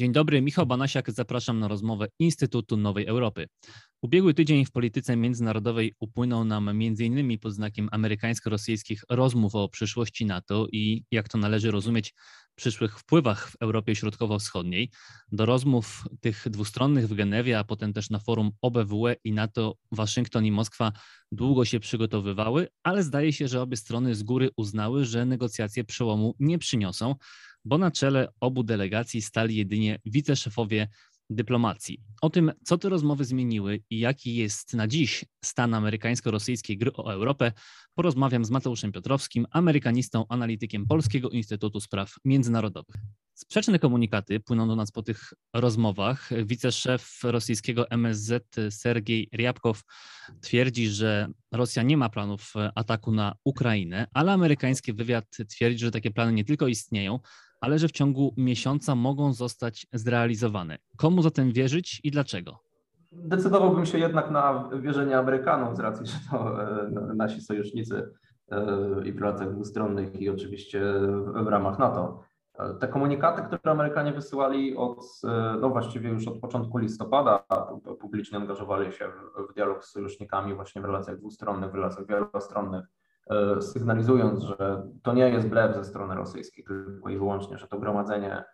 Dzień 0.00 0.12
dobry, 0.12 0.42
Michał 0.42 0.66
Banasiak, 0.66 1.10
zapraszam 1.10 1.58
na 1.58 1.68
rozmowę 1.68 2.08
Instytutu 2.18 2.76
Nowej 2.76 3.06
Europy. 3.06 3.46
Ubiegły 4.02 4.34
tydzień 4.34 4.64
w 4.64 4.70
polityce 4.70 5.16
międzynarodowej 5.16 5.94
upłynął 5.98 6.44
nam 6.44 6.68
m.in. 6.68 7.38
pod 7.38 7.52
znakiem 7.52 7.88
amerykańsko-rosyjskich 7.92 9.04
rozmów 9.10 9.54
o 9.54 9.68
przyszłości 9.68 10.26
NATO 10.26 10.66
i, 10.72 11.04
jak 11.10 11.28
to 11.28 11.38
należy 11.38 11.70
rozumieć, 11.70 12.14
przyszłych 12.54 12.98
wpływach 12.98 13.50
w 13.50 13.56
Europie 13.60 13.94
Środkowo-Wschodniej. 13.94 14.90
Do 15.32 15.46
rozmów 15.46 16.04
tych 16.20 16.44
dwustronnych 16.50 17.08
w 17.08 17.14
Genewie, 17.14 17.58
a 17.58 17.64
potem 17.64 17.92
też 17.92 18.10
na 18.10 18.18
forum 18.18 18.50
OBWE 18.62 19.16
i 19.24 19.32
NATO 19.32 19.74
Waszyngton 19.92 20.44
i 20.44 20.52
Moskwa 20.52 20.92
długo 21.32 21.64
się 21.64 21.80
przygotowywały, 21.80 22.68
ale 22.82 23.02
zdaje 23.02 23.32
się, 23.32 23.48
że 23.48 23.62
obie 23.62 23.76
strony 23.76 24.14
z 24.14 24.22
góry 24.22 24.50
uznały, 24.56 25.04
że 25.04 25.26
negocjacje 25.26 25.84
przełomu 25.84 26.34
nie 26.38 26.58
przyniosą 26.58 27.14
bo 27.64 27.78
na 27.78 27.90
czele 27.90 28.28
obu 28.40 28.62
delegacji 28.62 29.22
stali 29.22 29.56
jedynie 29.56 29.98
wiceszefowie 30.04 30.88
dyplomacji. 31.30 32.00
O 32.22 32.30
tym, 32.30 32.52
co 32.64 32.78
te 32.78 32.88
rozmowy 32.88 33.24
zmieniły 33.24 33.82
i 33.90 33.98
jaki 33.98 34.36
jest 34.36 34.74
na 34.74 34.88
dziś 34.88 35.24
stan 35.44 35.74
amerykańsko-rosyjskiej 35.74 36.78
gry 36.78 36.92
o 36.92 37.12
Europę, 37.12 37.52
porozmawiam 37.94 38.44
z 38.44 38.50
Mateuszem 38.50 38.92
Piotrowskim, 38.92 39.46
amerykanistą, 39.50 40.24
analitykiem 40.28 40.86
Polskiego 40.86 41.30
Instytutu 41.30 41.80
Spraw 41.80 42.14
Międzynarodowych. 42.24 42.96
Sprzeczne 43.34 43.78
komunikaty 43.78 44.40
płyną 44.40 44.68
do 44.68 44.76
nas 44.76 44.92
po 44.92 45.02
tych 45.02 45.32
rozmowach. 45.54 46.30
Wiceszef 46.44 47.20
rosyjskiego 47.22 47.90
MSZ 47.90 48.56
Sergiej 48.70 49.28
Ryabkow 49.32 49.82
twierdzi, 50.40 50.88
że 50.88 51.28
Rosja 51.52 51.82
nie 51.82 51.96
ma 51.96 52.08
planów 52.08 52.52
ataku 52.74 53.12
na 53.12 53.34
Ukrainę, 53.44 54.06
ale 54.14 54.32
amerykański 54.32 54.92
wywiad 54.92 55.36
twierdzi, 55.48 55.78
że 55.78 55.90
takie 55.90 56.10
plany 56.10 56.32
nie 56.32 56.44
tylko 56.44 56.68
istnieją, 56.68 57.20
ale 57.60 57.78
że 57.78 57.88
w 57.88 57.92
ciągu 57.92 58.34
miesiąca 58.36 58.94
mogą 58.94 59.32
zostać 59.32 59.86
zrealizowane. 59.92 60.78
Komu 60.96 61.22
zatem 61.22 61.52
wierzyć 61.52 62.00
i 62.04 62.10
dlaczego? 62.10 62.70
Decydowałbym 63.12 63.86
się 63.86 63.98
jednak 63.98 64.30
na 64.30 64.70
wierzenie 64.80 65.18
Amerykanom 65.18 65.76
z 65.76 65.80
racji, 65.80 66.06
że 66.06 66.18
to 66.30 66.62
e, 66.62 66.90
nasi 67.14 67.40
sojusznicy 67.40 68.10
e, 68.50 68.66
i 69.04 69.12
w 69.12 69.20
relacjach 69.20 69.54
dwustronnych 69.54 70.20
i 70.20 70.30
oczywiście 70.30 70.80
w 71.44 71.46
ramach 71.46 71.78
NATO. 71.78 72.22
E, 72.58 72.74
te 72.74 72.88
komunikaty, 72.88 73.42
które 73.42 73.72
Amerykanie 73.72 74.12
wysyłali 74.12 74.76
od, 74.76 75.20
no 75.60 75.70
właściwie 75.70 76.10
już 76.10 76.28
od 76.28 76.40
początku 76.40 76.78
listopada, 76.78 77.44
publicznie 78.00 78.38
angażowali 78.38 78.92
się 78.92 79.08
w, 79.48 79.54
dialog 79.54 79.84
z 79.84 79.90
sojusznikami 79.90 80.54
właśnie 80.54 80.82
w 80.82 80.84
relacjach 80.84 81.18
dwustronnych, 81.18 81.70
w 81.70 81.74
relacjach 81.74 82.06
wielostronnych, 82.06 82.84
sygnalizując, 83.60 84.42
że 84.42 84.82
to 85.02 85.12
nie 85.12 85.30
jest 85.30 85.48
blef 85.48 85.74
ze 85.74 85.84
strony 85.84 86.14
rosyjskiej 86.14 86.64
tylko 86.64 87.08
i 87.08 87.18
wyłącznie, 87.18 87.58
że 87.58 87.66
to 87.68 87.78
gromadzenie 87.78 88.32
e, 88.34 88.44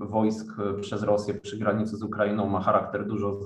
wojsk 0.00 0.56
przez 0.80 1.02
Rosję 1.02 1.34
przy 1.34 1.58
granicy 1.58 1.96
z 1.96 2.02
Ukrainą 2.02 2.48
ma 2.48 2.60
charakter 2.60 3.06
dużo, 3.06 3.40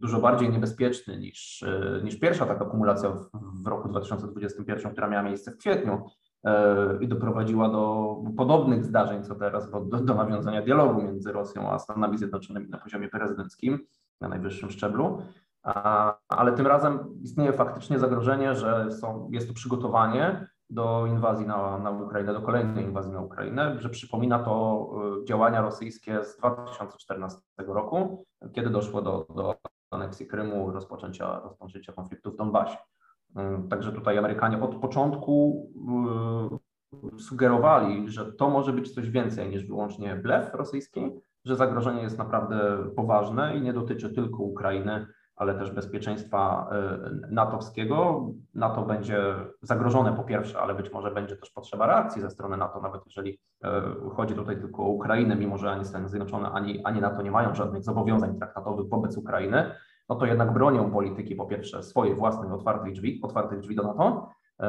dużo 0.00 0.20
bardziej 0.20 0.50
niebezpieczny 0.50 1.18
niż, 1.18 1.62
e, 1.62 2.00
niż 2.04 2.18
pierwsza 2.18 2.46
taka 2.46 2.66
akumulacja 2.66 3.10
w, 3.10 3.28
w 3.62 3.66
roku 3.66 3.88
2021, 3.88 4.92
która 4.92 5.08
miała 5.08 5.22
miejsce 5.22 5.50
w 5.50 5.58
kwietniu 5.58 6.02
i 7.00 7.08
doprowadziła 7.08 7.68
do 7.68 8.16
podobnych 8.36 8.84
zdarzeń, 8.84 9.24
co 9.24 9.34
teraz, 9.34 9.70
do, 9.70 9.80
do 9.80 10.14
nawiązania 10.14 10.62
dialogu 10.62 11.02
między 11.02 11.32
Rosją 11.32 11.70
a 11.70 11.78
Stanami 11.78 12.18
Zjednoczonymi 12.18 12.68
na 12.68 12.78
poziomie 12.78 13.08
prezydenckim 13.08 13.78
na 14.20 14.28
najwyższym 14.28 14.70
szczeblu 14.70 15.22
ale 16.28 16.52
tym 16.52 16.66
razem 16.66 16.98
istnieje 17.22 17.52
faktycznie 17.52 17.98
zagrożenie, 17.98 18.54
że 18.54 18.90
są, 18.90 19.28
jest 19.32 19.48
to 19.48 19.54
przygotowanie 19.54 20.48
do 20.70 21.06
inwazji 21.06 21.46
na, 21.46 21.78
na 21.78 21.90
Ukrainę, 21.90 22.32
do 22.32 22.40
kolejnej 22.40 22.84
inwazji 22.84 23.12
na 23.12 23.20
Ukrainę, 23.20 23.76
że 23.78 23.88
przypomina 23.88 24.38
to 24.38 24.86
y, 25.22 25.24
działania 25.24 25.60
rosyjskie 25.60 26.24
z 26.24 26.36
2014 26.36 27.40
roku, 27.58 28.26
kiedy 28.52 28.70
doszło 28.70 29.02
do, 29.02 29.26
do 29.36 29.54
aneksji 29.90 30.26
Krymu, 30.26 30.70
rozpoczęcia, 30.70 31.40
rozpoczęcia 31.40 31.92
konfliktu 31.92 32.32
w 32.32 32.36
Donbasie. 32.36 32.76
Y, 33.30 33.68
także 33.70 33.92
tutaj 33.92 34.18
Amerykanie 34.18 34.62
od 34.62 34.74
początku 34.74 35.66
y, 37.14 37.20
sugerowali, 37.20 38.08
że 38.08 38.32
to 38.32 38.50
może 38.50 38.72
być 38.72 38.94
coś 38.94 39.10
więcej 39.10 39.50
niż 39.50 39.66
wyłącznie 39.66 40.16
blef 40.16 40.54
rosyjski, 40.54 41.10
że 41.44 41.56
zagrożenie 41.56 42.02
jest 42.02 42.18
naprawdę 42.18 42.78
poważne 42.96 43.56
i 43.56 43.60
nie 43.60 43.72
dotyczy 43.72 44.14
tylko 44.14 44.42
Ukrainy, 44.42 45.06
ale 45.38 45.54
też 45.54 45.70
bezpieczeństwa 45.70 46.70
y, 47.26 47.34
natowskiego. 47.34 48.28
NATO 48.54 48.82
będzie 48.82 49.34
zagrożone 49.62 50.12
po 50.12 50.24
pierwsze, 50.24 50.60
ale 50.60 50.74
być 50.74 50.92
może 50.92 51.10
będzie 51.10 51.36
też 51.36 51.50
potrzeba 51.50 51.86
reakcji 51.86 52.22
ze 52.22 52.30
strony 52.30 52.56
NATO, 52.56 52.80
nawet 52.80 53.06
jeżeli 53.06 53.30
y, 53.30 53.68
chodzi 54.16 54.34
tutaj 54.34 54.60
tylko 54.60 54.82
o 54.82 54.88
Ukrainę, 54.88 55.36
mimo 55.36 55.58
że 55.58 55.70
ani 55.70 55.84
Stany 55.84 56.08
Zjednoczone, 56.08 56.50
ani, 56.50 56.84
ani 56.84 57.00
NATO 57.00 57.22
nie 57.22 57.30
mają 57.30 57.54
żadnych 57.54 57.82
zobowiązań 57.82 58.38
traktatowych 58.38 58.88
wobec 58.88 59.16
Ukrainy, 59.16 59.70
no 60.08 60.16
to 60.16 60.26
jednak 60.26 60.52
bronią 60.52 60.90
polityki 60.90 61.36
po 61.36 61.46
pierwsze 61.46 61.82
swojej 61.82 62.14
własnej 62.14 62.52
otwartych 62.52 62.92
drzwi, 62.92 63.20
otwartych 63.22 63.60
drzwi 63.60 63.76
do 63.76 63.82
NATO, 63.82 64.28
y, 64.60 64.64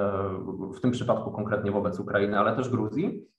w 0.73 0.81
tym 0.81 0.91
przypadku 0.91 1.31
konkretnie 1.31 1.71
wobec 1.71 1.99
Ukrainy, 1.99 2.39
ale 2.39 2.55
też 2.55 2.69
Gruzji, 2.69 3.29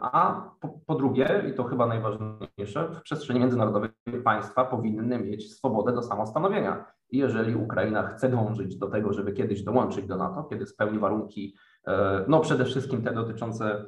a 0.00 0.50
po, 0.60 0.68
po, 0.86 0.94
drugie, 0.94 1.44
i 1.50 1.54
to 1.54 1.64
chyba 1.64 1.86
najważniejsze, 1.86 2.88
w 2.88 3.02
przestrzeni 3.02 3.40
międzynarodowej 3.40 3.90
państwa 4.24 4.64
powinny 4.64 5.18
mieć 5.18 5.52
swobodę 5.52 5.92
do 5.92 6.02
samostanowienia. 6.02 6.84
I 7.10 7.18
jeżeli 7.18 7.54
Ukraina 7.54 8.02
chce 8.02 8.28
dążyć 8.28 8.76
do 8.76 8.86
tego, 8.86 9.12
żeby 9.12 9.32
kiedyś 9.32 9.62
dołączyć 9.62 10.06
do 10.06 10.16
NATO, 10.16 10.44
kiedy 10.44 10.66
spełni 10.66 10.98
warunki, 10.98 11.56
e, 11.86 12.24
no 12.28 12.40
przede 12.40 12.64
wszystkim 12.64 13.02
te 13.02 13.14
dotyczące 13.14 13.86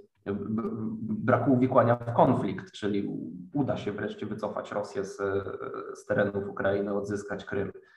braku 1.02 1.52
uwikłania 1.52 1.96
w 1.96 2.12
konflikt, 2.12 2.72
czyli 2.72 3.08
uda 3.54 3.76
się 3.76 3.92
wreszcie 3.92 4.26
wycofać 4.26 4.72
Rosję 4.72 5.04
z, 5.04 5.16
z 5.94 6.06
terenów 6.06 6.48
Ukrainy, 6.48 6.94
odzyskać 6.94 7.44
Krym, 7.44 7.72
E, 7.72 7.95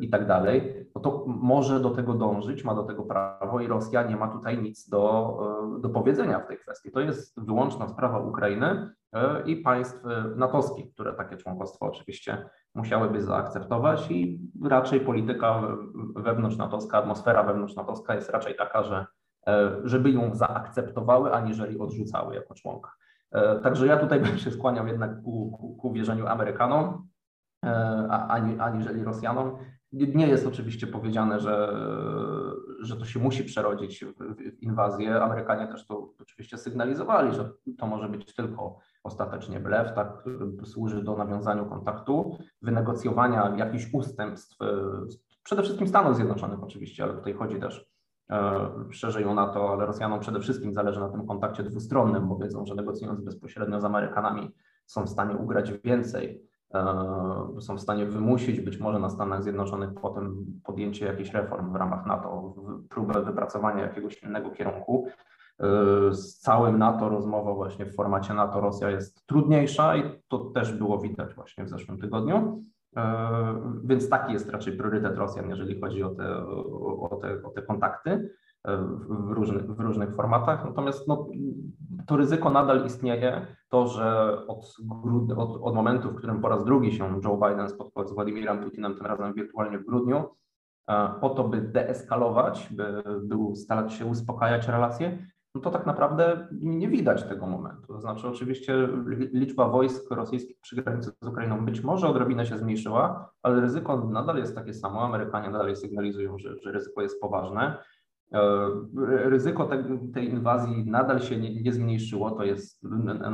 i 0.00 0.08
tak 0.10 0.26
dalej, 0.26 0.86
no 0.94 1.00
to 1.00 1.24
może 1.26 1.80
do 1.80 1.90
tego 1.90 2.14
dążyć, 2.14 2.64
ma 2.64 2.74
do 2.74 2.82
tego 2.82 3.02
prawo 3.02 3.60
i 3.60 3.66
Rosja 3.66 4.02
nie 4.02 4.16
ma 4.16 4.28
tutaj 4.28 4.62
nic 4.62 4.88
do, 4.88 5.36
e, 5.76 5.80
do 5.80 5.88
powiedzenia 5.88 6.40
w 6.40 6.46
tej 6.46 6.58
kwestii. 6.58 6.90
To 6.90 7.00
jest 7.00 7.40
wyłączna 7.40 7.88
sprawa 7.88 8.18
Ukrainy 8.18 8.90
e, 9.12 9.42
i 9.46 9.56
państw 9.56 10.04
natowskich, 10.36 10.92
które 10.94 11.12
takie 11.12 11.36
członkostwo 11.36 11.86
oczywiście 11.86 12.48
musiałyby 12.74 13.22
zaakceptować 13.22 14.10
i 14.10 14.40
raczej 14.64 15.00
polityka 15.00 15.62
wewnątrz-natowska, 16.16 16.98
atmosfera 16.98 17.42
wewnątrz-natowska 17.42 18.14
jest 18.14 18.30
raczej 18.30 18.56
taka, 18.56 18.82
że 18.82 19.06
żeby 19.84 20.10
ją 20.10 20.34
zaakceptowały, 20.34 21.32
aniżeli 21.32 21.78
odrzucały 21.78 22.34
jako 22.34 22.54
członka. 22.54 22.90
Także 23.62 23.86
ja 23.86 23.96
tutaj 23.96 24.20
bym 24.20 24.38
się 24.38 24.50
skłaniał 24.50 24.86
jednak 24.86 25.22
ku, 25.22 25.50
ku, 25.50 25.76
ku 25.76 25.92
wierzeniu 25.92 26.26
Amerykanom, 26.26 27.08
E, 27.08 27.15
ani, 28.08 28.60
aniżeli 28.60 29.04
Rosjanom. 29.04 29.58
Nie 29.92 30.28
jest 30.28 30.46
oczywiście 30.46 30.86
powiedziane, 30.86 31.40
że, 31.40 31.72
że 32.80 32.96
to 32.96 33.04
się 33.04 33.20
musi 33.20 33.44
przerodzić 33.44 34.04
w, 34.04 34.62
inwazję. 34.62 35.22
Amerykanie 35.22 35.66
też 35.66 35.86
to 35.86 36.12
oczywiście 36.20 36.58
sygnalizowali, 36.58 37.34
że 37.34 37.50
to 37.78 37.86
może 37.86 38.08
być 38.08 38.34
tylko 38.34 38.78
ostatecznie 39.02 39.60
blef, 39.60 39.94
tak, 39.94 40.18
który 40.18 40.38
służy 40.64 41.02
do 41.02 41.16
nawiązania 41.16 41.64
kontaktu, 41.64 42.38
wynegocjowania 42.62 43.54
jakichś 43.56 43.94
ustępstw, 43.94 44.62
e, 44.62 44.66
przede 45.42 45.62
wszystkim 45.62 45.88
Stanów 45.88 46.16
Zjednoczonych 46.16 46.62
oczywiście, 46.62 47.04
ale 47.04 47.14
tutaj 47.14 47.32
chodzi 47.32 47.60
też 47.60 47.90
e, 48.30 48.70
szerzej 48.90 49.24
o 49.24 49.34
NATO, 49.34 49.72
ale 49.72 49.86
Rosjanom 49.86 50.20
przede 50.20 50.40
wszystkim 50.40 50.74
zależy 50.74 51.00
na 51.00 51.08
tym 51.08 51.26
kontakcie 51.26 51.62
dwustronnym, 51.62 52.28
bo 52.28 52.36
wiedzą, 52.36 52.66
że 52.66 52.74
negocjując 52.74 53.20
bezpośrednio 53.20 53.80
z 53.80 53.84
Amerykanami 53.84 54.54
są 54.86 55.04
w 55.04 55.08
stanie 55.08 55.36
ugrać 55.36 55.72
więcej 55.72 56.46
E, 56.55 56.55
są 57.60 57.76
w 57.76 57.80
stanie 57.80 58.06
wymusić 58.06 58.60
być 58.60 58.78
może 58.78 58.98
na 58.98 59.10
Stanach 59.10 59.42
Zjednoczonych 59.42 59.90
potem 60.02 60.46
podjęcie 60.64 61.06
jakichś 61.06 61.30
reform 61.30 61.72
w 61.72 61.76
ramach 61.76 62.06
NATO, 62.06 62.54
próbę 62.88 63.22
wypracowania 63.22 63.82
jakiegoś 63.82 64.22
innego 64.22 64.50
kierunku. 64.50 65.06
E, 65.60 66.14
z 66.14 66.38
całym 66.38 66.78
NATO 66.78 67.08
rozmowa 67.08 67.54
właśnie 67.54 67.86
w 67.86 67.94
formacie 67.94 68.34
NATO-Rosja 68.34 68.90
jest 68.90 69.26
trudniejsza 69.26 69.96
i 69.96 70.02
to 70.28 70.38
też 70.38 70.72
było 70.72 70.98
widać 70.98 71.34
właśnie 71.34 71.64
w 71.64 71.68
zeszłym 71.68 71.98
tygodniu. 71.98 72.64
E, 72.96 73.80
więc 73.84 74.08
taki 74.08 74.32
jest 74.32 74.50
raczej 74.50 74.76
priorytet 74.76 75.16
Rosjan, 75.16 75.50
jeżeli 75.50 75.80
chodzi 75.80 76.02
o 76.02 76.10
te, 76.10 76.46
o 77.00 77.18
te, 77.22 77.42
o 77.42 77.50
te 77.50 77.62
kontakty 77.62 78.30
w 78.66 79.30
różnych, 79.30 79.76
w 79.76 79.80
różnych 79.80 80.14
formatach. 80.14 80.64
Natomiast 80.64 81.08
no, 81.08 81.28
to 82.06 82.16
ryzyko 82.16 82.50
nadal 82.50 82.86
istnieje, 82.86 83.46
to, 83.68 83.86
że 83.86 84.38
od, 84.46 84.76
od, 85.36 85.58
od 85.62 85.74
momentu, 85.74 86.10
w 86.10 86.14
którym 86.14 86.40
po 86.40 86.48
raz 86.48 86.64
drugi 86.64 86.92
się 86.92 87.20
Joe 87.24 87.36
Biden 87.36 87.68
spotkał 87.68 88.08
z 88.08 88.12
Władimirem 88.12 88.64
Putinem, 88.64 88.94
tym 88.94 89.06
razem 89.06 89.34
wirtualnie 89.34 89.78
w 89.78 89.86
grudniu, 89.86 90.24
e, 90.88 91.10
po 91.20 91.30
to, 91.30 91.48
by 91.48 91.60
deeskalować, 91.60 92.68
by, 92.70 93.02
by 93.22 93.56
starać 93.56 93.92
się 93.92 94.06
uspokajać 94.06 94.68
relacje, 94.68 95.26
no 95.56 95.62
to 95.62 95.70
tak 95.70 95.86
naprawdę 95.86 96.48
nie 96.52 96.88
widać 96.88 97.22
tego 97.24 97.46
momentu. 97.46 97.86
To 97.86 98.00
znaczy, 98.00 98.28
oczywiście 98.28 98.88
liczba 99.32 99.68
wojsk 99.68 100.10
rosyjskich 100.10 100.60
przy 100.60 100.76
granicy 100.76 101.10
z 101.22 101.26
Ukrainą 101.26 101.64
być 101.64 101.82
może 101.82 102.08
odrobinę 102.08 102.46
się 102.46 102.58
zmniejszyła, 102.58 103.30
ale 103.42 103.60
ryzyko 103.60 103.96
nadal 103.96 104.36
jest 104.36 104.54
takie 104.54 104.74
samo. 104.74 105.04
Amerykanie 105.04 105.50
nadal 105.50 105.76
sygnalizują, 105.76 106.38
że, 106.38 106.58
że 106.58 106.72
ryzyko 106.72 107.02
jest 107.02 107.20
poważne. 107.20 107.78
Ryzyko 109.24 109.70
tej 110.14 110.30
inwazji 110.30 110.90
nadal 110.90 111.20
się 111.20 111.36
nie, 111.36 111.62
nie 111.62 111.72
zmniejszyło. 111.72 112.30
To 112.30 112.44
jest, 112.44 112.82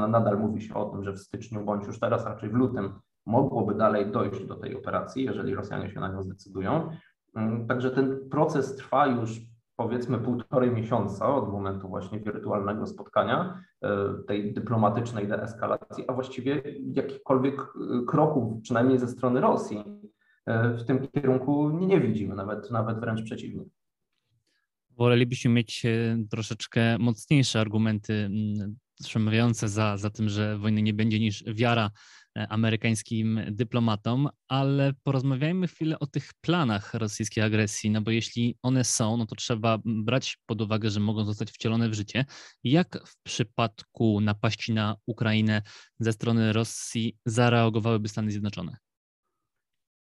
nadal 0.08 0.38
mówi 0.38 0.62
się 0.62 0.74
o 0.74 0.84
tym, 0.84 1.04
że 1.04 1.12
w 1.12 1.18
styczniu 1.18 1.64
bądź 1.64 1.86
już 1.86 2.00
teraz, 2.00 2.24
raczej 2.24 2.50
w 2.50 2.54
lutym, 2.54 2.92
mogłoby 3.26 3.74
dalej 3.74 4.12
dojść 4.12 4.44
do 4.44 4.54
tej 4.56 4.76
operacji, 4.76 5.24
jeżeli 5.24 5.54
Rosjanie 5.54 5.90
się 5.90 6.00
na 6.00 6.08
nią 6.08 6.22
zdecydują. 6.22 6.90
Mm, 7.34 7.66
także 7.66 7.90
ten 7.90 8.28
proces 8.30 8.76
trwa 8.76 9.06
już 9.06 9.40
powiedzmy 9.76 10.18
półtorej 10.18 10.70
miesiąca 10.70 11.34
od 11.34 11.52
momentu 11.52 11.88
właśnie 11.88 12.20
wirtualnego 12.20 12.86
spotkania, 12.86 13.62
e, 13.82 14.14
tej 14.26 14.54
dyplomatycznej 14.54 15.28
deeskalacji, 15.28 16.04
a 16.08 16.12
właściwie 16.12 16.62
jakichkolwiek 16.92 17.60
e, 17.60 18.06
kroków, 18.06 18.62
przynajmniej 18.62 18.98
ze 18.98 19.08
strony 19.08 19.40
Rosji, 19.40 19.84
e, 20.46 20.74
w 20.74 20.84
tym 20.84 21.08
kierunku 21.08 21.70
nie, 21.70 21.86
nie 21.86 22.00
widzimy, 22.00 22.34
nawet, 22.34 22.70
nawet 22.70 23.00
wręcz 23.00 23.22
przeciwnie. 23.22 23.64
Wolelibyśmy 24.96 25.50
mieć 25.50 25.82
troszeczkę 26.30 26.98
mocniejsze 26.98 27.60
argumenty 27.60 28.12
mm, 28.12 28.76
przemawiające 29.04 29.68
za, 29.68 29.96
za 29.96 30.10
tym, 30.10 30.28
że 30.28 30.58
wojny 30.58 30.82
nie 30.82 30.94
będzie 30.94 31.20
niż 31.20 31.44
wiara 31.46 31.90
E, 32.38 32.48
amerykańskim 32.48 33.40
dyplomatom, 33.50 34.28
ale 34.48 34.92
porozmawiajmy 35.02 35.68
chwilę 35.68 35.98
o 35.98 36.06
tych 36.06 36.30
planach 36.40 36.94
rosyjskiej 36.94 37.44
agresji, 37.44 37.90
no 37.90 38.00
bo 38.02 38.10
jeśli 38.10 38.56
one 38.62 38.84
są, 38.84 39.16
no 39.16 39.26
to 39.26 39.36
trzeba 39.36 39.78
brać 39.84 40.38
pod 40.46 40.60
uwagę, 40.60 40.90
że 40.90 41.00
mogą 41.00 41.24
zostać 41.24 41.50
wcielone 41.50 41.88
w 41.88 41.94
życie. 41.94 42.24
Jak 42.64 43.08
w 43.08 43.16
przypadku 43.22 44.20
napaści 44.20 44.72
na 44.72 44.96
Ukrainę 45.06 45.62
ze 46.00 46.12
strony 46.12 46.52
Rosji 46.52 47.16
zareagowałyby 47.26 48.08
Stany 48.08 48.30
Zjednoczone? 48.30 48.76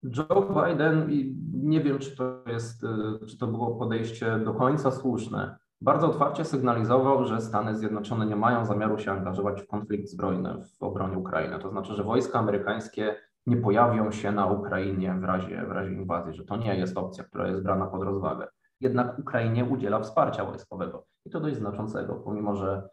Joe 0.04 0.64
Biden, 0.64 1.10
i 1.10 1.36
nie 1.52 1.80
wiem, 1.80 1.98
czy 1.98 2.16
to 2.16 2.42
jest, 2.46 2.84
e, 2.84 3.26
czy 3.26 3.38
to 3.38 3.46
było 3.46 3.74
podejście 3.76 4.38
do 4.38 4.54
końca 4.54 4.90
słuszne, 4.90 5.56
bardzo 5.80 6.06
otwarcie 6.06 6.44
sygnalizował, 6.44 7.24
że 7.24 7.40
Stany 7.40 7.74
Zjednoczone 7.74 8.26
nie 8.26 8.36
mają 8.36 8.66
zamiaru 8.66 8.98
się 8.98 9.12
angażować 9.12 9.62
w 9.62 9.66
konflikt 9.66 10.08
zbrojny 10.08 10.54
w 10.78 10.82
obronie 10.82 11.18
Ukrainy. 11.18 11.58
To 11.58 11.70
znaczy, 11.70 11.94
że 11.94 12.04
wojska 12.04 12.38
amerykańskie 12.38 13.16
nie 13.46 13.56
pojawią 13.56 14.10
się 14.10 14.32
na 14.32 14.46
Ukrainie 14.46 15.14
w 15.20 15.24
razie, 15.24 15.66
w 15.66 15.70
razie 15.70 15.92
inwazji, 15.92 16.34
że 16.34 16.44
to 16.44 16.56
nie 16.56 16.76
jest 16.76 16.98
opcja, 16.98 17.24
która 17.24 17.48
jest 17.48 17.62
brana 17.62 17.86
pod 17.86 18.02
rozwagę. 18.02 18.46
Jednak 18.80 19.18
Ukrainie 19.18 19.64
udziela 19.64 20.00
wsparcia 20.00 20.44
wojskowego 20.44 21.06
i 21.24 21.30
to 21.30 21.40
dość 21.40 21.56
znaczącego, 21.56 22.14
pomimo 22.14 22.56
że 22.56 22.88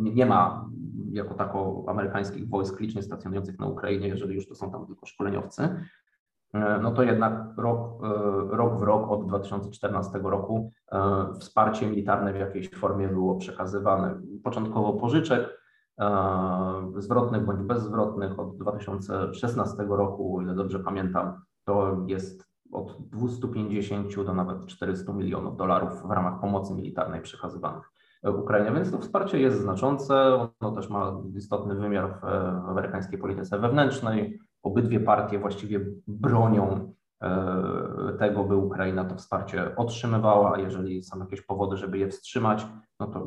nie 0.00 0.26
ma 0.26 0.68
jako 1.12 1.34
tako 1.34 1.84
amerykańskich 1.86 2.48
wojsk 2.48 2.80
licznie 2.80 3.02
stacjonujących 3.02 3.58
na 3.58 3.66
Ukrainie, 3.66 4.08
jeżeli 4.08 4.34
już 4.34 4.48
to 4.48 4.54
są 4.54 4.70
tam 4.70 4.86
tylko 4.86 5.06
szkoleniowcy, 5.06 5.68
E, 6.54 6.78
no 6.82 6.90
to 6.90 7.02
jednak 7.02 7.32
rok, 7.56 8.04
e, 8.04 8.56
rok 8.56 8.78
w 8.78 8.82
rok 8.82 9.10
od 9.10 9.26
2014 9.26 10.18
roku 10.22 10.72
e, 10.92 11.26
wsparcie 11.38 11.86
militarne 11.86 12.32
w 12.32 12.36
jakiejś 12.36 12.70
formie 12.70 13.08
było 13.08 13.36
przekazywane. 13.36 14.20
Początkowo 14.44 14.92
pożyczek, 14.92 15.60
zwrotnych 16.96 17.44
bądź 17.44 17.62
bezzwrotnych 17.62 18.38
od 18.38 18.56
2016 18.56 19.82
roku, 19.88 20.36
o 20.36 20.42
ile 20.42 20.54
dobrze 20.54 20.78
pamiętam, 20.78 21.40
to 21.64 22.04
jest 22.06 22.44
od 22.72 22.96
250 23.00 24.24
do 24.24 24.34
nawet 24.34 24.66
400 24.66 25.12
milionów 25.12 25.56
dolarów 25.56 26.02
w 26.02 26.10
ramach 26.10 26.40
pomocy 26.40 26.74
militarnej 26.74 27.20
przekazywanych 27.20 27.90
Ukrainie, 28.22 28.72
więc 28.72 28.90
to 28.92 28.98
wsparcie 28.98 29.40
jest 29.40 29.60
znaczące, 29.60 30.34
ono 30.60 30.76
też 30.76 30.90
ma 30.90 31.22
istotny 31.36 31.74
wymiar 31.74 32.20
w 32.20 32.24
amerykańskiej 32.68 33.18
polityce 33.18 33.58
wewnętrznej, 33.58 34.40
obydwie 34.62 35.00
partie 35.00 35.38
właściwie 35.38 35.80
bronią 36.06 36.92
e, 37.22 38.16
tego, 38.18 38.44
by 38.44 38.56
Ukraina 38.56 39.04
to 39.04 39.14
wsparcie 39.16 39.76
otrzymywała. 39.76 40.58
Jeżeli 40.58 41.02
są 41.02 41.18
jakieś 41.18 41.42
powody, 41.42 41.76
żeby 41.76 41.98
je 41.98 42.08
wstrzymać, 42.08 42.66
no 43.00 43.06
to 43.06 43.26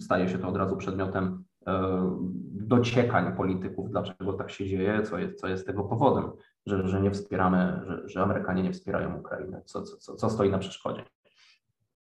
staje 0.00 0.28
się 0.28 0.38
to 0.38 0.48
od 0.48 0.56
razu 0.56 0.76
przedmiotem 0.76 1.44
e, 1.66 2.10
dociekań 2.52 3.36
polityków, 3.36 3.90
dlaczego 3.90 4.32
tak 4.32 4.50
się 4.50 4.66
dzieje, 4.66 5.02
co 5.02 5.18
jest, 5.18 5.40
co 5.40 5.48
jest 5.48 5.66
tego 5.66 5.84
powodem, 5.84 6.30
że, 6.66 6.88
że 6.88 7.00
nie 7.00 7.10
wspieramy, 7.10 7.80
że, 7.86 8.08
że 8.08 8.22
Amerykanie 8.22 8.62
nie 8.62 8.72
wspierają 8.72 9.18
Ukrainy, 9.18 9.62
co, 9.64 9.82
co, 9.82 10.16
co 10.16 10.30
stoi 10.30 10.50
na 10.50 10.58
przeszkodzie. 10.58 11.04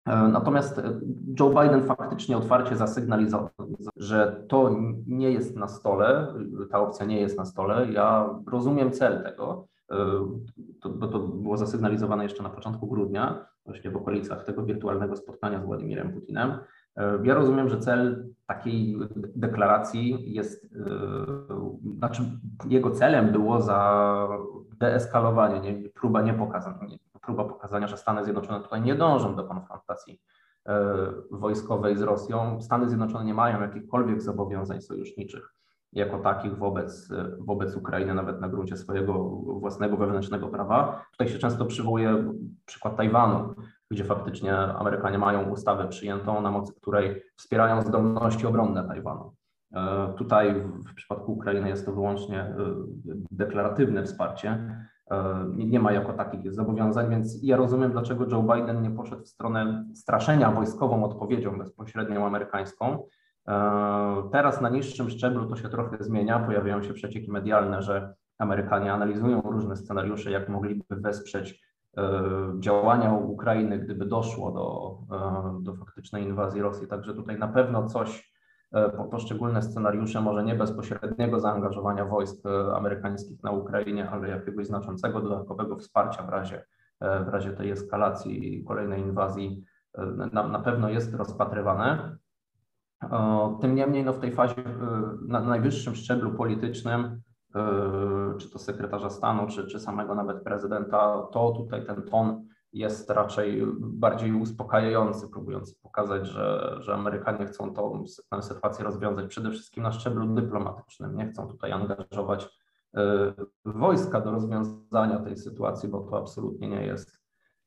E, 0.05 0.27
natomiast 0.27 0.81
Joe 1.39 1.49
Biden 1.49 1.83
faktycznie 1.83 2.37
otwarcie 2.37 2.75
zasygnalizował, 2.75 3.49
że 3.95 4.43
to 4.47 4.75
nie 5.07 5.31
jest 5.31 5.55
na 5.55 5.67
stole, 5.67 6.33
ta 6.71 6.79
opcja 6.79 7.05
nie 7.05 7.19
jest 7.19 7.37
na 7.37 7.45
stole. 7.45 7.91
Ja 7.91 8.29
rozumiem 8.47 8.91
cel 8.91 9.23
tego, 9.23 9.67
e, 9.91 9.95
bo 10.89 11.07
to 11.07 11.19
było 11.19 11.57
zasygnalizowane 11.57 12.23
jeszcze 12.23 12.43
na 12.43 12.49
początku 12.49 12.87
grudnia, 12.87 13.45
właśnie 13.65 13.91
w 13.91 13.97
okolicach 13.97 14.43
tego 14.43 14.63
wirtualnego 14.63 15.15
spotkania 15.15 15.61
z 15.61 15.65
Władimirem 15.65 16.13
Putinem. 16.13 16.51
E, 16.97 17.19
ja 17.23 17.33
rozumiem, 17.33 17.69
że 17.69 17.79
cel 17.79 18.25
takiej 18.47 18.97
deklaracji 19.35 20.33
jest, 20.33 20.75
znaczy 21.97 22.23
jego 22.69 22.91
celem 22.91 23.31
było 23.31 23.61
za 23.61 24.27
deeskalowanie, 24.79 25.59
nie, 25.59 25.89
próba 25.89 26.21
niepokazania, 26.21 26.97
próba 27.21 27.43
pokazania, 27.43 27.87
że 27.87 27.97
Stany 27.97 28.23
Zjednoczone 28.23 28.63
tutaj 28.63 28.81
nie 28.81 28.95
dążą 28.95 29.35
do 29.35 29.43
konfrontacji 29.43 30.21
e, 30.65 30.95
wojskowej 31.31 31.97
z 31.97 32.01
Rosją. 32.01 32.61
Stany 32.61 32.87
Zjednoczone 32.87 33.25
nie 33.25 33.33
mają 33.33 33.61
jakichkolwiek 33.61 34.21
zobowiązań 34.21 34.81
sojuszniczych 34.81 35.53
jako 35.93 36.17
takich 36.19 36.57
wobec, 36.57 37.09
wobec 37.39 37.75
Ukrainy, 37.75 38.13
nawet 38.13 38.41
na 38.41 38.49
gruncie 38.49 38.77
swojego 38.77 39.13
własnego 39.59 39.97
wewnętrznego 39.97 40.47
prawa. 40.47 41.05
Tutaj 41.11 41.27
się 41.27 41.39
często 41.39 41.65
przywołuje 41.65 42.33
przykład 42.65 42.97
Tajwanu, 42.97 43.55
gdzie 43.91 44.03
faktycznie 44.03 44.57
Amerykanie 44.57 45.17
mają 45.17 45.49
ustawę 45.49 45.87
przyjętą, 45.87 46.41
na 46.41 46.51
mocy 46.51 46.73
której 46.73 47.23
wspierają 47.35 47.81
zdolności 47.81 48.47
obronne 48.47 48.87
Tajwanu. 48.87 49.33
E, 49.73 50.13
tutaj 50.17 50.63
w 50.89 50.93
przypadku 50.93 51.33
Ukrainy 51.33 51.69
jest 51.69 51.85
to 51.85 51.91
wyłącznie 51.91 52.39
e, 52.39 52.55
deklaratywne 53.31 54.03
wsparcie, 54.03 54.75
nie 55.55 55.79
ma 55.79 55.91
jako 55.91 56.13
takich 56.13 56.53
zobowiązań, 56.53 57.09
więc 57.09 57.43
ja 57.43 57.57
rozumiem, 57.57 57.91
dlaczego 57.91 58.25
Joe 58.31 58.43
Biden 58.43 58.81
nie 58.81 58.91
poszedł 58.91 59.23
w 59.23 59.27
stronę 59.27 59.85
straszenia 59.93 60.51
wojskową 60.51 61.03
odpowiedzią 61.03 61.57
bezpośrednią 61.57 62.25
amerykańską. 62.25 63.03
E, 63.47 64.29
teraz 64.31 64.61
na 64.61 64.69
niższym 64.69 65.09
szczeblu 65.09 65.45
to 65.45 65.55
się 65.55 65.69
trochę 65.69 66.03
zmienia, 66.03 66.39
pojawiają 66.39 66.83
się 66.83 66.93
przecieki 66.93 67.31
medialne, 67.31 67.81
że 67.81 68.13
Amerykanie 68.37 68.93
analizują 68.93 69.41
różne 69.41 69.75
scenariusze, 69.75 70.31
jak 70.31 70.49
mogliby 70.49 70.83
wesprzeć 70.89 71.61
e, 71.97 72.11
działania 72.59 73.13
Ukrainy, 73.13 73.79
gdyby 73.79 74.05
doszło 74.05 74.51
do, 74.51 74.97
do 75.61 75.75
faktycznej 75.75 76.23
inwazji 76.23 76.61
Rosji. 76.61 76.87
Także 76.87 77.13
tutaj 77.13 77.39
na 77.39 77.47
pewno 77.47 77.87
coś 77.87 78.31
E, 78.40 78.40
poszczególne 79.11 79.61
scenariusze, 79.61 80.21
może 80.21 80.43
nie 80.43 80.55
bezpośredniego 80.55 81.39
zaangażowania 81.39 82.05
wojsk 82.05 82.45
e, 82.45 82.75
amerykańskich 82.75 83.43
na 83.43 83.51
Ukrainie, 83.51 84.09
ale 84.09 84.29
jakiegoś 84.29 84.67
znaczącego 84.67 85.21
dodatkowego 85.21 85.77
wsparcia 85.77 86.23
w 86.23 86.29
razie, 86.29 86.65
e, 86.99 87.23
w 87.23 87.27
razie 87.27 87.51
tej 87.51 87.71
eskalacji 87.71 88.59
i 88.59 88.63
kolejnej 88.63 89.01
inwazji 89.01 89.63
na, 90.33 90.47
na 90.47 90.59
pewno 90.59 90.89
jest 90.89 91.13
rozpatrywane. 91.13 92.17
Tym 93.61 93.75
niemniej 93.75 94.03
no 94.03 94.13
w 94.13 94.19
tej 94.19 94.31
fazie 94.31 94.63
na 95.27 95.39
najwyższym 95.39 95.95
szczeblu 95.95 96.31
politycznym, 96.31 97.21
czy 98.37 98.49
to 98.51 98.59
sekretarza 98.59 99.09
stanu, 99.09 99.47
czy, 99.47 99.67
czy 99.67 99.79
samego 99.79 100.15
nawet 100.15 100.43
prezydenta, 100.43 101.27
to 101.31 101.51
tutaj 101.51 101.85
ten 101.85 102.01
ton 102.01 102.47
jest 102.73 103.09
raczej 103.09 103.63
bardziej 103.79 104.33
uspokajający, 104.33 105.27
próbujący 105.27 105.75
pokazać, 105.81 106.27
że, 106.27 106.77
że 106.79 106.93
Amerykanie 106.93 107.45
chcą 107.45 107.73
tą, 107.73 108.03
tę 108.29 108.41
sytuację 108.41 108.85
rozwiązać 108.85 109.27
przede 109.27 109.51
wszystkim 109.51 109.83
na 109.83 109.91
szczeblu 109.91 110.27
dyplomatycznym. 110.27 111.15
Nie 111.15 111.27
chcą 111.27 111.47
tutaj 111.47 111.71
angażować 111.71 112.45
y, 112.97 112.99
wojska 113.65 114.21
do 114.21 114.31
rozwiązania 114.31 115.19
tej 115.19 115.37
sytuacji, 115.37 115.89
bo 115.89 115.99
to 115.99 116.17
absolutnie 116.17 116.69
nie 116.69 116.85
jest, 116.85 117.19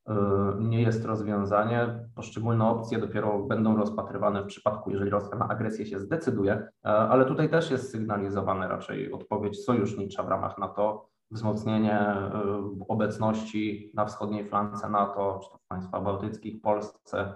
y, 0.09 0.13
nie 0.59 0.83
jest 0.83 1.05
rozwiązanie. 1.05 2.09
Poszczególne 2.15 2.69
opcje 2.69 2.99
dopiero 2.99 3.39
będą 3.39 3.77
rozpatrywane 3.77 4.43
w 4.43 4.47
przypadku, 4.47 4.91
jeżeli 4.91 5.11
Rosja 5.11 5.39
na 5.39 5.49
agresję 5.49 5.87
się 5.87 5.99
zdecyduje, 5.99 6.69
ale 6.83 7.25
tutaj 7.25 7.51
też 7.51 7.71
jest 7.71 7.91
sygnalizowana 7.91 8.69
raczej 8.69 9.13
odpowiedź 9.13 9.65
sojusznicza 9.65 10.23
w 10.23 10.29
ramach 10.29 10.59
NATO 10.59 11.14
wzmocnienie 11.31 12.01
y, 12.01 12.87
obecności 12.89 13.91
na 13.95 14.07
wschodniej 14.07 14.49
flance 14.49 14.91
NATO, 14.91 15.41
czy 15.43 15.51
to 15.51 15.59
w 15.59 15.67
państwach 15.67 16.03
bałtyckich, 16.03 16.61
Polsce, 16.61 17.33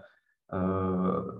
y, 0.52 0.56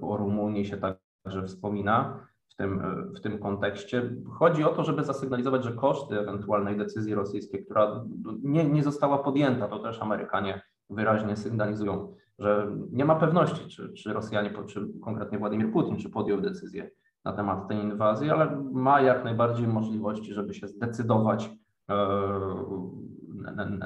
o 0.00 0.16
Rumunii 0.16 0.64
się 0.64 0.76
także 0.76 1.46
wspomina 1.46 2.26
w 2.48 2.54
tym, 2.54 2.80
y, 2.80 3.18
w 3.18 3.20
tym 3.20 3.38
kontekście. 3.38 4.10
Chodzi 4.38 4.64
o 4.64 4.68
to, 4.68 4.84
żeby 4.84 5.04
zasygnalizować, 5.04 5.64
że 5.64 5.72
koszty 5.72 6.20
ewentualnej 6.20 6.76
decyzji 6.76 7.14
rosyjskiej, 7.14 7.64
która 7.64 8.04
nie, 8.42 8.64
nie 8.64 8.82
została 8.82 9.18
podjęta, 9.18 9.68
to 9.68 9.78
też 9.78 10.02
Amerykanie 10.02 10.62
wyraźnie 10.90 11.36
sygnalizują, 11.36 12.14
że 12.38 12.70
nie 12.92 13.04
ma 13.04 13.14
pewności, 13.14 13.68
czy, 13.68 13.92
czy 13.92 14.12
Rosjanie, 14.12 14.50
czy 14.66 14.88
konkretnie 15.04 15.38
Władimir 15.38 15.72
Putin, 15.72 15.96
czy 15.96 16.10
podjął 16.10 16.40
decyzję 16.40 16.90
na 17.24 17.32
temat 17.32 17.68
tej 17.68 17.78
inwazji, 17.78 18.30
ale 18.30 18.62
ma 18.72 19.00
jak 19.00 19.24
najbardziej 19.24 19.66
możliwości, 19.66 20.34
żeby 20.34 20.54
się 20.54 20.68
zdecydować 20.68 21.50
E, 21.50 21.67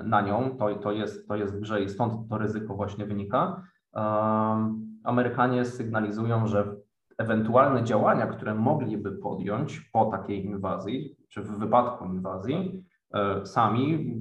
na 0.05 0.21
nią, 0.21 0.57
to, 0.59 0.75
to, 0.75 0.93
jest, 0.93 1.29
to 1.29 1.37
jest 1.37 1.55
w 1.55 1.61
grze 1.61 1.83
i 1.83 1.89
stąd 1.89 2.29
to 2.29 2.39
ryzyko 2.39 2.75
właśnie 2.75 3.07
wynika. 3.07 3.63
Amerykanie 5.05 5.65
sygnalizują, 5.65 6.47
że 6.47 6.77
ewentualne 7.19 7.85
działania, 7.85 8.27
które 8.27 8.55
mogliby 8.55 9.13
podjąć 9.13 9.81
po 9.81 10.05
takiej 10.05 10.45
inwazji, 10.45 11.17
czy 11.29 11.43
w 11.43 11.59
wypadku 11.59 12.05
inwazji, 12.05 12.85
e, 13.15 13.47
sami 13.47 14.17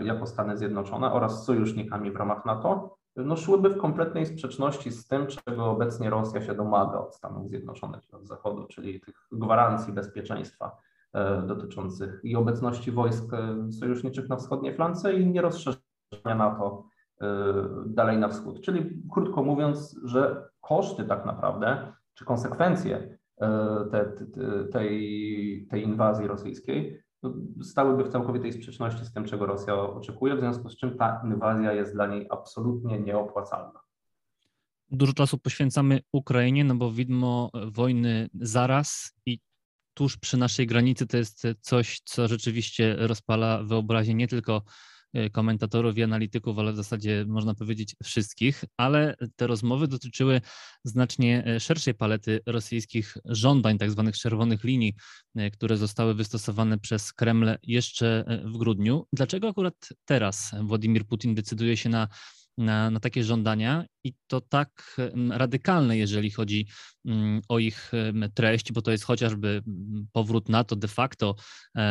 jako 0.00 0.26
Stany 0.26 0.56
Zjednoczone 0.56 1.12
oraz 1.12 1.44
sojusznikami 1.44 2.10
w 2.10 2.16
ramach 2.16 2.44
NATO, 2.44 2.96
no 3.16 3.36
szłyby 3.36 3.70
w 3.70 3.78
kompletnej 3.78 4.26
sprzeczności 4.26 4.92
z 4.92 5.06
tym, 5.06 5.26
czego 5.26 5.70
obecnie 5.70 6.10
Rosja 6.10 6.42
się 6.42 6.54
domaga 6.54 6.98
od 6.98 7.14
Stanów 7.14 7.48
Zjednoczonych 7.48 8.02
od 8.12 8.26
Zachodu, 8.26 8.66
czyli 8.66 9.00
tych 9.00 9.14
gwarancji 9.32 9.92
bezpieczeństwa 9.92 10.66
e, 10.66 10.91
dotyczących 11.46 12.20
i 12.24 12.36
obecności 12.36 12.92
wojsk 12.92 13.34
e, 13.34 13.72
sojuszniczych 13.72 14.28
na 14.28 14.36
wschodniej 14.36 14.74
flance 14.74 15.14
i 15.14 15.26
nierozszerzenia 15.26 15.82
NATO 16.24 16.84
dalej 17.86 18.18
na 18.18 18.28
wschód. 18.28 18.60
Czyli 18.60 19.02
krótko 19.12 19.42
mówiąc, 19.42 20.00
że 20.04 20.48
koszty 20.60 21.04
tak 21.04 21.26
naprawdę 21.26 21.92
czy 22.14 22.24
konsekwencje 22.24 23.18
e, 23.40 23.48
te, 23.90 24.04
te, 24.04 24.64
tej, 24.64 25.66
tej 25.70 25.82
inwazji 25.82 26.26
rosyjskiej 26.26 27.02
no, 27.22 27.32
stałyby 27.62 28.04
w 28.04 28.08
całkowitej 28.08 28.52
sprzeczności 28.52 29.04
z 29.04 29.12
tym, 29.12 29.24
czego 29.24 29.46
Rosja 29.46 29.74
oczekuje, 29.74 30.36
w 30.36 30.40
związku 30.40 30.68
z 30.68 30.76
czym 30.76 30.98
ta 30.98 31.22
inwazja 31.24 31.72
jest 31.72 31.94
dla 31.94 32.06
niej 32.06 32.26
absolutnie 32.30 33.00
nieopłacalna. 33.00 33.80
Dużo 34.90 35.12
czasu 35.12 35.38
poświęcamy 35.38 36.00
Ukrainie, 36.12 36.64
no 36.64 36.74
bo 36.74 36.90
widmo 36.90 37.50
wojny 37.72 38.28
zaraz 38.40 39.14
i 39.26 39.38
tuż 39.94 40.16
przy 40.16 40.36
naszej 40.36 40.66
granicy 40.66 41.06
to 41.06 41.16
jest 41.16 41.42
coś, 41.60 42.00
co 42.04 42.28
rzeczywiście 42.28 42.96
rozpala 42.98 43.62
wyobraźnię 43.62 44.14
nie 44.14 44.28
tylko 44.28 44.62
E, 45.14 45.30
komentatorów 45.30 45.98
i 45.98 46.02
analityków, 46.02 46.58
ale 46.58 46.72
w 46.72 46.76
zasadzie 46.76 47.24
można 47.28 47.54
powiedzieć 47.54 47.96
wszystkich, 48.04 48.64
ale 48.76 49.16
te 49.36 49.46
rozmowy 49.46 49.88
dotyczyły 49.88 50.40
znacznie 50.84 51.44
e, 51.46 51.60
szerszej 51.60 51.94
palety 51.94 52.40
rosyjskich 52.46 53.16
żądań, 53.24 53.78
tak 53.78 53.90
zwanych 53.90 54.16
czerwonych 54.16 54.64
linii, 54.64 54.94
e, 55.36 55.50
które 55.50 55.76
zostały 55.76 56.14
wystosowane 56.14 56.78
przez 56.78 57.12
Kreml 57.12 57.56
jeszcze 57.62 58.24
w 58.44 58.58
grudniu. 58.58 59.06
Dlaczego 59.12 59.48
akurat 59.48 59.88
teraz 60.04 60.54
Władimir 60.60 61.06
Putin 61.06 61.34
decyduje 61.34 61.76
się 61.76 61.88
na 61.88 62.08
na, 62.58 62.90
na, 62.90 63.00
takie 63.00 63.24
żądania 63.24 63.84
i 64.04 64.14
to 64.26 64.40
tak 64.40 64.96
radykalne, 65.30 65.98
jeżeli 65.98 66.30
chodzi 66.30 66.66
Mm, 67.04 67.40
o 67.48 67.58
ich 67.58 67.92
treść, 68.34 68.72
bo 68.72 68.82
to 68.82 68.90
jest 68.90 69.04
chociażby 69.04 69.62
powrót 70.12 70.48
NATO 70.48 70.76
de 70.76 70.88
facto 70.88 71.34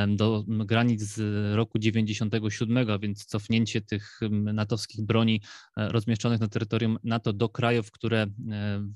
do 0.08 0.44
granic 0.48 1.01
z 1.01 1.56
roku 1.56 1.80
97, 1.80 3.00
więc 3.01 3.25
cofnięcie 3.25 3.82
tych 3.82 4.20
natowskich 4.32 5.06
broni 5.06 5.41
e, 5.77 5.89
rozmieszczonych 5.89 6.39
na 6.39 6.48
terytorium 6.48 6.98
NATO 7.03 7.34
do 7.34 7.50
krajów, 7.50 7.91
które 7.91 8.22
e, 8.22 8.30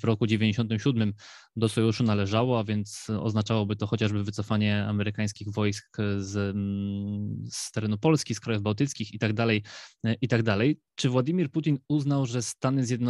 w 0.01 0.03
roku 0.03 0.27
97 0.27 1.13
do 1.55 1.69
sojuszu 1.69 2.03
należało, 2.03 2.59
a 2.59 2.63
więc 2.63 3.07
oznaczałoby 3.19 3.75
to 3.75 3.87
chociażby 3.87 4.23
wycofanie 4.23 4.85
amerykańskich 4.85 5.47
wojsk 5.51 5.97
z, 6.17 6.55
z 7.53 7.71
terenu 7.71 7.97
Polski, 7.97 8.35
z 8.35 8.39
krajów 8.39 8.63
bałtyckich 8.63 9.13
i 9.13 9.19
tak 9.19 9.33
dalej, 9.33 9.63
e, 10.05 10.15
i 10.21 10.27
tak 10.27 10.43
dalej. 10.43 10.79
Czy 10.95 11.09
Władimir 11.09 11.51
Putin 11.51 11.77
uznał, 11.87 12.25
że 12.25 12.41
Stany 12.41 12.85
Zjednoczone 12.85 13.04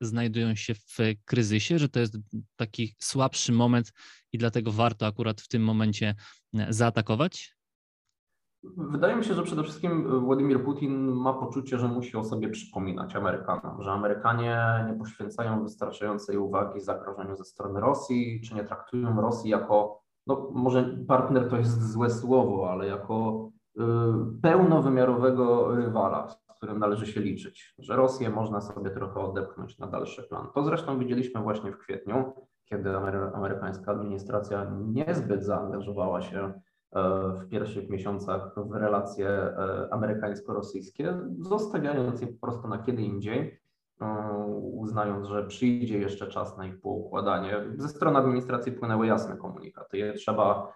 znajdują 0.00 0.54
się 0.54 0.74
w 0.74 0.96
kryzysie, 1.24 1.78
że 1.78 1.88
to 1.88 2.00
jest 2.00 2.18
taki 2.56 2.94
słabszy 2.98 3.52
moment 3.52 3.92
i 4.32 4.38
dlatego 4.38 4.72
warto 4.72 5.06
akurat 5.06 5.40
w 5.40 5.48
tym 5.48 5.62
momencie 5.62 6.14
e, 6.54 6.72
zaatakować? 6.72 7.60
Wydaje 8.76 9.16
mi 9.16 9.24
się, 9.24 9.34
że 9.34 9.42
przede 9.42 9.62
wszystkim 9.62 10.20
Władimir 10.20 10.64
Putin 10.64 11.06
ma 11.06 11.32
poczucie, 11.32 11.78
że 11.78 11.88
musi 11.88 12.16
o 12.16 12.24
sobie 12.24 12.48
przypominać 12.48 13.16
Amerykanom, 13.16 13.82
że 13.82 13.92
Amerykanie 13.92 14.84
nie 14.86 14.94
poświęcają 14.98 15.62
wystarczającej 15.62 16.38
uwagi 16.38 16.80
zagrożeniu 16.80 17.36
ze 17.36 17.44
strony 17.44 17.80
Rosji, 17.80 18.40
czy 18.44 18.54
nie 18.54 18.64
traktują 18.64 19.20
Rosji 19.20 19.50
jako, 19.50 20.02
no 20.26 20.50
może 20.54 20.98
partner 21.08 21.48
to 21.48 21.56
jest 21.56 21.92
złe 21.92 22.10
słowo, 22.10 22.70
ale 22.70 22.86
jako 22.86 23.48
y, 23.78 23.82
pełnowymiarowego 24.42 25.74
rywala, 25.74 26.28
którym 26.60 26.78
należy 26.78 27.06
się 27.06 27.20
liczyć, 27.20 27.74
że 27.78 27.96
Rosję 27.96 28.30
można 28.30 28.60
sobie 28.60 28.90
trochę 28.90 29.20
odepchnąć 29.20 29.78
na 29.78 29.86
dalszy 29.86 30.22
plan. 30.22 30.46
To 30.54 30.64
zresztą 30.64 30.98
widzieliśmy 30.98 31.40
właśnie 31.40 31.72
w 31.72 31.78
kwietniu, 31.78 32.32
kiedy 32.64 32.96
amerykańska 33.34 33.92
administracja 33.92 34.72
niezbyt 34.86 35.44
zaangażowała 35.44 36.22
się 36.22 36.38
e, 36.38 36.52
w 37.32 37.48
pierwszych 37.48 37.90
miesiącach 37.90 38.54
w 38.56 38.74
relacje 38.74 39.28
e, 39.28 39.88
amerykańsko-rosyjskie, 39.90 41.18
zostawiając 41.38 42.20
je 42.20 42.26
po 42.26 42.46
prostu 42.46 42.68
na 42.68 42.78
kiedy 42.78 43.02
indziej, 43.02 43.60
e, 44.00 44.06
uznając, 44.62 45.28
że 45.28 45.46
przyjdzie 45.46 45.98
jeszcze 45.98 46.26
czas 46.26 46.58
na 46.58 46.66
ich 46.66 46.80
poukładanie. 46.80 47.64
Ze 47.76 47.88
strony 47.88 48.18
administracji 48.18 48.72
płynęły 48.72 49.06
jasne 49.06 49.36
komunikaty. 49.36 49.98
Je 49.98 50.12
trzeba 50.12 50.72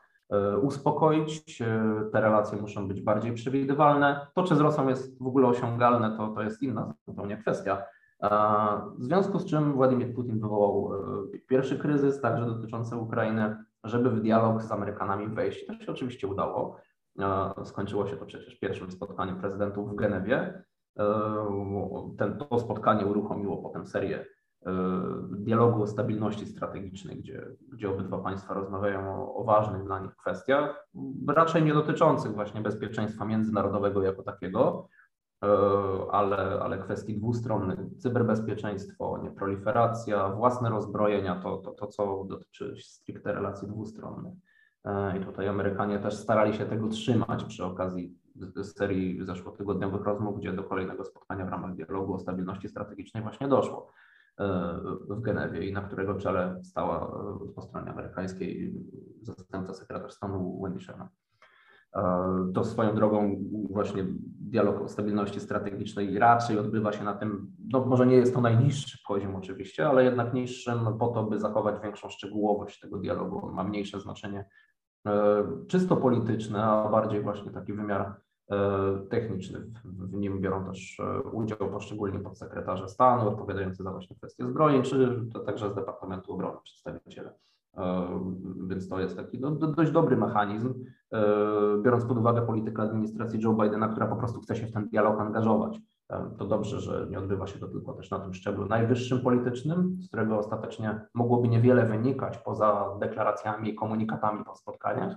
uspokoić. 0.63 1.63
E, 1.63 2.11
te 2.13 2.21
relacje 2.21 2.61
muszą 2.61 2.89
być 2.89 3.01
bardziej 3.01 3.33
przewidywalne. 3.33 4.27
To, 4.35 4.43
czy 4.43 4.57
z 4.57 4.61
Rosją 4.61 4.89
jest 4.89 5.23
w 5.23 5.27
ogóle 5.27 5.47
osiągalne, 5.47 6.17
to, 6.17 6.29
to 6.29 6.43
jest 6.43 6.63
inna 6.63 6.95
zupełnie 7.07 7.37
kwestia. 7.37 7.83
E, 8.23 8.29
w 8.99 9.05
związku 9.05 9.39
z 9.39 9.45
czym 9.45 9.73
Władimir 9.73 10.15
Putin 10.15 10.41
wywołał 10.41 10.91
pierwszy 11.49 11.79
kryzys, 11.79 12.21
także 12.21 12.47
dotyczący 12.47 12.97
Ukrainy, 12.97 13.57
żeby 13.85 14.11
w 14.11 14.21
dialog 14.21 14.63
z 14.63 14.73
Amerykanami 14.73 15.29
wejść. 15.29 15.67
To 15.67 15.75
się 15.75 15.93
oczywiście 15.93 16.27
udało. 16.27 16.77
Skończyło 17.65 18.07
się 18.07 18.17
to 18.17 18.27
przecież 18.27 18.59
pierwszym 18.59 18.91
spotkaniem 18.91 19.41
prezydentów 19.41 19.91
w 19.91 19.95
Genewie. 19.95 20.65
Ten, 22.19 22.39
to 22.39 22.59
spotkanie 22.59 23.07
uruchomiło 23.07 23.57
potem 23.57 23.87
serię 23.87 24.25
E, 24.25 24.44
dialogu 25.31 25.83
o 25.83 25.87
stabilności 25.87 26.47
strategicznej, 26.47 27.17
gdzie, 27.17 27.47
gdzie 27.73 27.91
obydwa 27.91 28.19
państwa 28.19 28.55
rozmawiają 28.55 29.15
o, 29.15 29.35
o, 29.35 29.45
ważnych 29.45 29.85
dla 29.85 29.99
nich 29.99 30.17
kwestiach, 30.17 30.89
raczej 31.29 31.63
nie 31.63 31.75
dotyczących 31.75 32.35
właśnie 32.35 32.61
bezpieczeństwa 32.61 33.25
międzynarodowego 33.25 34.03
jako 34.03 34.23
takiego, 34.23 34.89
e, 35.45 35.49
ale, 36.11 36.61
ale 36.63 36.79
kwestii 36.79 37.17
dwustronnych, 37.17 37.79
cyberbezpieczeństwo, 37.99 39.21
nieproliferacja, 39.23 40.29
własne 40.29 40.71
rozbrojenia, 40.71 41.41
to, 41.43 41.57
to, 41.57 41.71
to 41.71 41.87
co 41.87 42.25
dotyczy 42.29 42.75
stricte 42.83 43.33
relacji 43.33 43.69
dwustronnych. 43.69 44.35
E, 44.85 45.19
I 45.19 45.25
tutaj 45.25 45.49
Amerykanie 45.49 45.99
też 45.99 46.15
starali 46.15 46.55
się 46.55 46.67
tego 46.67 46.89
trzymać 46.89 47.45
przy 47.45 47.65
okazji 47.65 48.19
serii 48.63 49.25
zeszłotygodniowych 49.25 50.03
rozmów, 50.03 50.39
gdzie 50.39 50.53
do 50.53 50.65
kolejnego 50.65 51.05
spotkania 51.05 51.47
w 51.47 51.49
ramach 51.49 51.75
dialogu 51.75 52.15
o 52.15 52.19
stabilności 52.19 52.69
strategicznej 52.69 53.23
właśnie 53.23 53.49
doszło. 53.49 53.93
E, 54.41 54.81
w 55.09 55.21
Genewie 55.21 55.69
i 55.69 55.73
na 55.73 55.81
którego 55.81 56.15
czele 56.15 56.61
stała 56.63 57.07
e, 57.07 57.53
po 57.55 57.63
stronie 57.63 57.91
amerykańskiej 57.91 58.75
zastępca 59.23 59.75
sekretarz 59.75 60.13
stanu 60.13 60.61
Wendy 60.63 60.81
Sherman. 60.81 61.09
E, 61.97 62.53
to 62.55 62.65
swoją 62.65 62.95
drogą 62.95 63.45
właśnie 63.71 64.05
dialog 64.41 64.81
o 64.81 64.89
stabilności 64.89 65.41
strategicznej 65.41 66.19
raczej 66.19 66.59
odbywa 66.59 66.93
się 66.93 67.05
na 67.05 67.15
tym, 67.15 67.53
no 67.73 67.85
może 67.85 68.07
nie 68.07 68.17
jest 68.17 68.35
to 68.35 68.41
najniższy 68.41 68.99
poziom 69.09 69.37
oczywiście, 69.37 69.89
ale 69.89 70.05
jednak 70.05 70.35
niższym 70.35 70.99
po 70.99 71.09
to, 71.09 71.25
by 71.25 71.39
zachować 71.39 71.83
większą 71.83 72.09
szczegółowość 72.09 72.81
tego 72.81 72.99
dialogu. 72.99 73.53
Ma 73.53 73.65
mniejsze 73.65 74.01
znaczenie 74.01 74.45
czysto 75.69 75.97
polityczne, 75.97 76.65
a 76.65 76.89
bardziej 76.89 77.23
właśnie 77.23 77.51
taki 77.51 77.73
wymiar 77.73 78.15
techniczny. 79.11 79.61
W 79.85 80.17
nim 80.17 80.41
biorą 80.41 80.65
też 80.65 81.01
e, 81.01 81.23
udział 81.23 81.59
poszczególni 81.59 82.19
podsekretarze 82.19 82.89
stanu 82.89 83.29
odpowiadający 83.29 83.83
za 83.83 83.91
właśnie 83.91 84.17
kwestie 84.17 84.47
zbrojeń, 84.47 84.83
czy 84.83 85.27
także 85.47 85.71
z 85.71 85.75
Departamentu 85.75 86.33
Obrony 86.33 86.59
przedstawiciele. 86.65 87.35
E, 87.77 88.09
więc 88.67 88.89
to 88.89 89.01
jest 89.01 89.17
taki 89.17 89.41
no, 89.41 89.51
dość 89.51 89.91
dobry 89.91 90.17
mechanizm, 90.17 90.75
biorąc 91.83 92.05
pod 92.05 92.19
uwagę 92.19 92.43
politykę 92.43 92.83
administracji 92.83 93.41
Joe 93.41 93.53
Bidena, 93.53 93.89
która 93.89 94.07
po 94.07 94.17
prostu 94.17 94.41
chce 94.41 94.57
się 94.57 94.67
w 94.67 94.73
ten 94.73 94.89
dialog 94.89 95.21
angażować. 95.21 95.81
To 96.39 96.45
dobrze, 96.45 96.81
że 96.81 97.07
nie 97.11 97.19
odbywa 97.19 97.47
się 97.47 97.59
to 97.59 97.69
tylko 97.69 97.93
też 97.93 98.11
na 98.11 98.19
tym 98.19 98.35
szczeblu 98.35 98.67
najwyższym 98.67 99.21
politycznym, 99.21 99.97
z 100.01 100.09
którego 100.09 100.39
ostatecznie 100.39 101.01
mogłoby 101.15 101.49
niewiele 101.49 101.87
wynikać 101.87 102.39
poza 102.39 102.97
deklaracjami 103.01 103.71
i 103.71 103.75
komunikatami 103.75 104.45
po 104.45 104.57
spotkaniach, 104.57 105.17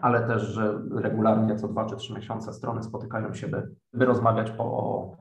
ale 0.00 0.26
też, 0.26 0.42
że 0.42 0.80
regularnie 0.90 1.56
co 1.56 1.68
dwa 1.68 1.84
czy 1.84 1.96
trzy 1.96 2.14
miesiące 2.14 2.52
strony 2.52 2.82
spotykają 2.82 3.34
się, 3.34 3.48
by, 3.48 3.74
by 3.92 4.04
rozmawiać 4.04 4.52
o, 4.58 5.16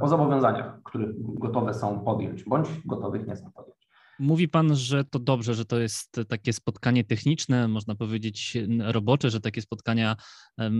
o 0.00 0.08
zobowiązaniach, 0.08 0.82
które 0.82 1.06
gotowe 1.18 1.74
są 1.74 2.00
podjąć, 2.00 2.44
bądź 2.44 2.86
gotowych 2.86 3.26
nie 3.26 3.36
są 3.36 3.52
podjąć. 3.52 3.67
Mówi 4.20 4.48
Pan, 4.48 4.76
że 4.76 5.04
to 5.04 5.18
dobrze, 5.18 5.54
że 5.54 5.64
to 5.64 5.78
jest 5.78 6.20
takie 6.28 6.52
spotkanie 6.52 7.04
techniczne, 7.04 7.68
można 7.68 7.94
powiedzieć 7.94 8.56
robocze, 8.78 9.30
że 9.30 9.40
takie 9.40 9.62
spotkania 9.62 10.16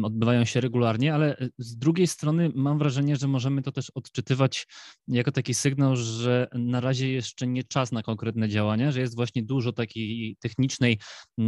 odbywają 0.02 0.44
się 0.44 0.60
regularnie, 0.60 1.14
ale 1.14 1.36
z 1.58 1.76
drugiej 1.76 2.06
strony 2.06 2.50
mam 2.54 2.78
wrażenie, 2.78 3.16
że 3.16 3.28
możemy 3.28 3.62
to 3.62 3.72
też 3.72 3.90
odczytywać 3.90 4.66
jako 5.08 5.32
taki 5.32 5.54
sygnał, 5.54 5.96
że 5.96 6.48
na 6.54 6.80
razie 6.80 7.12
jeszcze 7.12 7.46
nie 7.46 7.64
czas 7.64 7.92
na 7.92 8.02
konkretne 8.02 8.48
działania, 8.48 8.92
że 8.92 9.00
jest 9.00 9.16
właśnie 9.16 9.42
dużo 9.42 9.72
takiej 9.72 10.36
technicznej, 10.40 10.98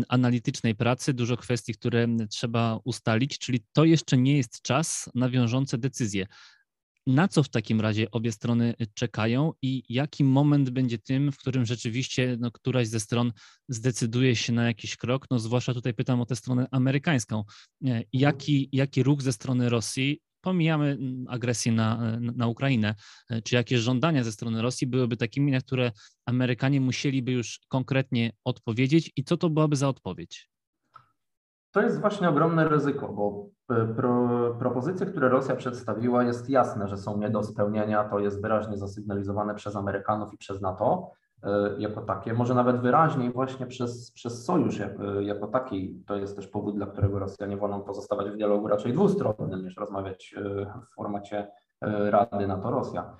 analitycznej 0.09 0.75
pracy, 0.75 1.15
dużo 1.15 1.37
kwestii, 1.37 1.75
które 1.75 2.07
trzeba 2.31 2.81
ustalić, 2.85 3.39
czyli 3.39 3.65
to 3.73 3.85
jeszcze 3.85 4.17
nie 4.17 4.37
jest 4.37 4.63
czas 4.63 5.11
na 5.15 5.31
wiążące 5.31 5.79
decyzje. 5.79 6.27
Na 7.07 7.29
co 7.29 7.43
w 7.43 7.49
takim 7.49 7.81
razie 7.81 8.11
obie 8.11 8.33
strony 8.33 8.75
czekają 8.95 9.53
i 9.63 9.83
jaki 9.89 10.25
moment 10.25 10.71
będzie 10.71 10.99
tym, 10.99 11.33
w 11.33 11.39
którym 11.39 11.67
rzeczywiście 11.67 12.37
no, 12.41 12.51
któraś 12.51 12.89
ze 12.89 13.01
stron 13.01 13.33
zdecyduje 13.69 14.37
się 14.37 14.53
na 14.53 14.67
jakiś 14.67 14.97
krok? 14.97 15.27
No, 15.31 15.39
zwłaszcza 15.39 15.75
tutaj 15.75 15.95
pytam 15.95 16.21
o 16.21 16.27
tę 16.27 16.37
stronę 16.37 16.67
amerykańską. 16.71 17.45
Jaki, 18.13 18.69
jaki 18.73 19.03
ruch 19.03 19.23
ze 19.23 19.33
strony 19.33 19.69
Rosji 19.69 20.21
pomijamy 20.41 20.99
agresję 21.29 21.73
na, 21.73 22.19
na 22.21 22.47
Ukrainę. 22.47 22.95
Czy 23.45 23.55
jakieś 23.55 23.81
żądania 23.81 24.25
ze 24.25 24.33
strony 24.33 24.63
Rosji 24.63 24.87
byłyby 24.87 25.17
takimi, 25.17 25.53
na 25.53 25.61
które 25.61 25.93
Amerykanie 26.27 26.81
musieliby 26.81 27.33
już 27.33 27.61
konkretnie 27.69 28.33
odpowiedzieć 28.45 29.13
i 29.17 29.25
co 29.25 29.37
to 29.37 29.51
byłaby 29.51 29.77
za 29.77 29.89
odpowiedź? 29.89 30.51
To 31.73 31.83
jest 31.83 32.01
właśnie 32.01 32.29
ogromne 32.29 32.69
ryzyko, 32.69 33.09
bo 33.09 33.47
e, 33.71 33.87
pro, 33.87 34.29
propozycje, 34.59 35.07
które 35.07 35.29
Rosja 35.29 35.57
przedstawiła, 35.57 36.25
jest 36.25 36.51
jasne, 36.51 36.89
że 36.89 36.97
są 36.97 37.19
nie 37.19 37.31
do 37.31 37.43
spełnienia. 37.43 38.05
To 38.05 38.19
jest 38.19 38.43
wyraźnie 38.43 38.77
zasygnalizowane 38.77 39.55
przez 39.55 39.77
Amerykanów 39.77 40.35
i 40.35 40.39
przez 40.39 40.61
NATO 40.61 41.11
e, 41.43 41.75
jako 41.79 42.01
takie, 42.01 42.35
może 42.35 42.55
nawet 42.55 42.81
wyraźniej 42.81 43.33
właśnie 43.33 43.67
przez, 43.67 44.13
przez 44.13 44.45
sojusz 44.45 44.79
jako, 44.79 45.05
jako 45.21 45.47
taki. 45.47 46.05
To 46.07 46.17
jest 46.17 46.37
też 46.37 46.49
powód, 46.49 46.77
dla 46.77 46.87
którego 46.87 47.19
Rosjanie 47.19 47.57
wolą 47.57 47.81
pozostawać 47.81 48.31
w 48.31 48.37
dialogu 48.37 48.69
raczej 48.69 48.93
dwustronnym 48.93 49.65
niż 49.65 49.77
rozmawiać 49.77 50.35
e, 50.37 50.67
w 50.83 50.95
formacie 50.95 51.51
Rady 52.11 52.47
NATO-Rosja. 52.47 53.17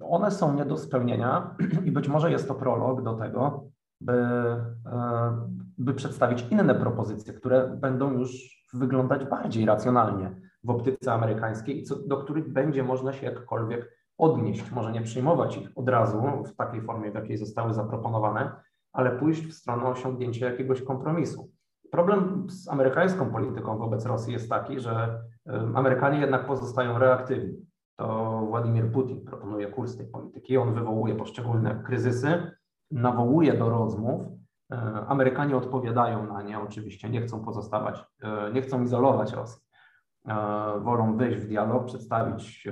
One 0.00 0.30
są 0.30 0.54
nie 0.54 0.64
do 0.64 0.76
spełnienia 0.76 1.54
i 1.86 1.92
być 1.92 2.08
może 2.08 2.30
jest 2.30 2.48
to 2.48 2.54
prolog 2.54 3.02
do 3.02 3.14
tego, 3.14 3.68
by, 4.00 4.12
e, 4.12 5.48
by 5.78 5.94
przedstawić 5.94 6.46
inne 6.50 6.74
propozycje, 6.74 7.34
które 7.34 7.76
będą 7.76 8.12
już 8.12 8.56
wyglądać 8.74 9.24
bardziej 9.24 9.66
racjonalnie 9.66 10.40
w 10.64 10.70
optyce 10.70 11.12
amerykańskiej 11.12 11.78
i 11.78 11.82
co, 11.82 11.96
do 11.96 12.16
których 12.16 12.52
będzie 12.52 12.82
można 12.82 13.12
się 13.12 13.26
jakkolwiek 13.26 13.96
odnieść. 14.18 14.72
Może 14.72 14.92
nie 14.92 15.02
przyjmować 15.02 15.56
ich 15.56 15.68
od 15.74 15.88
razu 15.88 16.22
w 16.46 16.56
takiej 16.56 16.82
formie, 16.82 17.10
w 17.10 17.14
jakiej 17.14 17.36
zostały 17.36 17.74
zaproponowane, 17.74 18.52
ale 18.92 19.10
pójść 19.10 19.46
w 19.46 19.52
stronę 19.52 19.84
osiągnięcia 19.84 20.50
jakiegoś 20.50 20.82
kompromisu. 20.82 21.50
Problem 21.90 22.46
z 22.50 22.68
amerykańską 22.68 23.30
polityką 23.30 23.78
wobec 23.78 24.06
Rosji 24.06 24.32
jest 24.32 24.50
taki, 24.50 24.80
że 24.80 25.20
Amerykanie 25.74 26.20
jednak 26.20 26.46
pozostają 26.46 26.98
reaktywni. 26.98 27.66
To 27.96 28.40
Władimir 28.46 28.92
Putin 28.92 29.24
proponuje 29.24 29.66
kurs 29.66 29.96
tej 29.96 30.06
polityki. 30.06 30.56
On 30.56 30.74
wywołuje 30.74 31.14
poszczególne 31.14 31.82
kryzysy, 31.86 32.50
nawołuje 32.90 33.58
do 33.58 33.68
rozmów. 33.68 34.26
E, 34.72 34.76
Amerykanie 35.08 35.56
odpowiadają 35.56 36.26
na 36.26 36.42
nie, 36.42 36.60
oczywiście 36.60 37.10
nie 37.10 37.20
chcą 37.20 37.44
pozostawać, 37.44 38.04
e, 38.22 38.52
nie 38.52 38.62
chcą 38.62 38.82
izolować 38.82 39.32
Rosji. 39.32 39.62
E, 40.28 40.34
wolą 40.80 41.16
wyjść 41.16 41.38
w 41.38 41.48
dialog, 41.48 41.84
przedstawić 41.84 42.68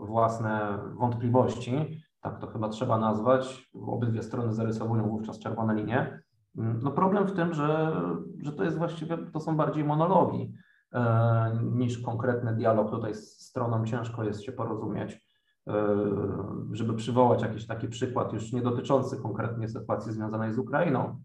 własne 0.00 0.78
wątpliwości, 0.94 2.02
tak 2.20 2.38
to 2.38 2.46
chyba 2.46 2.68
trzeba 2.68 2.98
nazwać. 2.98 3.70
Obydwie 3.86 4.22
strony 4.22 4.52
zarysowują 4.52 5.08
wówczas 5.08 5.38
czerwone 5.38 5.74
linie. 5.74 6.22
Mm, 6.58 6.80
no 6.82 6.90
problem 6.90 7.26
w 7.26 7.32
tym, 7.32 7.54
że, 7.54 7.96
że 8.42 8.52
to 8.52 8.64
jest 8.64 8.78
właściwie, 8.78 9.18
to 9.18 9.40
są 9.40 9.56
bardziej 9.56 9.84
monologi 9.84 10.54
niż 11.62 11.98
konkretny 11.98 12.54
dialog. 12.54 12.90
Tutaj 12.90 13.14
z 13.14 13.40
stroną 13.40 13.84
ciężko 13.84 14.24
jest 14.24 14.42
się 14.42 14.52
porozumieć. 14.52 15.27
E, 15.68 15.96
żeby 16.72 16.94
przywołać 16.94 17.42
jakiś 17.42 17.66
taki 17.66 17.88
przykład, 17.88 18.32
już 18.32 18.52
nie 18.52 18.62
dotyczący 18.62 19.16
konkretnie 19.16 19.68
sytuacji 19.68 20.12
związanej 20.12 20.52
z 20.52 20.58
Ukrainą, 20.58 21.22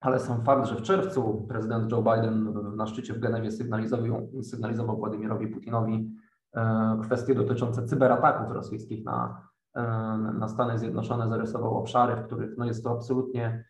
ale 0.00 0.20
sam 0.20 0.44
fakt, 0.44 0.66
że 0.66 0.76
w 0.76 0.82
czerwcu 0.82 1.46
prezydent 1.48 1.92
Joe 1.92 2.02
Biden 2.02 2.54
na 2.76 2.86
szczycie 2.86 3.14
w 3.14 3.18
Genewie 3.18 3.50
sygnalizował, 3.52 4.28
sygnalizował 4.42 4.96
Władimirowi 4.96 5.48
Putinowi 5.48 6.10
e, 6.56 6.98
kwestie 7.02 7.34
dotyczące 7.34 7.86
cyberataków 7.86 8.52
rosyjskich 8.52 9.04
na, 9.04 9.48
e, 9.74 9.82
na 10.38 10.48
Stany 10.48 10.78
Zjednoczone, 10.78 11.28
zarysował 11.28 11.78
obszary, 11.78 12.16
w 12.16 12.26
których 12.26 12.58
no 12.58 12.64
jest 12.64 12.84
to 12.84 12.90
absolutnie 12.90 13.64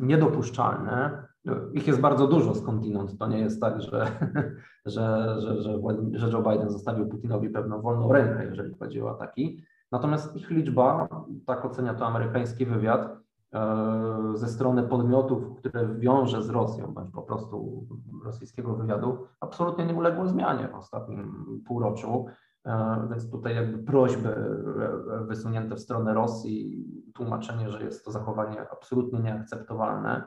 niedopuszczalne. 0.00 1.26
Ich 1.72 1.86
jest 1.86 2.00
bardzo 2.00 2.26
dużo 2.26 2.54
skądinąd. 2.54 3.18
To 3.18 3.26
nie 3.26 3.38
jest 3.38 3.60
tak, 3.60 3.80
że, 3.80 4.06
że, 4.86 5.36
że, 5.40 5.62
że, 5.62 5.78
że 6.12 6.30
Joe 6.30 6.42
Biden 6.42 6.70
zostawił 6.70 7.08
Putinowi 7.08 7.50
pewną 7.50 7.80
wolną 7.80 8.12
rękę, 8.12 8.44
jeżeli 8.44 8.74
chodzi 8.74 9.02
o 9.02 9.10
ataki. 9.10 9.64
Natomiast 9.92 10.36
ich 10.36 10.50
liczba, 10.50 11.08
tak 11.46 11.64
ocenia 11.64 11.94
to 11.94 12.06
amerykański 12.06 12.66
wywiad, 12.66 13.16
e, 13.54 14.32
ze 14.34 14.48
strony 14.48 14.82
podmiotów, 14.82 15.54
które 15.56 15.94
wiąże 15.94 16.42
z 16.42 16.50
Rosją, 16.50 16.94
bądź 16.94 17.10
po 17.10 17.22
prostu 17.22 17.86
rosyjskiego 18.24 18.74
wywiadu, 18.74 19.26
absolutnie 19.40 19.86
nie 19.86 19.94
uległo 19.94 20.26
zmianie 20.26 20.68
w 20.68 20.74
ostatnim 20.74 21.44
półroczu. 21.66 22.26
E, 22.66 23.06
więc 23.10 23.30
tutaj 23.30 23.54
jakby 23.54 23.78
prośby 23.78 24.28
e, 24.28 25.24
wysunięte 25.24 25.74
w 25.74 25.80
stronę 25.80 26.14
Rosji, 26.14 26.86
tłumaczenie, 27.14 27.70
że 27.70 27.84
jest 27.84 28.04
to 28.04 28.10
zachowanie 28.10 28.70
absolutnie 28.70 29.20
nieakceptowalne, 29.20 30.24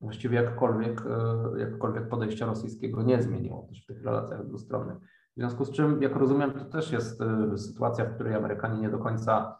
właściwie 0.00 0.42
jakkolwiek, 0.42 1.02
e, 1.06 1.60
jakkolwiek 1.60 2.08
podejście 2.08 2.46
rosyjskiego 2.46 3.02
nie 3.02 3.22
zmieniło 3.22 3.66
też 3.68 3.82
w 3.82 3.86
tych 3.86 4.04
relacjach 4.04 4.46
dwustronnych. 4.46 4.98
W 5.36 5.38
związku 5.38 5.64
z 5.64 5.70
czym, 5.70 6.02
jak 6.02 6.16
rozumiem, 6.16 6.52
to 6.52 6.64
też 6.64 6.92
jest 6.92 7.22
sytuacja, 7.56 8.04
w 8.04 8.14
której 8.14 8.34
Amerykanie 8.34 8.80
nie 8.80 8.90
do 8.90 8.98
końca 8.98 9.58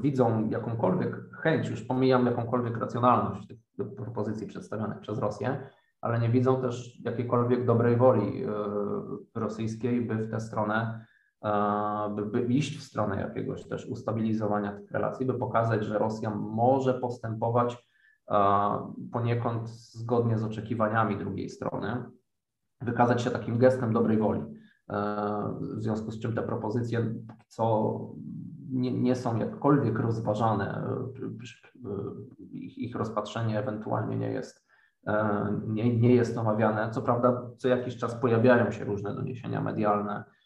widzą 0.00 0.48
jakąkolwiek 0.48 1.16
chęć, 1.34 1.68
już 1.68 1.82
pomijam 1.82 2.26
jakąkolwiek 2.26 2.76
racjonalność 2.76 3.46
tych 3.48 3.58
propozycji 3.96 4.46
przedstawionych 4.46 5.00
przez 5.00 5.18
Rosję, 5.18 5.70
ale 6.00 6.20
nie 6.20 6.28
widzą 6.28 6.60
też 6.60 7.00
jakiejkolwiek 7.04 7.66
dobrej 7.66 7.96
woli 7.96 8.44
rosyjskiej, 9.34 10.02
by 10.02 10.14
w 10.14 10.30
tę 10.30 10.40
stronę 10.40 11.06
by, 12.16 12.26
by 12.26 12.42
iść 12.42 12.78
w 12.78 12.82
stronę 12.82 13.20
jakiegoś 13.20 13.68
też 13.68 13.86
ustabilizowania 13.86 14.72
tych 14.72 14.90
relacji, 14.90 15.26
by 15.26 15.34
pokazać, 15.34 15.84
że 15.84 15.98
Rosja 15.98 16.30
może 16.30 16.94
postępować 16.94 17.89
poniekąd 19.12 19.68
zgodnie 19.70 20.38
z 20.38 20.44
oczekiwaniami 20.44 21.18
drugiej 21.18 21.50
strony, 21.50 22.04
wykazać 22.80 23.22
się 23.22 23.30
takim 23.30 23.58
gestem 23.58 23.92
dobrej 23.92 24.18
woli. 24.18 24.42
W 25.60 25.82
związku 25.82 26.10
z 26.10 26.20
czym 26.20 26.34
te 26.34 26.42
propozycje, 26.42 27.14
co 27.48 27.98
nie, 28.70 28.92
nie 28.92 29.16
są 29.16 29.38
jakkolwiek 29.38 29.98
rozważane, 29.98 30.82
ich, 32.38 32.78
ich 32.78 32.96
rozpatrzenie 32.96 33.58
ewentualnie 33.58 34.16
nie 34.16 34.30
jest, 34.30 34.66
nie, 35.66 35.98
nie 35.98 36.14
jest 36.14 36.38
omawiane. 36.38 36.90
Co 36.90 37.02
prawda, 37.02 37.50
co 37.56 37.68
jakiś 37.68 37.96
czas 37.96 38.14
pojawiają 38.14 38.70
się 38.70 38.84
różne 38.84 39.14
doniesienia 39.14 39.60
medialne, 39.60 40.24
E, 40.24 40.39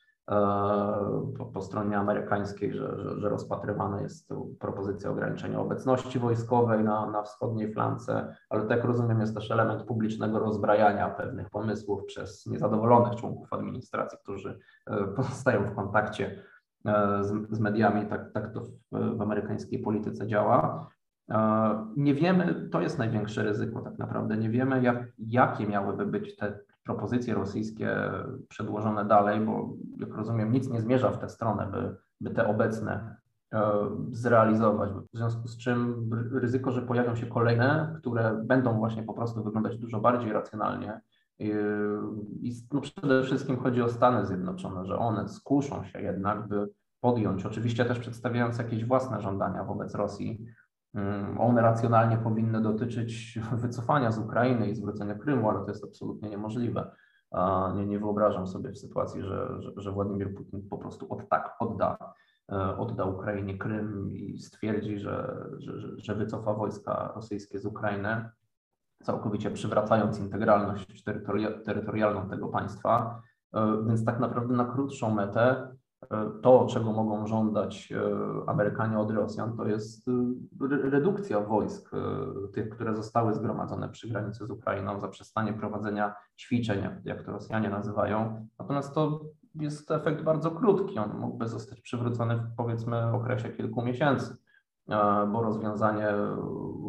po, 1.38 1.44
po 1.54 1.62
stronie 1.62 1.98
amerykańskiej, 1.98 2.72
że, 2.72 2.98
że, 2.98 3.20
że 3.20 3.28
rozpatrywana 3.28 4.00
jest 4.00 4.34
propozycja 4.58 5.10
ograniczenia 5.10 5.60
obecności 5.60 6.18
wojskowej 6.18 6.84
na, 6.84 7.10
na 7.10 7.22
wschodniej 7.22 7.72
flance, 7.72 8.36
ale 8.50 8.66
tak 8.66 8.84
rozumiem 8.84 9.20
jest 9.20 9.34
też 9.34 9.50
element 9.50 9.82
publicznego 9.82 10.38
rozbrajania 10.38 11.10
pewnych 11.10 11.50
pomysłów 11.50 12.04
przez 12.04 12.46
niezadowolonych 12.46 13.14
członków 13.14 13.52
administracji, 13.52 14.18
którzy 14.22 14.58
e, 14.86 15.04
pozostają 15.16 15.64
w 15.64 15.74
kontakcie 15.74 16.42
e, 16.86 17.24
z, 17.24 17.50
z 17.50 17.60
mediami, 17.60 18.06
tak, 18.06 18.32
tak 18.32 18.52
to 18.52 18.60
w, 18.60 18.70
w 19.16 19.22
amerykańskiej 19.22 19.78
polityce 19.78 20.26
działa. 20.26 20.86
Nie 21.96 22.14
wiemy, 22.14 22.68
to 22.72 22.80
jest 22.80 22.98
największe 22.98 23.42
ryzyko 23.42 23.80
tak 23.80 23.98
naprawdę, 23.98 24.36
nie 24.36 24.50
wiemy 24.50 24.82
jak, 24.82 25.06
jakie 25.18 25.66
miałyby 25.66 26.06
być 26.06 26.36
te 26.36 26.58
propozycje 26.84 27.34
rosyjskie 27.34 27.96
przedłożone 28.48 29.04
dalej, 29.04 29.40
bo 29.40 29.76
jak 29.98 30.14
rozumiem, 30.14 30.52
nic 30.52 30.70
nie 30.70 30.80
zmierza 30.80 31.10
w 31.10 31.18
tę 31.18 31.28
stronę, 31.28 31.68
by, 31.72 31.96
by 32.20 32.30
te 32.30 32.48
obecne 32.48 33.16
e, 33.54 33.72
zrealizować. 34.10 34.90
W 35.12 35.16
związku 35.16 35.48
z 35.48 35.58
czym 35.58 36.10
ryzyko, 36.32 36.72
że 36.72 36.82
pojawią 36.82 37.16
się 37.16 37.26
kolejne, 37.26 37.94
które 37.98 38.42
będą 38.44 38.78
właśnie 38.78 39.02
po 39.02 39.14
prostu 39.14 39.44
wyglądać 39.44 39.78
dużo 39.78 40.00
bardziej 40.00 40.32
racjonalnie. 40.32 41.00
I 41.38 42.52
no 42.72 42.80
przede 42.80 43.22
wszystkim 43.22 43.56
chodzi 43.56 43.82
o 43.82 43.88
Stany 43.88 44.26
Zjednoczone, 44.26 44.86
że 44.86 44.98
one 44.98 45.28
skuszą 45.28 45.84
się 45.84 46.00
jednak, 46.02 46.48
by 46.48 46.68
podjąć, 47.00 47.46
oczywiście 47.46 47.84
też 47.84 47.98
przedstawiając 47.98 48.58
jakieś 48.58 48.84
własne 48.84 49.20
żądania 49.20 49.64
wobec 49.64 49.94
Rosji, 49.94 50.46
one 51.38 51.62
racjonalnie 51.62 52.16
powinny 52.16 52.62
dotyczyć 52.62 53.38
wycofania 53.52 54.12
z 54.12 54.18
Ukrainy 54.18 54.68
i 54.68 54.74
zwrócenia 54.74 55.14
Krymu, 55.14 55.50
ale 55.50 55.60
to 55.60 55.68
jest 55.68 55.84
absolutnie 55.84 56.30
niemożliwe. 56.30 56.90
Nie, 57.74 57.86
nie 57.86 57.98
wyobrażam 57.98 58.46
sobie 58.46 58.72
w 58.72 58.78
sytuacji, 58.78 59.22
że, 59.22 59.62
że, 59.62 59.72
że 59.76 59.92
Władimir 59.92 60.34
Putin 60.34 60.68
po 60.68 60.78
prostu 60.78 61.12
od 61.12 61.28
tak 61.28 61.56
odda, 61.60 61.98
e, 62.52 62.76
odda 62.76 63.04
Ukrainie 63.04 63.58
Krym 63.58 64.16
i 64.16 64.38
stwierdzi, 64.38 64.98
że, 64.98 65.46
że, 65.58 65.72
że 65.96 66.14
wycofa 66.14 66.54
wojska 66.54 67.12
rosyjskie 67.14 67.58
z 67.58 67.66
Ukrainy, 67.66 68.28
całkowicie 69.02 69.50
przywracając 69.50 70.18
integralność 70.18 71.04
terytorialną 71.64 72.28
tego 72.28 72.48
państwa. 72.48 73.22
E, 73.54 73.82
więc 73.86 74.04
tak 74.04 74.20
naprawdę 74.20 74.54
na 74.54 74.64
krótszą 74.64 75.14
metę 75.14 75.76
to, 76.42 76.66
czego 76.66 76.92
mogą 76.92 77.26
żądać 77.26 77.92
e, 77.92 78.48
Amerykanie 78.50 78.98
od 78.98 79.10
Rosjan, 79.10 79.56
to 79.56 79.66
jest 79.66 80.08
e, 80.08 80.90
redukcja 80.90 81.40
wojsk, 81.40 81.90
e, 81.94 82.48
tych, 82.52 82.68
które 82.68 82.96
zostały 82.96 83.34
zgromadzone 83.34 83.88
przy 83.88 84.08
granicy 84.08 84.46
z 84.46 84.50
Ukrainą, 84.50 85.00
zaprzestanie 85.00 85.52
prowadzenia 85.52 86.14
ćwiczeń, 86.38 86.88
jak 87.04 87.22
to 87.22 87.32
Rosjanie 87.32 87.70
nazywają. 87.70 88.48
Natomiast 88.58 88.94
to 88.94 89.20
jest 89.54 89.90
efekt 89.90 90.22
bardzo 90.22 90.50
krótki. 90.50 90.98
On 90.98 91.18
mógłby 91.18 91.48
zostać 91.48 91.80
przywrócony 91.80 92.36
w 92.36 92.56
powiedzmy 92.56 93.12
okresie 93.12 93.48
kilku 93.48 93.82
miesięcy, 93.82 94.36
bo 95.32 95.42
rozwiązanie, 95.42 96.08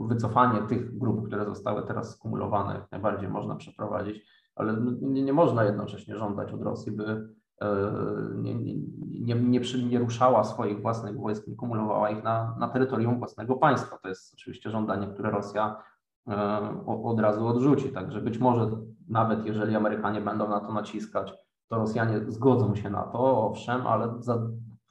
wycofanie 0.07 0.61
tych 0.61 0.97
grup, 0.97 1.27
które 1.27 1.45
zostały 1.45 1.83
teraz 1.83 2.11
skumulowane, 2.11 2.73
jak 2.73 2.91
najbardziej 2.91 3.29
można 3.29 3.55
przeprowadzić, 3.55 4.27
ale 4.55 4.77
nie, 5.01 5.23
nie 5.23 5.33
można 5.33 5.63
jednocześnie 5.63 6.17
żądać 6.17 6.53
od 6.53 6.61
Rosji, 6.61 6.91
by 6.91 7.29
nie, 8.35 8.55
nie, 8.55 8.75
nie, 9.21 9.35
nie, 9.35 9.59
nie 9.89 9.99
ruszała 9.99 10.43
swoich 10.43 10.81
własnych 10.81 11.19
wojsk, 11.19 11.47
nie 11.47 11.55
kumulowała 11.55 12.09
ich 12.09 12.23
na, 12.23 12.55
na 12.59 12.67
terytorium 12.67 13.19
własnego 13.19 13.55
państwa. 13.55 13.97
To 13.97 14.07
jest 14.07 14.33
oczywiście 14.33 14.69
żądanie, 14.69 15.07
które 15.07 15.31
Rosja 15.31 15.83
od 16.87 17.19
razu 17.19 17.47
odrzuci. 17.47 17.89
Także 17.89 18.21
być 18.21 18.37
może 18.37 18.71
nawet 19.09 19.45
jeżeli 19.45 19.75
Amerykanie 19.75 20.21
będą 20.21 20.49
na 20.49 20.59
to 20.59 20.73
naciskać, 20.73 21.33
to 21.67 21.75
Rosjanie 21.75 22.21
zgodzą 22.27 22.75
się 22.75 22.89
na 22.89 23.03
to, 23.03 23.47
owszem, 23.47 23.87
ale 23.87 24.13
za, 24.19 24.37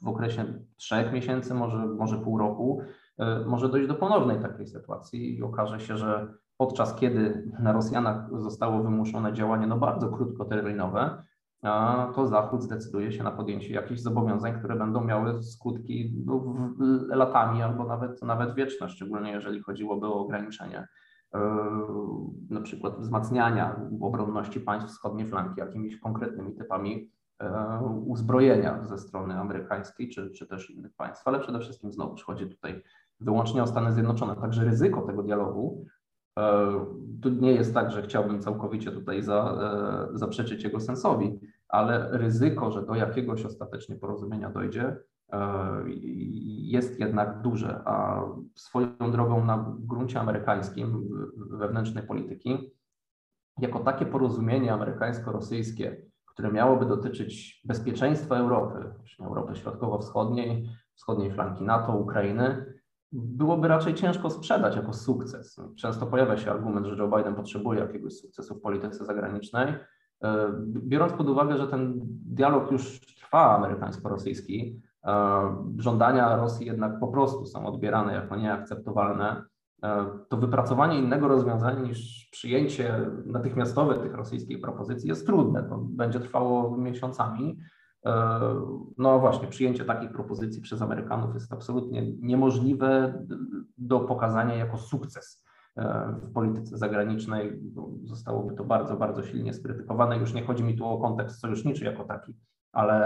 w 0.03 0.09
okresie 0.09 0.44
trzech 0.77 1.12
miesięcy, 1.12 1.55
może, 1.55 1.87
może 1.87 2.18
pół 2.18 2.38
roku, 2.38 2.81
może 3.46 3.68
dojść 3.68 3.88
do 3.88 3.94
ponownej 3.94 4.40
takiej 4.40 4.66
sytuacji 4.66 5.38
i 5.38 5.42
okaże 5.42 5.81
się, 5.81 5.96
że 5.96 6.35
podczas 6.57 6.94
kiedy 6.94 7.50
na 7.61 7.72
Rosjanach 7.72 8.40
zostało 8.40 8.83
wymuszone 8.83 9.33
działanie 9.33 9.66
no 9.66 9.79
bardzo 9.79 10.09
krótkoterminowe, 10.09 11.22
to 12.14 12.27
Zachód 12.27 12.62
zdecyduje 12.62 13.12
się 13.12 13.22
na 13.22 13.31
podjęcie 13.31 13.74
jakichś 13.74 14.00
zobowiązań, 14.00 14.59
które 14.59 14.77
będą 14.77 15.05
miały 15.05 15.42
skutki 15.42 16.14
no, 16.27 16.55
latami 17.09 17.62
albo 17.62 17.85
nawet, 17.85 18.22
nawet 18.22 18.55
wieczne, 18.55 18.88
szczególnie 18.88 19.31
jeżeli 19.31 19.62
chodziłoby 19.62 20.07
o 20.07 20.14
ograniczenie 20.14 20.88
e, 21.35 21.38
na 22.50 22.61
przykład 22.61 23.00
wzmacniania 23.00 23.81
obronności 24.00 24.61
państw 24.61 24.90
wschodniej 24.90 25.29
flanki 25.29 25.61
jakimiś 25.61 26.00
konkretnymi 26.00 26.55
typami 26.55 27.11
e, 27.38 27.81
uzbrojenia 28.07 28.85
ze 28.85 28.98
strony 28.98 29.35
amerykańskiej 29.35 30.09
czy, 30.09 30.31
czy 30.31 30.46
też 30.46 30.70
innych 30.70 30.94
państw, 30.94 31.29
ale 31.29 31.40
przede 31.40 31.61
wszystkim 31.61 31.92
znowu 31.92 32.16
chodzi 32.27 32.46
tutaj 32.46 32.83
wyłącznie 33.20 33.62
o 33.62 33.66
Stany 33.66 33.92
Zjednoczone. 33.92 34.37
Także 34.37 34.64
ryzyko 34.64 35.03
tego 35.03 35.22
dialogu 35.22 35.85
e, 36.38 36.87
to 37.23 37.29
nie 37.31 37.53
jest 37.53 37.75
tak, 37.75 37.90
że 37.90 38.03
chciałbym 38.03 38.40
całkowicie 38.40 38.90
tutaj 38.92 39.23
za, 39.23 39.59
zaprzeczyć 40.12 40.64
jego 40.64 40.81
sensowi, 40.81 41.40
ale 41.68 42.09
ryzyko, 42.18 42.70
że 42.70 42.87
do 42.87 42.94
jakiegoś 42.94 43.44
ostatecznie 43.44 43.97
porozumienia 43.97 44.51
dojdzie, 44.51 44.97
e, 45.33 45.38
jest 46.64 47.01
jednak 47.01 47.42
duże, 47.42 47.83
a 47.85 48.25
swoją 48.55 48.88
drogą 49.12 49.44
na 49.44 49.75
gruncie 49.79 50.20
amerykańskim 50.20 51.09
wewnętrznej 51.51 52.07
polityki, 52.07 52.75
jako 53.59 53.79
takie 53.81 54.07
porozumienie 54.07 54.73
amerykańsko-rosyjskie, 54.73 55.97
które 56.27 56.53
miałoby 56.53 56.87
dotyczyć 56.87 57.62
bezpieczeństwa 57.64 58.37
Europy, 58.37 58.94
Europy 59.20 59.57
Środkowo-Wschodniej, 59.57 60.68
wschodniej 60.94 61.33
flanki 61.33 61.64
NATO, 61.64 61.97
Ukrainy, 61.97 62.75
byłoby 63.14 63.68
raczej 63.68 63.94
ciężko 63.94 64.31
sprzedać 64.31 64.77
jako 64.77 64.92
sukces. 64.92 65.61
Często 65.77 66.07
pojawia 66.07 66.37
się 66.37 66.50
argument, 66.50 66.87
że 66.87 66.96
Joe 66.96 67.16
Biden 67.16 67.35
potrzebuje 67.35 67.81
jakiegoś 67.81 68.12
sukcesu 68.12 68.55
w 68.55 68.61
polityce 68.61 69.05
zagranicznej, 69.05 69.74
E, 70.24 70.53
biorąc 70.64 71.12
pod 71.12 71.29
uwagę, 71.29 71.59
że 71.59 71.68
ten 71.68 72.00
dialog 72.27 72.72
już 72.72 73.00
trwa 73.00 73.57
amerykańsko-rosyjski, 73.57 74.81
e, 75.05 75.12
żądania 75.79 76.37
Rosji 76.37 76.66
jednak 76.66 77.00
po 77.00 77.09
prostu 77.09 77.46
są 77.46 77.66
odbierane 77.66 78.14
jako 78.14 78.37
nieakceptowalne, 78.37 79.42
e, 79.83 80.07
to 80.29 80.37
wypracowanie 80.37 80.98
innego 80.98 81.29
rozwiązania 81.29 81.81
niż 81.81 82.29
przyjęcie 82.33 83.11
natychmiastowe 83.27 83.94
tych 83.94 84.14
rosyjskich 84.14 84.61
propozycji 84.61 85.09
jest 85.09 85.27
trudne. 85.27 85.62
To 85.62 85.79
będzie 85.79 86.20
trwało 86.20 86.77
miesiącami. 86.77 87.59
No 88.98 89.18
właśnie, 89.18 89.48
przyjęcie 89.48 89.84
takich 89.84 90.12
propozycji 90.12 90.62
przez 90.62 90.82
Amerykanów 90.82 91.34
jest 91.34 91.52
absolutnie 91.52 92.12
niemożliwe 92.12 93.14
do 93.78 94.00
pokazania 94.00 94.54
jako 94.54 94.78
sukces 94.78 95.44
w 96.22 96.32
polityce 96.32 96.78
zagranicznej 96.78 97.60
zostałoby 98.04 98.54
to 98.54 98.64
bardzo, 98.64 98.96
bardzo 98.96 99.22
silnie 99.22 99.54
skrytykowane. 99.54 100.18
Już 100.18 100.34
nie 100.34 100.44
chodzi 100.46 100.64
mi 100.64 100.76
tu 100.76 100.86
o 100.86 100.98
kontekst 100.98 101.40
sojuszniczy 101.40 101.84
jako 101.84 102.04
taki, 102.04 102.34
ale, 102.72 102.96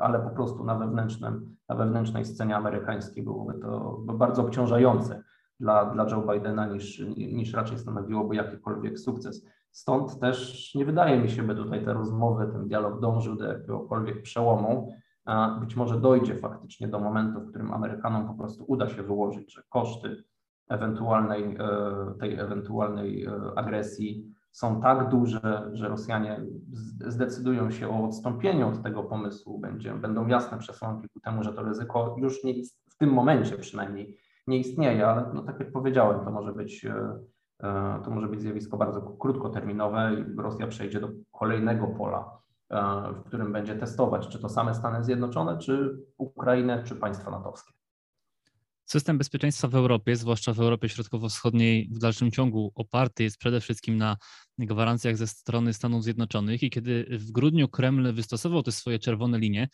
ale 0.00 0.18
po 0.18 0.30
prostu 0.30 0.64
na, 0.64 0.74
wewnętrznym, 0.74 1.56
na 1.68 1.74
wewnętrznej 1.74 2.24
scenie 2.24 2.56
amerykańskiej 2.56 3.22
byłoby 3.22 3.58
to 3.58 3.98
bardzo 4.04 4.42
obciążające 4.42 5.22
dla, 5.60 5.84
dla 5.84 6.10
Joe 6.10 6.32
Bidena 6.32 6.66
niż, 6.66 6.98
niż 7.16 7.52
raczej 7.52 7.78
stanowiłoby 7.78 8.36
jakikolwiek 8.36 8.98
sukces. 8.98 9.46
Stąd 9.72 10.20
też 10.20 10.70
nie 10.74 10.84
wydaje 10.84 11.20
mi 11.20 11.30
się, 11.30 11.42
by 11.42 11.54
tutaj 11.54 11.84
te 11.84 11.92
rozmowy, 11.92 12.48
ten 12.52 12.68
dialog 12.68 13.00
dążył 13.00 13.36
do 13.36 13.44
jakiegokolwiek 13.44 14.22
przełomu. 14.22 14.94
Być 15.60 15.76
może 15.76 16.00
dojdzie 16.00 16.36
faktycznie 16.36 16.88
do 16.88 17.00
momentu, 17.00 17.40
w 17.40 17.48
którym 17.48 17.72
Amerykanom 17.72 18.28
po 18.28 18.34
prostu 18.34 18.64
uda 18.68 18.88
się 18.88 19.02
wyłożyć, 19.02 19.54
że 19.54 19.62
koszty 19.68 20.24
ewentualnej, 20.68 21.56
e, 21.58 22.14
tej 22.20 22.38
ewentualnej 22.38 23.24
e, 23.24 23.32
agresji 23.56 24.34
są 24.50 24.80
tak 24.80 25.08
duże, 25.08 25.70
że 25.72 25.88
Rosjanie 25.88 26.40
zdecydują 27.06 27.70
się 27.70 27.88
o 27.88 28.04
odstąpieniu 28.04 28.68
od 28.68 28.82
tego 28.82 29.02
pomysłu, 29.02 29.58
będzie, 29.58 29.94
będą 29.94 30.26
jasne 30.26 30.58
przesłanki 30.58 31.08
ku 31.08 31.20
temu, 31.20 31.42
że 31.42 31.52
to 31.52 31.62
ryzyko 31.62 32.16
już 32.18 32.44
nie 32.44 32.54
w 32.90 32.96
tym 32.96 33.10
momencie 33.10 33.58
przynajmniej 33.58 34.18
nie 34.46 34.58
istnieje, 34.58 35.06
ale 35.06 35.30
no, 35.34 35.42
tak 35.42 35.60
jak 35.60 35.72
powiedziałem, 35.72 36.24
to 36.24 36.30
może 36.30 36.52
być 36.52 36.84
e, 36.84 37.18
to 38.04 38.10
może 38.10 38.28
być 38.28 38.40
zjawisko 38.40 38.76
bardzo 38.76 39.00
krótkoterminowe 39.00 40.14
i 40.14 40.36
Rosja 40.36 40.66
przejdzie 40.66 41.00
do 41.00 41.08
kolejnego 41.32 41.86
pola, 41.86 42.38
w 43.14 43.24
którym 43.24 43.52
będzie 43.52 43.74
testować, 43.74 44.28
czy 44.28 44.38
to 44.38 44.48
same 44.48 44.74
Stany 44.74 45.04
Zjednoczone, 45.04 45.58
czy 45.58 45.98
Ukrainę, 46.18 46.82
czy 46.82 46.96
państwa 46.96 47.30
natowskie. 47.30 47.72
System 48.92 49.18
bezpieczeństwa 49.18 49.68
w 49.68 49.74
Europie, 49.74 50.16
zwłaszcza 50.16 50.52
w 50.52 50.60
Europie 50.60 50.88
Środkowo-Wschodniej, 50.88 51.88
w 51.92 51.98
dalszym 51.98 52.30
ciągu 52.30 52.72
oparty 52.74 53.22
jest 53.22 53.38
przede 53.38 53.60
wszystkim 53.60 53.96
na 53.96 54.16
gwarancjach 54.58 55.16
ze 55.16 55.26
strony 55.26 55.74
Stanów 55.74 56.04
Zjednoczonych. 56.04 56.62
I 56.62 56.70
kiedy 56.70 57.06
w 57.10 57.30
grudniu 57.30 57.68
Kreml 57.68 58.12
wystosował 58.12 58.62
te 58.62 58.72
swoje 58.72 58.98
czerwone 58.98 59.38
linie, 59.38 59.68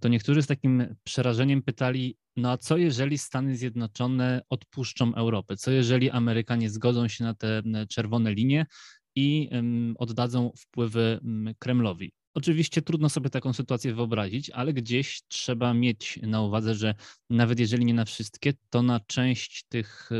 to 0.00 0.08
niektórzy 0.08 0.42
z 0.42 0.46
takim 0.46 0.96
przerażeniem 1.04 1.62
pytali: 1.62 2.16
No 2.36 2.50
a 2.50 2.58
co 2.58 2.76
jeżeli 2.76 3.18
Stany 3.18 3.56
Zjednoczone 3.56 4.42
odpuszczą 4.50 5.14
Europę? 5.14 5.56
Co 5.56 5.70
jeżeli 5.70 6.10
Amerykanie 6.10 6.70
zgodzą 6.70 7.08
się 7.08 7.24
na 7.24 7.34
te 7.34 7.62
czerwone 7.90 8.34
linie 8.34 8.66
i 9.14 9.50
oddadzą 9.98 10.52
wpływy 10.58 11.20
Kremlowi? 11.58 12.12
Oczywiście 12.36 12.82
trudno 12.82 13.08
sobie 13.08 13.30
taką 13.30 13.52
sytuację 13.52 13.94
wyobrazić, 13.94 14.50
ale 14.50 14.72
gdzieś 14.72 15.22
trzeba 15.28 15.74
mieć 15.74 16.18
na 16.22 16.42
uwadze, 16.42 16.74
że 16.74 16.94
nawet 17.30 17.60
jeżeli 17.60 17.84
nie 17.84 17.94
na 17.94 18.04
wszystkie, 18.04 18.52
to 18.70 18.82
na 18.82 19.00
część 19.00 19.64
tych 19.68 20.10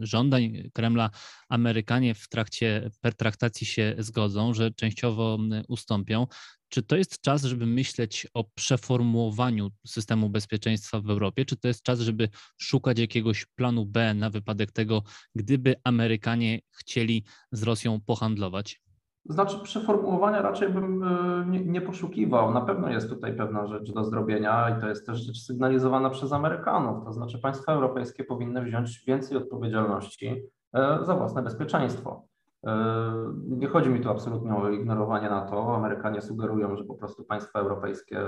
żądań 0.00 0.70
Kremla 0.72 1.10
Amerykanie 1.48 2.14
w 2.14 2.28
trakcie 2.28 2.90
pertraktacji 3.00 3.66
się 3.66 3.94
zgodzą, 3.98 4.54
że 4.54 4.70
częściowo 4.70 5.38
ustąpią. 5.68 6.26
Czy 6.68 6.82
to 6.82 6.96
jest 6.96 7.20
czas, 7.20 7.44
żeby 7.44 7.66
myśleć 7.66 8.26
o 8.34 8.44
przeformułowaniu 8.44 9.70
systemu 9.86 10.30
bezpieczeństwa 10.30 11.00
w 11.00 11.10
Europie? 11.10 11.44
Czy 11.44 11.56
to 11.56 11.68
jest 11.68 11.82
czas, 11.82 12.00
żeby 12.00 12.28
szukać 12.58 12.98
jakiegoś 12.98 13.46
planu 13.46 13.86
B 13.86 14.14
na 14.14 14.30
wypadek 14.30 14.72
tego, 14.72 15.02
gdyby 15.34 15.74
Amerykanie 15.84 16.60
chcieli 16.70 17.24
z 17.52 17.62
Rosją 17.62 18.00
pohandlować? 18.00 18.85
Znaczy, 19.28 19.58
przeformułowania 19.62 20.42
raczej 20.42 20.68
bym 20.68 21.02
e, 21.02 21.46
nie, 21.46 21.64
nie, 21.64 21.80
poszukiwał. 21.80 22.54
Na 22.54 22.60
pewno 22.60 22.88
jest 22.88 23.08
tutaj 23.08 23.36
pewna 23.36 23.66
rzecz 23.66 23.92
do 23.92 24.04
zrobienia 24.04 24.76
i 24.76 24.80
to 24.80 24.88
jest 24.88 25.06
też 25.06 25.18
rzecz 25.18 25.38
sygnalizowana 25.38 26.10
przez 26.10 26.32
Amerykanów. 26.32 27.04
To 27.04 27.12
znaczy, 27.12 27.38
państwa 27.38 27.72
europejskie 27.72 28.24
powinny 28.24 28.62
wziąć 28.62 29.04
więcej 29.06 29.36
odpowiedzialności 29.36 30.42
e, 30.74 30.98
za 31.02 31.14
własne 31.14 31.42
bezpieczeństwo. 31.42 32.24
E, 32.66 33.02
nie 33.48 33.66
chodzi 33.66 33.90
mi 33.90 34.00
tu 34.00 34.10
absolutnie 34.10 34.54
o 34.54 34.70
ignorowanie 34.70 35.30
NATO. 35.30 35.76
Amerykanie 35.76 36.22
sugerują, 36.22 36.76
że 36.76 36.84
po 36.84 36.94
prostu 36.94 37.24
państwa 37.24 37.58
europejskie 37.58 38.20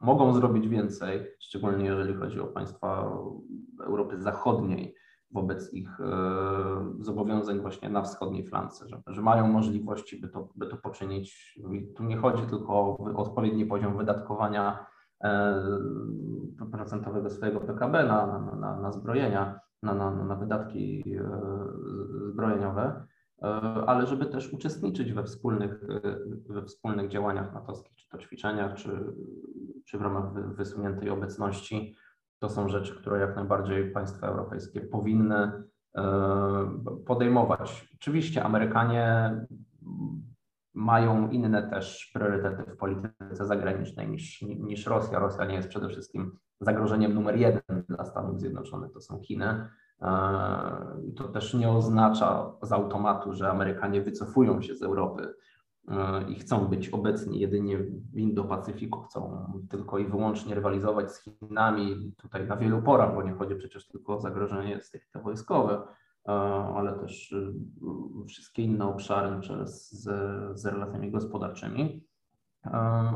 mogą 0.00 0.32
zrobić 0.32 0.68
więcej, 0.68 1.26
szczególnie 1.40 1.84
jeżeli 1.84 2.14
chodzi 2.14 2.40
o 2.40 2.46
państwa 2.46 3.12
Europy 3.86 4.20
Zachodniej 4.20 4.94
wobec 5.32 5.74
ich 5.74 6.00
e, 6.00 6.04
zobowiązań 7.00 7.60
właśnie 7.60 7.90
na 7.90 8.02
wschodniej 8.02 8.46
flance, 8.46 8.88
że, 8.88 9.02
że 9.06 9.22
mają 9.22 9.48
możliwości, 9.48 10.20
by 10.20 10.28
to, 10.28 10.48
by 10.56 10.66
to 10.66 10.76
poczynić. 10.76 11.58
Tu 11.96 12.04
nie 12.04 12.16
chodzi 12.16 12.42
tylko 12.46 12.72
o 12.72 12.98
odpowiedni 13.16 13.66
poziom 13.66 13.96
wydatkowania 13.96 14.86
e, 15.24 15.62
procentowego 16.72 17.30
swojego 17.30 17.60
PKB 17.60 18.04
na, 18.04 18.26
na, 18.26 18.56
na, 18.56 18.80
na 18.80 18.92
zbrojenia, 18.92 19.60
na, 19.82 19.94
na, 19.94 20.10
na 20.10 20.36
wydatki 20.36 21.04
e, 21.18 21.28
zbrojeniowe, 22.30 23.06
ale 23.86 24.06
żeby 24.06 24.26
też 24.26 24.52
uczestniczyć 24.52 25.12
we 25.12 25.24
wspólnych, 25.24 25.84
we 26.48 26.62
wspólnych 26.62 27.08
działaniach 27.10 27.54
natowskich, 27.54 27.96
czy 27.96 28.08
to 28.08 28.18
ćwiczeniach, 28.18 28.74
czy, 28.74 29.14
czy 29.84 29.98
w 29.98 30.02
ramach 30.02 30.54
wysuniętej 30.54 31.10
obecności 31.10 31.96
to 32.42 32.48
są 32.48 32.68
rzeczy, 32.68 32.94
które 32.94 33.20
jak 33.20 33.36
najbardziej 33.36 33.90
państwa 33.90 34.26
europejskie 34.26 34.80
powinny 34.80 35.52
e, 35.96 36.02
podejmować. 37.06 37.88
Oczywiście 37.94 38.44
Amerykanie 38.44 39.36
mają 40.74 41.28
inne 41.30 41.70
też 41.70 42.10
priorytety 42.14 42.70
w 42.70 42.76
polityce 42.76 43.46
zagranicznej 43.46 44.08
niż, 44.08 44.42
niż 44.42 44.86
Rosja. 44.86 45.18
Rosja 45.18 45.44
nie 45.44 45.54
jest 45.54 45.68
przede 45.68 45.88
wszystkim 45.88 46.38
zagrożeniem 46.60 47.14
numer 47.14 47.36
jeden 47.36 47.82
dla 47.88 48.04
Stanów 48.04 48.40
Zjednoczonych, 48.40 48.92
to 48.92 49.00
są 49.00 49.20
Chiny. 49.20 49.68
I 51.04 51.14
to 51.14 51.28
też 51.28 51.54
nie 51.54 51.70
oznacza 51.70 52.52
z 52.62 52.72
automatu, 52.72 53.32
że 53.32 53.50
Amerykanie 53.50 54.02
wycofują 54.02 54.62
się 54.62 54.74
z 54.74 54.82
Europy 54.82 55.34
i 56.28 56.34
chcą 56.34 56.66
być 56.66 56.88
obecni 56.88 57.40
jedynie 57.40 57.78
w 58.12 58.16
Indo-Pacyfiku, 58.16 59.02
chcą 59.02 59.46
tylko 59.70 59.98
i 59.98 60.04
wyłącznie 60.04 60.54
rywalizować 60.54 61.12
z 61.12 61.22
Chinami 61.22 62.14
tutaj 62.16 62.46
na 62.46 62.56
wielu 62.56 62.82
porach, 62.82 63.14
bo 63.14 63.22
nie 63.22 63.32
chodzi 63.32 63.54
przecież 63.54 63.88
tylko 63.88 64.14
o 64.14 64.20
zagrożenie 64.20 64.80
stricte 64.80 65.22
wojskowe, 65.22 65.82
ale 66.74 66.92
też 66.92 67.32
y, 67.32 67.54
wszystkie 68.26 68.62
inne 68.62 68.86
obszary 68.86 69.40
z, 69.64 70.02
z 70.60 70.66
relacjami 70.66 71.10
gospodarczymi. 71.10 72.06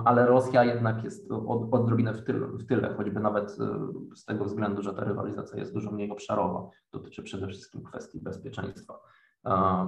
Ale 0.05 0.27
Rosja 0.27 0.65
jednak 0.65 1.05
jest 1.05 1.33
od, 1.33 1.75
odrobinę 1.75 2.15
w 2.15 2.25
tyle, 2.25 2.47
w 2.47 2.67
tyle, 2.67 2.95
choćby 2.95 3.21
nawet 3.21 3.51
z 4.15 4.25
tego 4.25 4.45
względu, 4.45 4.83
że 4.83 4.95
ta 4.95 5.05
rywalizacja 5.05 5.59
jest 5.59 5.75
dużo 5.75 5.93
mniej 5.93 6.11
obszarowa. 6.11 6.71
Dotyczy 6.93 7.23
przede 7.23 7.47
wszystkim 7.47 7.83
kwestii 7.83 8.21
bezpieczeństwa 8.21 9.01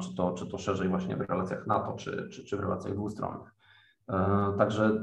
czy 0.00 0.14
to, 0.14 0.32
czy 0.32 0.46
to 0.46 0.58
szerzej 0.58 0.88
właśnie 0.88 1.16
w 1.16 1.20
relacjach 1.20 1.66
NATO, 1.66 1.92
czy, 1.92 2.28
czy, 2.32 2.44
czy 2.44 2.56
w 2.56 2.60
relacjach 2.60 2.94
dwustronnych. 2.94 3.54
Także 4.58 5.00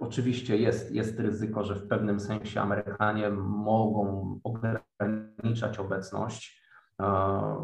oczywiście 0.00 0.56
jest, 0.56 0.92
jest 0.92 1.20
ryzyko, 1.20 1.64
że 1.64 1.74
w 1.74 1.88
pewnym 1.88 2.20
sensie 2.20 2.60
Amerykanie 2.60 3.30
mogą 3.30 4.38
ograniczać 4.44 5.78
obecność, 5.78 6.62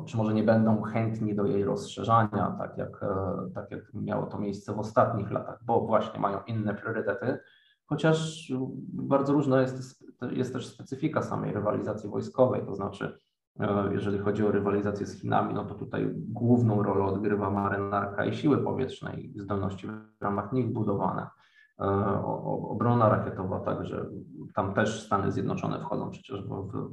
czy 0.07 0.17
może 0.17 0.35
nie 0.35 0.43
będą 0.43 0.83
chętni 0.83 1.35
do 1.35 1.47
jej 1.47 1.65
rozszerzania, 1.65 2.57
tak 2.59 2.79
jak, 2.79 3.05
tak 3.55 3.71
jak 3.71 3.95
miało 3.95 4.27
to 4.27 4.39
miejsce 4.39 4.75
w 4.75 4.79
ostatnich 4.79 5.31
latach, 5.31 5.59
bo 5.65 5.81
właśnie 5.81 6.21
mają 6.21 6.41
inne 6.47 6.75
priorytety, 6.75 7.39
chociaż 7.87 8.49
bardzo 8.93 9.33
różna 9.33 9.61
jest, 9.61 10.05
jest 10.31 10.53
też 10.53 10.67
specyfika 10.67 11.23
samej 11.23 11.53
rywalizacji 11.53 12.11
wojskowej, 12.11 12.67
to 12.67 12.75
znaczy 12.75 13.19
E, 13.28 13.28
jeżeli 13.91 14.19
chodzi 14.19 14.47
o 14.47 14.51
rywalizację 14.51 15.07
z 15.07 15.21
Chinami, 15.21 15.55
no 15.55 15.65
to 15.65 15.75
tutaj 15.75 16.11
główną 16.15 16.83
rolę 16.83 17.05
odgrywa 17.05 17.51
marynarka 17.51 18.25
i 18.25 18.35
siły 18.35 18.59
powietrzne 18.59 19.21
i 19.21 19.41
zdolności 19.41 19.87
w 19.87 20.23
ramach 20.23 20.53
nich 20.53 20.73
budowane. 20.73 21.27
E, 21.81 21.85
obrona 22.69 23.09
rakietowa, 23.09 23.61
także 23.61 24.07
tam 24.55 24.75
też 24.75 25.07
Stany 25.07 25.33
Zjednoczone 25.33 25.81
wchodzą 25.81 26.11
przecież 26.11 26.43
w, 26.43 26.89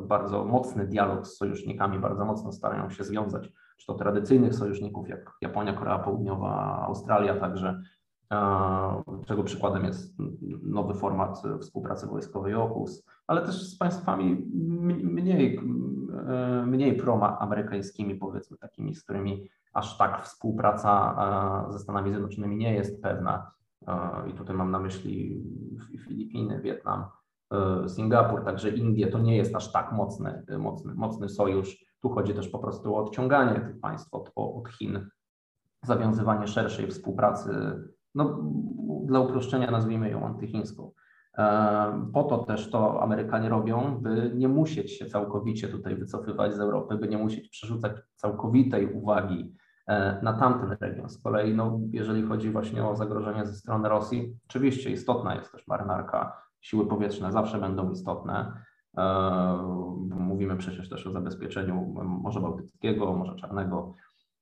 bardzo 0.00 0.44
mocny 0.44 0.86
dialog 0.86 1.26
z 1.26 1.36
sojusznikami, 1.36 1.98
bardzo 1.98 2.24
mocno 2.24 2.52
starają 2.52 2.90
się 2.90 3.04
związać, 3.04 3.52
czy 3.78 3.86
to 3.86 3.94
tradycyjnych 3.94 4.54
sojuszników 4.54 5.08
jak 5.08 5.32
Japonia, 5.40 5.72
Korea 5.72 5.98
Południowa, 5.98 6.84
Australia, 6.86 7.40
także 7.40 7.82
czego 9.26 9.42
przykładem 9.44 9.84
jest 9.84 10.16
nowy 10.62 10.94
format 10.94 11.42
współpracy 11.60 12.06
wojskowej 12.06 12.54
OKUS, 12.54 13.06
ale 13.26 13.42
też 13.42 13.62
z 13.62 13.78
państwami 13.78 14.46
mniej, 15.02 15.60
mniej 16.66 16.96
proamerykańskimi, 16.96 18.14
powiedzmy 18.14 18.56
takimi, 18.56 18.94
z 18.94 19.04
którymi 19.04 19.48
aż 19.72 19.98
tak 19.98 20.24
współpraca 20.24 21.16
ze 21.70 21.78
Stanami 21.78 22.10
Zjednoczonymi 22.10 22.56
nie 22.56 22.74
jest 22.74 23.02
pewna. 23.02 23.50
I 24.28 24.32
tutaj 24.32 24.56
mam 24.56 24.70
na 24.70 24.78
myśli 24.78 25.44
Filipiny, 26.06 26.60
Wietnam, 26.60 27.04
Singapur, 27.88 28.44
także 28.44 28.70
Indie 28.70 29.06
to 29.06 29.18
nie 29.18 29.36
jest 29.36 29.56
aż 29.56 29.72
tak 29.72 29.92
mocny, 29.92 30.42
mocny, 30.58 30.94
mocny 30.94 31.28
sojusz. 31.28 31.86
Tu 32.02 32.08
chodzi 32.08 32.34
też 32.34 32.48
po 32.48 32.58
prostu 32.58 32.94
o 32.94 32.98
odciąganie 32.98 33.60
tych 33.60 33.80
państw 33.80 34.14
od, 34.14 34.32
od 34.34 34.68
Chin, 34.68 35.08
zawiązywanie 35.82 36.46
szerszej 36.46 36.86
współpracy 36.86 37.50
no, 38.14 38.42
dla 39.04 39.20
uproszczenia 39.20 39.70
nazwijmy 39.70 40.10
ją 40.10 40.26
antychińską. 40.26 40.92
Po 42.12 42.24
to 42.24 42.38
też 42.38 42.70
to 42.70 43.02
Amerykanie 43.02 43.48
robią, 43.48 43.98
by 44.00 44.32
nie 44.34 44.48
musieć 44.48 44.92
się 44.92 45.06
całkowicie 45.06 45.68
tutaj 45.68 45.96
wycofywać 45.96 46.54
z 46.54 46.60
Europy, 46.60 46.96
by 46.96 47.08
nie 47.08 47.18
musieć 47.18 47.48
przerzucać 47.48 47.92
całkowitej 48.14 48.92
uwagi 48.92 49.54
e, 49.86 50.22
na 50.22 50.32
tamten 50.32 50.76
region. 50.80 51.08
Z 51.08 51.22
kolei, 51.22 51.54
no, 51.54 51.80
jeżeli 51.90 52.22
chodzi 52.22 52.50
właśnie 52.50 52.86
o 52.86 52.96
zagrożenie 52.96 53.46
ze 53.46 53.52
strony 53.52 53.88
Rosji, 53.88 54.36
oczywiście 54.48 54.90
istotna 54.90 55.34
jest 55.34 55.52
też 55.52 55.66
marynarka, 55.66 56.42
siły 56.60 56.86
powietrzne 56.86 57.32
zawsze 57.32 57.58
będą 57.58 57.90
istotne. 57.90 58.52
E, 58.98 59.02
mówimy 60.10 60.56
przecież 60.56 60.88
też 60.88 61.06
o 61.06 61.12
zabezpieczeniu 61.12 61.94
Morza 62.22 62.40
Bałtyckiego, 62.40 63.12
Morza 63.12 63.34
Czarnego, 63.34 63.94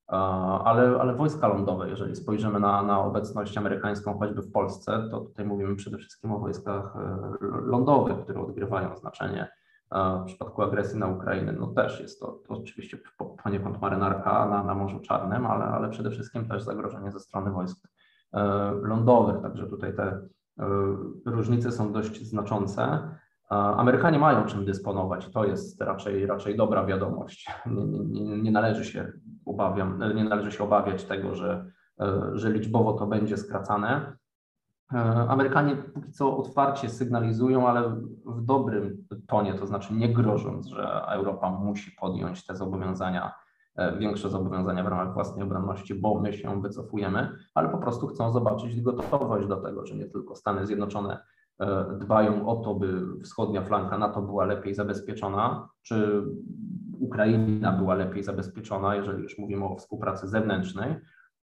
ale, 0.07 1.01
ale 1.01 1.15
wojska 1.15 1.49
lądowe, 1.49 1.89
jeżeli 1.89 2.17
spojrzymy 2.17 2.61
na, 2.61 2.83
na 2.83 3.01
obecność 3.01 3.59
amerykańską 3.59 4.19
choćby 4.19 4.43
w 4.43 4.53
Polsce, 4.53 5.09
to 5.11 5.21
tutaj 5.21 5.47
mówimy 5.47 5.77
przede 5.77 5.99
wszystkim 5.99 6.33
o 6.33 6.39
wojskach 6.39 6.97
e, 6.97 7.29
lądowych, 7.43 8.19
które 8.25 8.41
odgrywają 8.41 8.97
znaczenie 8.97 9.49
w 10.23 10.25
przypadku 10.27 10.63
agresji 10.63 10.99
na 10.99 11.07
Ukrainę. 11.07 11.53
No 11.53 11.67
też 11.67 12.01
jest 12.01 12.21
to, 12.21 12.41
to 12.49 12.55
oczywiście 12.55 12.99
poniekąd 13.43 13.81
marynarka 13.81 14.49
na, 14.49 14.65
na 14.65 14.75
Morzu 14.75 15.01
Czarnym, 15.01 15.47
ale, 15.47 15.65
ale 15.65 15.89
przede 15.89 16.11
wszystkim 16.11 16.49
też 16.49 16.63
zagrożenie 16.63 17.13
ze 17.13 17.21
strony 17.21 17.51
wojsk 17.51 17.89
e, 18.33 18.71
lądowych, 18.83 19.43
także 19.43 19.67
tutaj 19.67 19.97
te 19.97 20.03
e, 20.03 20.29
różnice 21.27 21.73
są 21.73 21.93
dość 21.93 22.23
znaczące. 22.23 23.09
Amerykanie 23.49 24.19
mają 24.19 24.45
czym 24.45 24.65
dysponować, 24.65 25.29
to 25.29 25.45
jest 25.45 25.81
raczej, 25.81 26.27
raczej 26.27 26.57
dobra 26.57 26.87
wiadomość. 26.87 27.51
Nie, 27.67 27.85
nie, 27.87 28.43
nie, 28.43 28.51
należy 28.51 28.85
się 28.85 29.13
obawiam, 29.47 30.15
nie 30.15 30.25
należy 30.25 30.53
się 30.53 30.65
obawiać 30.65 31.05
tego, 31.05 31.35
że, 31.35 31.71
że 32.33 32.53
liczbowo 32.53 32.93
to 32.93 33.07
będzie 33.07 33.37
skracane. 33.37 34.17
Amerykanie 35.29 35.77
póki 35.77 36.13
co 36.13 36.37
otwarcie 36.37 36.89
sygnalizują, 36.89 37.69
ale 37.69 37.91
w 38.27 38.45
dobrym 38.45 39.07
tonie, 39.27 39.55
to 39.55 39.67
znaczy 39.67 39.95
nie 39.95 40.13
grożąc, 40.13 40.67
że 40.67 41.05
Europa 41.09 41.51
musi 41.51 41.91
podjąć 42.01 42.47
te 42.47 42.57
zobowiązania, 42.57 43.33
większe 43.99 44.31
zobowiązania 44.31 44.85
w 44.85 44.89
ramach 44.89 45.15
własnej 45.15 45.45
obronności, 45.45 45.95
bo 45.95 46.21
my 46.21 46.33
się 46.33 46.63
wycofujemy, 46.63 47.37
ale 47.55 47.69
po 47.69 47.79
prostu 47.79 48.07
chcą 48.07 48.33
zobaczyć 48.33 48.81
gotowość 48.81 49.49
do 49.49 49.57
tego, 49.57 49.87
że 49.87 49.95
nie 49.95 50.07
tylko 50.07 50.37
Stany 50.37 50.67
Zjednoczone 50.67 51.21
E, 51.61 51.99
dbają 52.01 52.49
o 52.49 52.57
to, 52.57 52.75
by 52.75 53.03
wschodnia 53.23 53.63
flanka 53.63 53.99
NATO 53.99 54.23
była 54.23 54.45
lepiej 54.45 54.75
zabezpieczona, 54.75 55.69
czy 55.83 56.25
Ukraina 57.01 57.73
była 57.73 57.95
lepiej 57.95 58.23
zabezpieczona, 58.23 58.97
jeżeli 58.97 59.23
już 59.23 59.39
mówimy 59.39 59.65
o 59.65 59.77
współpracy 59.77 60.29
zewnętrznej 60.29 60.95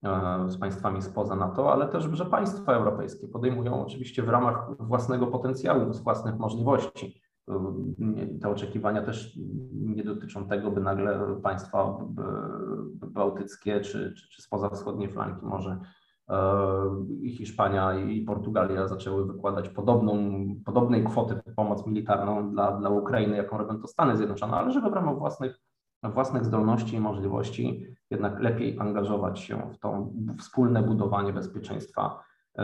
e, 0.03 0.45
z 0.47 0.58
państwami 0.58 1.01
spoza 1.01 1.36
NATO, 1.36 1.73
ale 1.73 1.88
też, 1.88 2.03
że 2.13 2.25
państwa 2.25 2.73
europejskie 2.73 3.27
podejmują 3.27 3.86
oczywiście 3.86 4.23
w 4.23 4.29
ramach 4.29 4.77
własnego 4.79 5.27
potencjału, 5.27 5.93
z 5.93 5.99
własnych 5.99 6.38
możliwości. 6.38 7.21
Te 8.41 8.49
oczekiwania 8.49 9.01
też 9.01 9.39
nie 9.73 10.03
dotyczą 10.03 10.47
tego, 10.47 10.71
by 10.71 10.82
nagle 10.82 11.19
państwa 11.43 11.97
bałtyckie 12.93 13.82
czy, 13.82 14.13
czy, 14.17 14.29
czy 14.29 14.41
spoza 14.41 14.69
wschodniej 14.69 15.12
flanki 15.12 15.45
może 15.45 15.79
E, 15.79 16.02
i 17.21 17.31
Hiszpania 17.31 17.93
i 17.93 18.21
Portugalia 18.21 18.88
zaczęły 18.88 19.25
wykładać 19.27 19.69
podobną, 19.69 20.45
podobnej 20.65 21.03
kwoty 21.03 21.41
pomoc 21.55 21.88
militarną 21.88 22.51
dla, 22.51 22.71
dla 22.71 22.89
Ukrainy, 22.89 23.38
jaką 23.38 23.57
robią 23.57 23.81
to 23.81 23.88
Stany 23.88 24.17
Zjednoczone, 24.17 24.53
ale 24.53 24.71
żeby 24.71 24.89
w 24.89 24.93
ramach 24.93 25.17
własnych, 25.17 25.59
własnych 26.03 26.45
zdolności 26.45 26.95
i 26.95 26.99
możliwości 26.99 27.86
jednak 28.09 28.39
lepiej 28.39 28.79
angażować 28.79 29.39
się 29.39 29.71
w 29.73 29.79
to 29.79 30.07
wspólne 30.38 30.83
budowanie 30.83 31.33
bezpieczeństwa 31.33 32.23
e, 32.57 32.63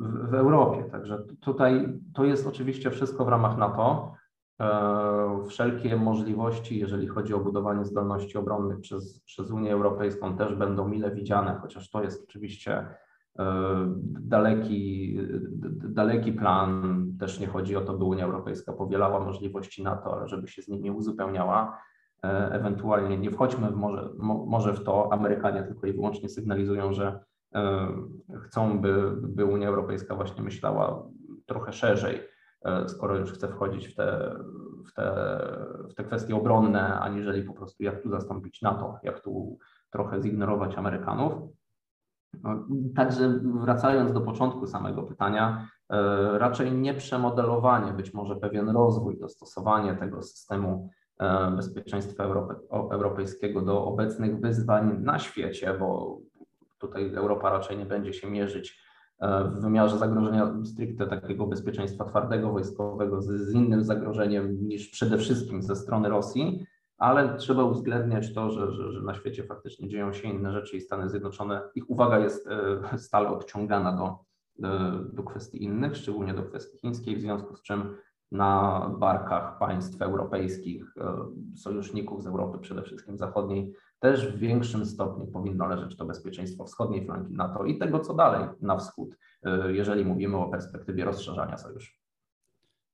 w, 0.00 0.30
w 0.30 0.34
Europie. 0.34 0.84
Także 0.84 1.24
tutaj 1.40 1.98
to 2.14 2.24
jest 2.24 2.46
oczywiście 2.46 2.90
wszystko 2.90 3.24
w 3.24 3.28
ramach 3.28 3.58
NATO. 3.58 4.14
E, 4.60 5.44
wszelkie 5.48 5.96
możliwości, 5.96 6.78
jeżeli 6.78 7.06
chodzi 7.06 7.34
o 7.34 7.40
budowanie 7.40 7.84
zdolności 7.84 8.38
obronnych 8.38 8.80
przez, 8.80 9.20
przez 9.20 9.50
Unię 9.50 9.72
Europejską, 9.72 10.36
też 10.36 10.54
będą 10.54 10.88
mile 10.88 11.10
widziane, 11.10 11.58
chociaż 11.62 11.90
to 11.90 12.02
jest 12.02 12.24
oczywiście 12.28 12.86
e, 13.38 13.44
daleki, 14.20 15.18
daleki 15.88 16.32
plan. 16.32 17.06
Też 17.20 17.40
nie 17.40 17.46
chodzi 17.46 17.76
o 17.76 17.80
to, 17.80 17.94
by 17.94 18.04
Unia 18.04 18.24
Europejska 18.24 18.72
powielała 18.72 19.20
możliwości 19.20 19.82
NATO, 19.82 20.16
ale 20.16 20.28
żeby 20.28 20.48
się 20.48 20.62
z 20.62 20.68
nimi 20.68 20.90
uzupełniała. 20.90 21.78
E, 22.24 22.50
ewentualnie 22.52 23.18
nie 23.18 23.30
wchodźmy 23.30 23.70
w 23.70 23.76
może, 23.76 24.10
może 24.46 24.72
w 24.72 24.84
to, 24.84 25.12
Amerykanie 25.12 25.62
tylko 25.62 25.86
i 25.86 25.92
wyłącznie 25.92 26.28
sygnalizują, 26.28 26.92
że 26.92 27.20
chcą, 28.42 28.80
by, 28.80 29.12
by 29.16 29.44
Unia 29.44 29.68
Europejska 29.68 30.14
właśnie 30.14 30.42
myślała 30.42 31.02
trochę 31.46 31.72
szerzej 31.72 32.20
skoro 32.86 33.16
już 33.16 33.32
chce 33.32 33.48
wchodzić 33.48 33.88
w 33.88 33.94
te, 33.94 34.36
w, 34.86 34.92
te, 34.92 35.36
w 35.90 35.94
te 35.94 36.04
kwestie 36.04 36.36
obronne, 36.36 37.00
aniżeli 37.00 37.42
po 37.42 37.52
prostu 37.52 37.82
jak 37.82 38.02
tu 38.02 38.10
zastąpić 38.10 38.62
NATO, 38.62 38.98
jak 39.02 39.20
tu 39.20 39.58
trochę 39.90 40.22
zignorować 40.22 40.78
Amerykanów. 40.78 41.32
No, 42.42 42.66
także 42.96 43.40
wracając 43.44 44.12
do 44.12 44.20
początku 44.20 44.66
samego 44.66 45.02
pytania, 45.02 45.68
e, 45.90 46.38
raczej 46.38 46.72
nie 46.72 46.94
przemodelowanie, 46.94 47.92
być 47.92 48.14
może 48.14 48.36
pewien 48.36 48.68
rozwój, 48.68 49.18
dostosowanie 49.18 49.94
tego 49.94 50.22
systemu 50.22 50.90
e, 51.18 51.50
bezpieczeństwa 51.50 52.24
europejskiego 52.70 53.62
do 53.62 53.84
obecnych 53.84 54.40
wyzwań 54.40 54.98
na 55.02 55.18
świecie, 55.18 55.76
bo 55.78 56.18
tutaj 56.78 57.14
Europa 57.14 57.50
raczej 57.50 57.78
nie 57.78 57.86
będzie 57.86 58.12
się 58.12 58.30
mierzyć 58.30 58.85
w 59.20 59.60
wymiarze 59.60 59.98
zagrożenia 59.98 60.54
stricte 60.64 61.06
takiego 61.06 61.46
bezpieczeństwa 61.46 62.04
twardego, 62.04 62.52
wojskowego 62.52 63.22
z, 63.22 63.26
z 63.26 63.54
innym 63.54 63.84
zagrożeniem 63.84 64.68
niż 64.68 64.88
przede 64.88 65.18
wszystkim 65.18 65.62
ze 65.62 65.76
strony 65.76 66.08
Rosji, 66.08 66.66
ale 66.98 67.36
trzeba 67.36 67.64
uwzględniać 67.64 68.34
to, 68.34 68.50
że, 68.50 68.72
że, 68.72 68.92
że, 68.92 69.02
na 69.02 69.14
świecie 69.14 69.44
faktycznie 69.44 69.88
dzieją 69.88 70.12
się 70.12 70.28
inne 70.28 70.52
rzeczy 70.52 70.76
i 70.76 70.80
Stany 70.80 71.08
Zjednoczone, 71.08 71.62
ich 71.74 71.90
uwaga 71.90 72.18
jest 72.18 72.48
e, 72.92 72.98
stale 72.98 73.28
odciągana 73.28 73.92
do, 73.92 74.18
e, 74.68 74.92
do 75.12 75.22
kwestii 75.22 75.64
innych, 75.64 75.96
szczególnie 75.96 76.34
do 76.34 76.42
kwestii 76.42 76.78
chińskiej, 76.78 77.16
w 77.16 77.20
związku 77.20 77.56
z 77.56 77.62
czym 77.62 77.96
na 78.32 78.80
barkach 78.98 79.58
państw 79.58 80.02
europejskich, 80.02 80.94
e, 80.96 81.16
sojuszników 81.56 82.22
z 82.22 82.26
Europy, 82.26 82.58
przede 82.58 82.82
wszystkim 82.82 83.18
zachodniej, 83.18 83.72
też 84.10 84.26
w 84.26 84.38
większym 84.38 84.86
stopniu 84.86 85.26
powinno 85.26 85.66
leżeć 85.66 85.96
to 85.96 86.04
bezpieczeństwo 86.04 86.64
wschodniej 86.64 87.06
flanki 87.06 87.34
NATO 87.34 87.64
i 87.64 87.78
tego, 87.78 88.00
co 88.00 88.14
dalej 88.14 88.48
na 88.60 88.76
wschód, 88.76 89.16
jeżeli 89.68 90.04
mówimy 90.04 90.36
o 90.36 90.48
perspektywie 90.48 91.04
rozszerzania 91.04 91.58
sojuszu. 91.58 91.92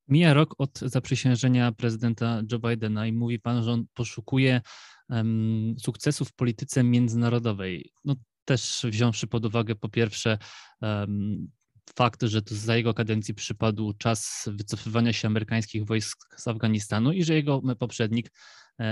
Mija 0.08 0.34
rok 0.34 0.54
od 0.58 0.78
zaprzysiężenia 0.78 1.72
prezydenta 1.72 2.42
Joe 2.52 2.58
Bidena 2.58 3.06
i 3.06 3.12
mówi 3.12 3.38
pan, 3.38 3.62
że 3.62 3.72
on 3.72 3.84
poszukuje 3.94 4.60
um, 5.08 5.74
sukcesów 5.78 6.28
w 6.28 6.34
polityce 6.34 6.84
międzynarodowej. 6.84 7.92
No, 8.04 8.14
też 8.44 8.86
wziąwszy 8.88 9.26
pod 9.26 9.44
uwagę 9.44 9.74
po 9.74 9.88
pierwsze 9.88 10.38
um, 10.80 11.48
fakt, 11.96 12.22
że 12.22 12.42
to 12.42 12.54
za 12.54 12.76
jego 12.76 12.94
kadencji 12.94 13.34
przypadł 13.34 13.92
czas 13.98 14.48
wycofywania 14.52 15.12
się 15.12 15.28
amerykańskich 15.28 15.84
wojsk 15.84 16.40
z 16.40 16.48
Afganistanu 16.48 17.12
i 17.12 17.24
że 17.24 17.34
jego 17.34 17.62
poprzednik 17.78 18.30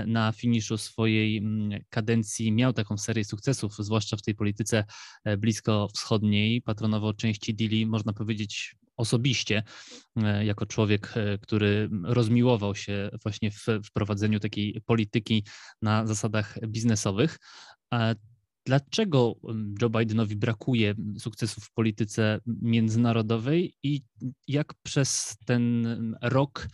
na 0.07 0.31
finiszu 0.31 0.77
swojej 0.77 1.37
mm, 1.37 1.83
kadencji 1.89 2.51
miał 2.51 2.73
taką 2.73 2.97
serię 2.97 3.25
sukcesów, 3.25 3.75
zwłaszcza 3.79 4.17
w 4.17 4.21
tej 4.21 4.35
polityce 4.35 4.85
e, 5.23 5.37
blisko 5.37 5.87
wschodniej, 5.93 6.61
patronował 6.61 7.13
części 7.13 7.53
Dili, 7.53 7.85
można 7.85 8.13
powiedzieć, 8.13 8.75
osobiście, 8.97 9.63
e, 10.15 10.45
jako 10.45 10.65
człowiek, 10.65 11.13
e, 11.15 11.37
który 11.37 11.89
rozmiłował 12.03 12.75
się 12.75 13.09
właśnie 13.23 13.51
w 13.51 13.65
wprowadzeniu 13.85 14.39
takiej 14.39 14.81
polityki 14.85 15.43
na 15.81 16.07
zasadach 16.07 16.57
biznesowych. 16.67 17.39
Dlaczego 18.65 19.35
Joe 19.81 19.89
Bidenowi 19.89 20.35
brakuje 20.35 20.95
sukcesów 21.19 21.63
w 21.63 21.73
polityce 21.73 22.39
międzynarodowej 22.45 23.73
i 23.83 24.01
jak 24.47 24.73
przez 24.83 25.37
ten 25.45 25.85
rok 26.21 26.67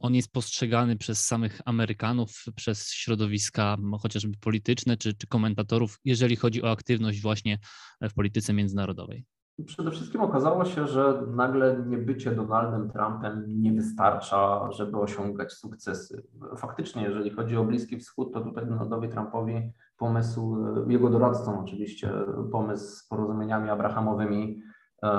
on 0.00 0.14
jest 0.14 0.32
postrzegany 0.32 0.96
przez 0.96 1.26
samych 1.26 1.60
Amerykanów, 1.64 2.44
przez 2.56 2.92
środowiska 2.92 3.76
chociażby 4.00 4.36
polityczne 4.40 4.96
czy, 4.96 5.14
czy 5.14 5.26
komentatorów, 5.26 5.98
jeżeli 6.04 6.36
chodzi 6.36 6.62
o 6.62 6.70
aktywność 6.70 7.20
właśnie 7.20 7.58
w 8.02 8.14
polityce 8.14 8.52
międzynarodowej? 8.52 9.24
Przede 9.66 9.90
wszystkim 9.90 10.20
okazało 10.20 10.64
się, 10.64 10.86
że 10.86 11.22
nagle 11.26 11.84
niebycie 11.86 12.30
Donaldem 12.30 12.90
Trumpem 12.90 13.44
nie 13.46 13.72
wystarcza, 13.72 14.72
żeby 14.72 14.98
osiągać 14.98 15.52
sukcesy. 15.52 16.22
Faktycznie, 16.56 17.02
jeżeli 17.02 17.30
chodzi 17.30 17.56
o 17.56 17.64
Bliski 17.64 17.98
Wschód, 17.98 18.32
to 18.32 18.40
tutaj 18.40 18.66
Donaldowi 18.66 19.08
Trumpowi 19.08 19.72
pomysł, 19.96 20.56
jego 20.88 21.10
doradcą 21.10 21.60
oczywiście, 21.60 22.10
pomysł 22.52 22.96
z 22.96 23.08
porozumieniami 23.08 23.70
abrahamowymi 23.70 24.62
e, 25.02 25.10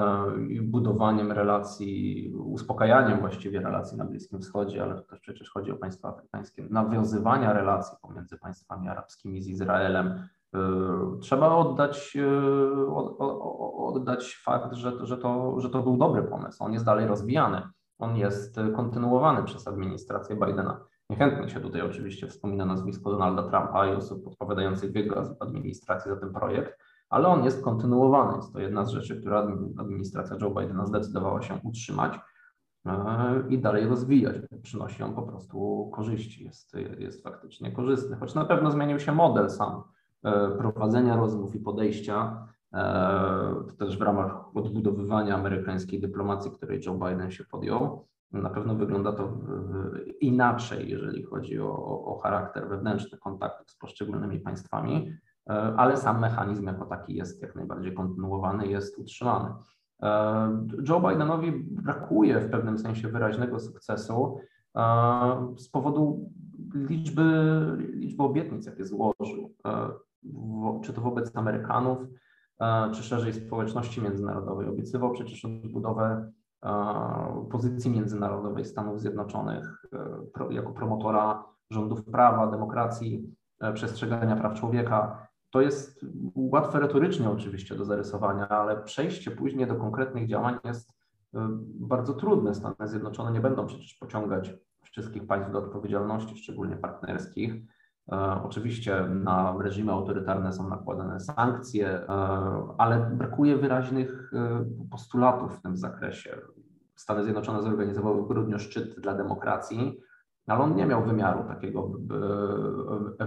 i 0.49 0.61
budowaniem 0.61 1.31
relacji, 1.31 2.33
uspokajaniem 2.37 3.19
właściwie 3.19 3.61
relacji 3.61 3.97
na 3.97 4.05
Bliskim 4.05 4.41
Wschodzie, 4.41 4.83
ale 4.83 5.01
też 5.01 5.19
przecież 5.19 5.49
chodzi 5.49 5.71
o 5.71 5.75
państwa 5.75 6.09
afrykańskie, 6.09 6.67
nawiązywania 6.69 7.53
relacji 7.53 7.97
pomiędzy 8.01 8.37
państwami 8.37 8.87
arabskimi 8.87 9.41
z 9.41 9.47
Izraelem, 9.47 10.27
trzeba 11.21 11.55
oddać, 11.55 12.15
yy, 12.15 12.87
oddać 13.77 14.35
fakt, 14.35 14.73
że, 14.73 15.05
że, 15.05 15.17
to, 15.17 15.59
że 15.59 15.69
to 15.69 15.81
był 15.81 15.97
dobry 15.97 16.23
pomysł. 16.23 16.63
On 16.63 16.73
jest 16.73 16.85
dalej 16.85 17.07
rozwijany. 17.07 17.61
On 17.99 18.17
jest 18.17 18.59
kontynuowany 18.75 19.43
przez 19.43 19.67
administrację 19.67 20.35
Bidena. 20.35 20.85
Niechętnie 21.09 21.49
się 21.49 21.59
tutaj 21.59 21.81
oczywiście 21.81 22.27
wspomina 22.27 22.65
nazwisko 22.65 23.11
Donalda 23.11 23.43
Trumpa 23.43 23.87
i 23.87 23.95
osób 23.95 24.27
odpowiadających 24.27 24.91
w 24.91 24.95
jego 24.95 25.35
administracji 25.39 26.11
za 26.11 26.17
ten 26.17 26.33
projekt, 26.33 26.79
ale 27.09 27.27
on 27.27 27.43
jest 27.43 27.63
kontynuowany. 27.63 28.35
Jest 28.35 28.53
to 28.53 28.59
jedna 28.59 28.85
z 28.85 28.89
rzeczy, 28.89 29.21
która 29.21 29.47
administracja 29.77 30.37
Joe 30.41 30.49
Bidena 30.49 30.85
zdecydowała 30.85 31.41
się 31.41 31.59
utrzymać 31.63 32.19
i 33.49 33.59
dalej 33.59 33.87
rozwijać. 33.87 34.35
Przynosi 34.63 35.03
on 35.03 35.15
po 35.15 35.21
prostu 35.21 35.89
korzyści, 35.93 36.43
jest, 36.43 36.73
jest 36.97 37.23
faktycznie 37.23 37.71
korzystny, 37.71 38.15
choć 38.15 38.35
na 38.35 38.45
pewno 38.45 38.71
zmienił 38.71 38.99
się 38.99 39.11
model 39.11 39.49
sam 39.49 39.83
E, 39.83 39.98
prowadzenia 40.57 41.15
rozmów 41.15 41.55
i 41.55 41.59
podejścia, 41.59 42.47
e, 42.73 43.53
też 43.77 43.97
w 43.97 44.01
ramach 44.01 44.57
odbudowywania 44.57 45.35
amerykańskiej 45.35 46.01
dyplomacji, 46.01 46.51
której 46.51 46.81
Joe 46.85 46.93
Biden 46.93 47.31
się 47.31 47.43
podjął. 47.43 48.05
Na 48.31 48.49
pewno 48.49 48.75
wygląda 48.75 49.11
to 49.11 49.33
inaczej, 50.21 50.89
jeżeli 50.89 51.23
chodzi 51.23 51.59
o, 51.59 52.03
o 52.05 52.17
charakter 52.17 52.69
wewnętrzny 52.69 53.17
kontaktów 53.17 53.71
z 53.71 53.77
poszczególnymi 53.77 54.39
państwami, 54.39 55.11
e, 55.49 55.53
ale 55.77 55.97
sam 55.97 56.19
mechanizm 56.19 56.65
jako 56.65 56.85
taki 56.85 57.15
jest 57.15 57.41
jak 57.41 57.55
najbardziej 57.55 57.93
kontynuowany, 57.93 58.67
jest 58.67 58.99
utrzymany. 58.99 59.49
Joe 60.89 60.99
Bidenowi 60.99 61.51
brakuje 61.51 62.39
w 62.39 62.51
pewnym 62.51 62.79
sensie 62.79 63.07
wyraźnego 63.07 63.59
sukcesu 63.59 64.37
z 65.57 65.69
powodu 65.69 66.31
liczby, 66.75 67.23
liczby 67.93 68.23
obietnic, 68.23 68.65
jakie 68.65 68.85
złożył 68.85 69.53
czy 70.83 70.93
to 70.93 71.01
wobec 71.01 71.35
Amerykanów, 71.35 71.99
e, 72.61 72.91
czy 72.93 73.03
szerzej 73.03 73.33
społeczności 73.33 74.01
międzynarodowej. 74.01 74.67
Obiecywał 74.67 75.11
przecież 75.11 75.45
odbudowę 75.45 76.31
e, 76.63 77.47
pozycji 77.51 77.91
międzynarodowej 77.91 78.65
Stanów 78.65 79.01
Zjednoczonych 79.01 79.85
e, 80.39 80.53
jako 80.53 80.71
promotora 80.71 81.43
rządów 81.71 82.05
prawa, 82.05 82.51
demokracji, 82.51 83.35
przestrzegania 83.73 84.35
praw 84.35 84.59
człowieka. 84.59 85.27
To 85.49 85.61
jest 85.61 86.05
łatwe 86.35 86.79
retorycznie 86.79 87.29
oczywiście 87.29 87.75
do 87.75 87.85
zarysowania, 87.85 88.49
ale 88.49 88.83
przejście 88.83 89.31
później 89.31 89.67
do 89.67 89.75
konkretnych 89.75 90.27
działań 90.27 90.57
jest 90.63 90.93
bardzo 91.79 92.13
trudne. 92.13 92.55
Stany 92.55 92.75
Zjednoczone 92.83 93.31
nie 93.31 93.41
będą 93.41 93.65
przecież 93.65 93.93
pociągać 93.93 94.53
wszystkich 94.81 95.27
państw 95.27 95.51
do 95.51 95.59
odpowiedzialności, 95.59 96.37
szczególnie 96.37 96.75
partnerskich. 96.75 97.53
E, 98.11 98.43
oczywiście 98.43 99.05
na 99.09 99.55
reżimy 99.61 99.91
autorytarne 99.91 100.53
są 100.53 100.69
nakładane 100.69 101.19
sankcje, 101.19 101.87
e, 101.87 102.07
ale 102.77 103.09
brakuje 103.13 103.57
wyraźnych 103.57 104.31
e, 104.33 104.65
postulatów 104.91 105.57
w 105.57 105.61
tym 105.61 105.77
zakresie. 105.77 106.37
Stany 106.95 107.23
Zjednoczone 107.23 107.61
zorganizowały 107.61 108.23
w 108.23 108.27
grudniu 108.27 108.59
szczyt 108.59 108.99
dla 108.99 109.13
demokracji, 109.13 109.99
ale 110.47 110.59
on 110.59 110.75
nie 110.75 110.85
miał 110.85 111.05
wymiaru 111.05 111.43
takiego 111.43 111.91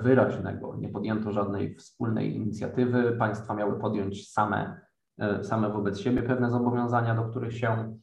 wyraźnego. 0.03 0.77
Nie 0.77 0.88
podjęto 0.88 1.33
żadnej 1.33 1.75
wspólnej 1.75 2.37
inicjatywy. 2.37 3.12
Państwa 3.12 3.55
miały 3.55 3.79
podjąć 3.81 4.33
same, 4.33 4.81
same 5.42 5.71
wobec 5.71 5.99
siebie 5.99 6.23
pewne 6.23 6.51
zobowiązania, 6.51 7.14
do 7.14 7.25
których 7.25 7.59
się 7.59 7.99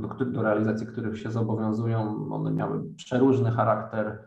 do, 0.00 0.24
do 0.24 0.42
realizacji 0.42 0.86
których 0.86 1.18
się 1.18 1.30
zobowiązują. 1.30 2.28
One 2.30 2.50
miały 2.50 2.94
przeróżny 2.96 3.50
charakter 3.50 4.25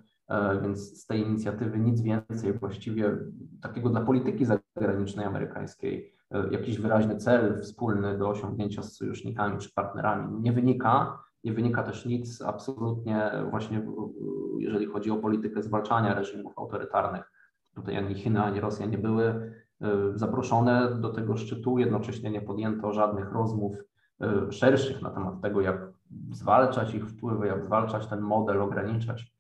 więc 0.62 1.02
z 1.02 1.06
tej 1.06 1.22
inicjatywy 1.22 1.80
nic 1.80 2.02
więcej 2.02 2.54
właściwie 2.54 3.18
takiego 3.62 3.90
dla 3.90 4.02
polityki 4.02 4.46
zagranicznej 4.46 5.26
amerykańskiej, 5.26 6.14
e, 6.32 6.50
jakiś 6.52 6.80
wyraźny 6.80 7.18
cel 7.18 7.62
wspólny 7.62 8.18
do 8.18 8.30
osiągnięcia 8.30 8.84
z 8.84 8.94
sojusznikami 8.94 9.58
czy 9.58 9.74
partnerami 9.74 10.42
nie 10.42 10.52
wynika. 10.52 11.24
Nie 11.44 11.54
wynika 11.54 11.84
też 11.84 12.06
nic 12.06 12.42
absolutnie 12.42 13.32
właśnie, 13.50 13.82
jeżeli 14.60 14.86
chodzi 14.86 15.12
o 15.12 15.16
politykę 15.16 15.64
zwalczania 15.64 16.14
reżimów 16.14 16.54
autorytarnych. 16.58 17.32
Tutaj 17.76 17.98
ani 17.98 18.16
Chiny, 18.16 18.44
ani 18.44 18.60
Rosja 18.60 18.86
nie 18.86 18.98
były 18.98 19.26
e, 19.26 19.52
zaproszone 20.16 20.96
do 20.96 21.10
tego 21.10 21.38
szczytu, 21.38 21.80
jednocześnie 21.80 22.32
nie 22.32 22.42
podjęto 22.42 22.94
żadnych 22.94 23.32
rozmów 23.32 23.76
szerszych 24.50 25.02
na 25.02 25.10
temat 25.10 25.42
tego, 25.42 25.62
jak 25.62 25.92
zwalczać 26.32 26.96
ich 26.96 27.10
wpływy, 27.10 27.48
jak 27.48 27.64
zwalczać 27.64 28.08
ten 28.08 28.22
model, 28.22 28.62
ograniczać 28.62 29.39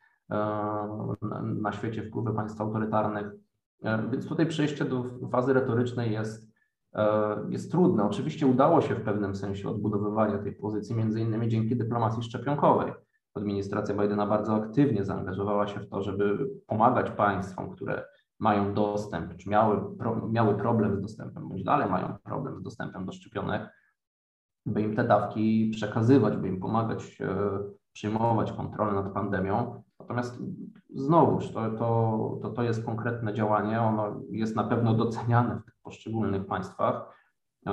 na 1.43 1.71
świecie 1.71 2.03
wpływy 2.03 2.34
państw 2.34 2.61
autorytarnych. 2.61 3.32
E, 3.84 4.09
więc 4.09 4.27
tutaj 4.27 4.45
przejście 4.45 4.86
do 4.86 5.05
fazy 5.32 5.53
retorycznej 5.53 6.11
jest, 6.11 6.51
e, 6.93 7.38
jest 7.49 7.71
trudne. 7.71 8.03
Oczywiście 8.03 8.47
udało 8.47 8.82
się 8.82 8.95
w 8.95 9.03
pewnym 9.03 9.36
sensie 9.36 9.69
odbudowywania 9.69 10.38
tej 10.38 10.55
pozycji, 10.55 10.95
między 10.95 11.21
innymi 11.21 11.49
dzięki 11.49 11.75
dyplomacji 11.75 12.23
szczepionkowej. 12.23 12.93
Administracja 13.34 13.95
Bidena 13.95 14.27
bardzo 14.27 14.55
aktywnie 14.55 15.03
zaangażowała 15.03 15.67
się 15.67 15.80
w 15.80 15.89
to, 15.89 16.01
żeby 16.01 16.49
pomagać 16.67 17.11
państwom, 17.11 17.69
które 17.69 18.05
mają 18.39 18.73
dostęp, 18.73 19.38
czy 19.38 19.49
miały, 19.49 19.97
pro, 19.97 20.27
miały 20.30 20.55
problem 20.55 20.95
z 20.95 21.01
dostępem, 21.01 21.49
bądź 21.49 21.63
dalej 21.63 21.89
mają 21.89 22.17
problem 22.23 22.59
z 22.59 22.63
dostępem 22.63 23.05
do 23.05 23.11
szczepionek, 23.11 23.69
by 24.65 24.82
im 24.82 24.95
te 24.95 25.03
dawki 25.03 25.69
przekazywać, 25.73 26.38
by 26.38 26.47
im 26.47 26.59
pomagać 26.59 27.21
e, 27.21 27.59
przyjmować 27.93 28.51
kontrolę 28.51 28.93
nad 28.93 29.13
pandemią 29.13 29.84
Natomiast 30.10 30.39
znowuż 30.89 31.51
to, 31.51 31.70
to, 31.70 32.39
to, 32.41 32.49
to 32.49 32.64
jest 32.64 32.86
konkretne 32.86 33.34
działanie, 33.34 33.82
ono 33.82 34.22
jest 34.32 34.55
na 34.55 34.64
pewno 34.64 34.93
doceniane 34.93 35.62
w 35.68 35.82
poszczególnych 35.82 36.45
państwach, 36.45 37.16
e, 37.68 37.72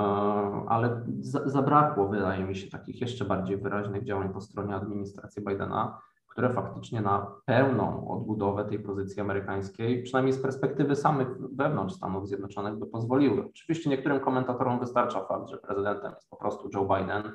ale 0.67 1.05
zabrakło, 1.23 2.07
wydaje 2.07 2.43
mi 2.43 2.55
się, 2.55 2.69
takich 2.69 3.01
jeszcze 3.01 3.25
bardziej 3.25 3.57
wyraźnych 3.57 4.03
działań 4.03 4.33
po 4.33 4.41
stronie 4.41 4.75
administracji 4.75 5.43
Bidena, 5.45 6.01
które 6.27 6.53
faktycznie 6.53 7.01
na 7.01 7.31
pełną 7.45 8.07
odbudowę 8.07 8.65
tej 8.65 8.79
pozycji 8.79 9.21
amerykańskiej, 9.21 10.03
przynajmniej 10.03 10.33
z 10.33 10.41
perspektywy 10.41 10.95
samych 10.95 11.27
wewnątrz 11.55 11.95
Stanów 11.95 12.27
Zjednoczonych, 12.27 12.75
by 12.75 12.87
pozwoliły. 12.87 13.45
Oczywiście 13.45 13.89
niektórym 13.89 14.19
komentatorom 14.19 14.79
wystarcza 14.79 15.25
fakt, 15.25 15.49
że 15.49 15.57
prezydentem 15.57 16.11
jest 16.11 16.29
po 16.29 16.37
prostu 16.37 16.69
Joe 16.73 16.85
Biden 16.85 17.31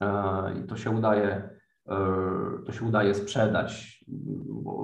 e, 0.00 0.58
i 0.58 0.66
to 0.66 0.76
się 0.76 0.90
udaje, 0.90 1.50
e, 1.88 1.96
to 2.66 2.72
się 2.72 2.84
udaje 2.84 3.14
sprzedać 3.14 3.93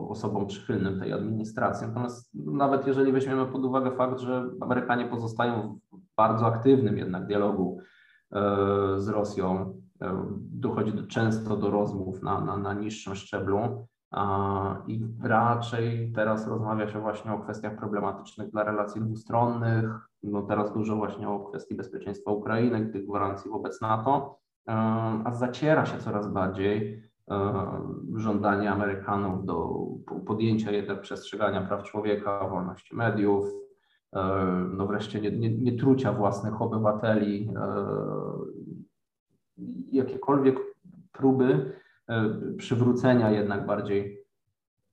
osobom 0.09 0.47
przychylnym 0.47 1.01
tej 1.01 1.13
administracji. 1.13 1.87
Natomiast 1.87 2.35
nawet 2.35 2.87
jeżeli 2.87 3.13
weźmiemy 3.13 3.47
pod 3.47 3.65
uwagę 3.65 3.91
fakt, 3.91 4.21
że 4.21 4.51
Amerykanie 4.61 5.07
pozostają 5.07 5.79
w 5.93 6.17
bardzo 6.17 6.47
aktywnym 6.47 6.99
jednak 6.99 7.27
dialogu 7.27 7.79
e, 8.33 8.41
z 8.97 9.09
Rosją, 9.09 9.75
dochodzi 10.41 10.93
do, 10.93 11.07
często 11.07 11.57
do 11.57 11.71
rozmów 11.71 12.23
na, 12.23 12.41
na, 12.41 12.57
na 12.57 12.75
niższym 12.75 13.15
szczeblu 13.15 13.87
i 14.87 15.07
raczej 15.23 16.13
teraz 16.13 16.49
rozmawia 16.49 16.89
się 16.89 17.01
właśnie 17.01 17.33
o 17.33 17.39
kwestiach 17.39 17.77
problematycznych 17.77 18.51
dla 18.51 18.65
relacji 18.65 19.01
dwustronnych, 19.01 20.09
no 20.23 20.43
teraz 20.43 20.73
dużo 20.73 20.97
właśnie 20.97 21.29
o 21.29 21.41
kwestii 21.41 21.75
bezpieczeństwa 21.75 22.31
Ukrainy, 22.31 22.87
tych 22.87 23.07
gwarancji 23.07 23.51
wobec 23.51 23.81
NATO, 23.81 24.39
a 25.25 25.31
zaciera 25.33 25.87
się 25.87 25.99
coraz 25.99 26.33
bardziej 26.33 27.03
żądanie 28.15 28.71
Amerykanów 28.71 29.45
do 29.45 29.71
podjęcia 30.27 30.71
jednak 30.71 31.01
przestrzegania 31.01 31.61
praw 31.61 31.83
człowieka, 31.83 32.49
wolności 32.49 32.97
mediów, 32.97 33.45
no 34.73 34.87
wreszcie 34.87 35.21
nie, 35.21 35.31
nie, 35.31 35.51
nie 35.51 35.79
trucia 35.79 36.13
własnych 36.13 36.63
obywateli 36.63 37.51
jakiekolwiek 39.93 40.59
próby 41.13 41.73
e, 42.09 42.35
przywrócenia 42.57 43.31
jednak 43.31 43.67
bardziej, 43.67 44.25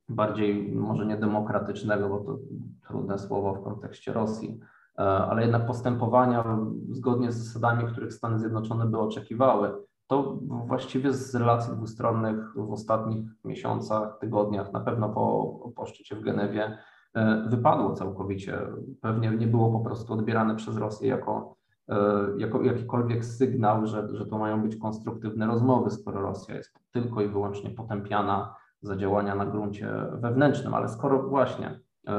bardziej 0.09 0.71
może 0.75 1.05
nie 1.05 1.17
demokratycznego, 1.17 2.09
bo 2.09 2.19
to 2.19 2.39
trudne 2.88 3.19
słowo 3.19 3.53
w 3.53 3.63
kontekście 3.63 4.13
Rosji, 4.13 4.59
e, 4.99 5.01
ale 5.01 5.41
jednak 5.41 5.67
postępowania 5.67 6.57
zgodnie 6.89 7.31
z 7.31 7.38
zasadami, 7.38 7.91
których 7.91 8.13
Stany 8.13 8.39
Zjednoczone 8.39 8.85
by 8.85 8.97
oczekiwały. 8.99 9.86
To 10.07 10.39
właściwie 10.47 11.13
z 11.13 11.35
relacji 11.35 11.73
dwustronnych 11.73 12.53
w 12.55 12.71
ostatnich 12.71 13.25
miesiącach, 13.43 14.17
tygodniach, 14.19 14.73
na 14.73 14.79
pewno 14.79 15.09
po, 15.09 15.71
po 15.75 15.85
szczycie 15.85 16.15
w 16.15 16.21
Genewie, 16.21 16.77
e, 17.13 17.45
wypadło 17.49 17.93
całkowicie. 17.93 18.59
Pewnie 19.01 19.29
nie 19.29 19.47
było 19.47 19.71
po 19.71 19.79
prostu 19.79 20.13
odbierane 20.13 20.55
przez 20.55 20.77
Rosję 20.77 21.09
jako 21.09 21.57
E, 21.89 22.27
jako 22.37 22.61
jakikolwiek 22.61 23.25
sygnał, 23.25 23.85
że, 23.87 24.07
że 24.15 24.25
to 24.25 24.37
mają 24.37 24.61
być 24.61 24.75
konstruktywne 24.75 25.47
rozmowy, 25.47 25.89
skoro 25.89 26.21
Rosja 26.21 26.55
jest 26.55 26.79
tylko 26.91 27.21
i 27.21 27.27
wyłącznie 27.27 27.69
potępiana 27.69 28.55
za 28.81 28.95
działania 28.95 29.35
na 29.35 29.45
gruncie 29.45 29.89
wewnętrznym, 30.13 30.73
ale 30.73 30.89
skoro 30.89 31.23
właśnie 31.23 31.79
e, 32.07 32.13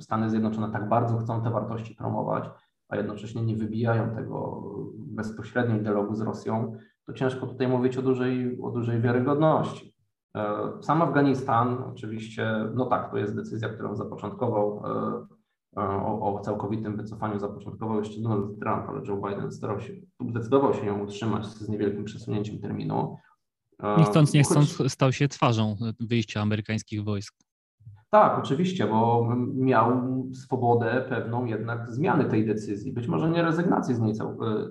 Stany 0.00 0.30
Zjednoczone 0.30 0.72
tak 0.72 0.88
bardzo 0.88 1.18
chcą 1.18 1.42
te 1.42 1.50
wartości 1.50 1.94
promować, 1.94 2.50
a 2.88 2.96
jednocześnie 2.96 3.42
nie 3.42 3.56
wybijają 3.56 4.14
tego 4.14 4.62
bezpośrednim 4.94 5.82
dialogu 5.82 6.14
z 6.14 6.20
Rosją, 6.20 6.76
to 7.06 7.12
ciężko 7.12 7.46
tutaj 7.46 7.68
mówić 7.68 7.96
o 7.96 8.02
dużej, 8.02 8.58
o 8.62 8.70
dużej 8.70 9.00
wiarygodności. 9.00 9.94
E, 10.36 10.72
sam 10.80 11.02
Afganistan 11.02 11.84
oczywiście, 11.92 12.70
no 12.74 12.86
tak, 12.86 13.10
to 13.10 13.16
jest 13.16 13.36
decyzja, 13.36 13.68
którą 13.68 13.96
zapoczątkował 13.96 14.82
o, 15.76 16.36
o 16.36 16.40
całkowitym 16.40 16.96
wycofaniu 16.96 17.38
zapoczątkował 17.38 17.98
jeszcze 17.98 18.20
Donald 18.20 18.60
Trump, 18.60 18.88
ale 18.88 19.02
Joe 19.08 19.16
Biden 19.16 19.52
starał 19.52 19.80
się, 19.80 19.92
zdecydował 20.30 20.74
się 20.74 20.86
ją 20.86 21.04
utrzymać 21.04 21.46
z 21.46 21.68
niewielkim 21.68 22.04
przesunięciem 22.04 22.58
terminu. 22.58 23.16
Nie 23.98 24.04
chcąc, 24.04 24.32
nie 24.32 24.42
chcąc 24.42 24.92
stał 24.92 25.12
się 25.12 25.28
twarzą 25.28 25.76
wyjścia 26.00 26.40
amerykańskich 26.40 27.04
wojsk. 27.04 27.34
Tak, 28.12 28.38
oczywiście, 28.38 28.86
bo 28.86 29.28
miał 29.54 29.92
swobodę 30.32 31.04
pewną 31.08 31.44
jednak 31.44 31.90
zmiany 31.90 32.24
tej 32.24 32.46
decyzji. 32.46 32.92
Być 32.92 33.08
może 33.08 33.30
nie 33.30 33.42
rezygnacji 33.42 33.94
z 33.94 34.00
niej 34.00 34.14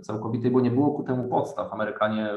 całkowitej, 0.01 0.51
bo 0.51 0.61
nie 0.61 0.71
było 0.71 0.91
ku 0.91 1.03
temu 1.03 1.29
podstaw. 1.29 1.73
Amerykanie, 1.73 2.29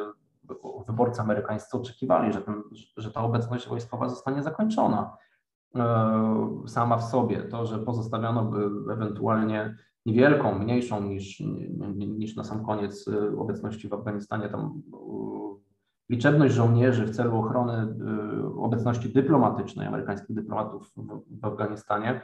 wyborcy 0.86 1.20
amerykańscy 1.20 1.76
oczekiwali, 1.76 2.32
że, 2.32 2.40
ten, 2.40 2.62
że 2.96 3.10
ta 3.10 3.20
obecność 3.20 3.68
wojskowa 3.68 4.08
zostanie 4.08 4.42
zakończona. 4.42 5.16
E, 5.76 6.62
sama 6.66 6.96
w 6.96 7.04
sobie. 7.04 7.42
To, 7.42 7.66
że 7.66 7.78
pozostawiono 7.78 8.44
by 8.44 8.92
ewentualnie 8.92 9.76
niewielką, 10.06 10.58
mniejszą 10.58 11.02
niż, 11.02 11.42
niż 11.96 12.36
na 12.36 12.44
sam 12.44 12.64
koniec 12.64 13.08
e, 13.08 13.38
obecności 13.38 13.88
w 13.88 13.94
Afganistanie, 13.94 14.48
tam 14.48 14.82
e, 14.92 15.43
liczebność 16.10 16.54
żołnierzy 16.54 17.06
w 17.06 17.10
celu 17.10 17.38
ochrony 17.38 17.94
obecności 18.56 19.12
dyplomatycznej 19.12 19.86
amerykańskich 19.86 20.36
dyplomatów 20.36 20.92
w, 20.96 21.40
w 21.40 21.44
Afganistanie, 21.44 22.20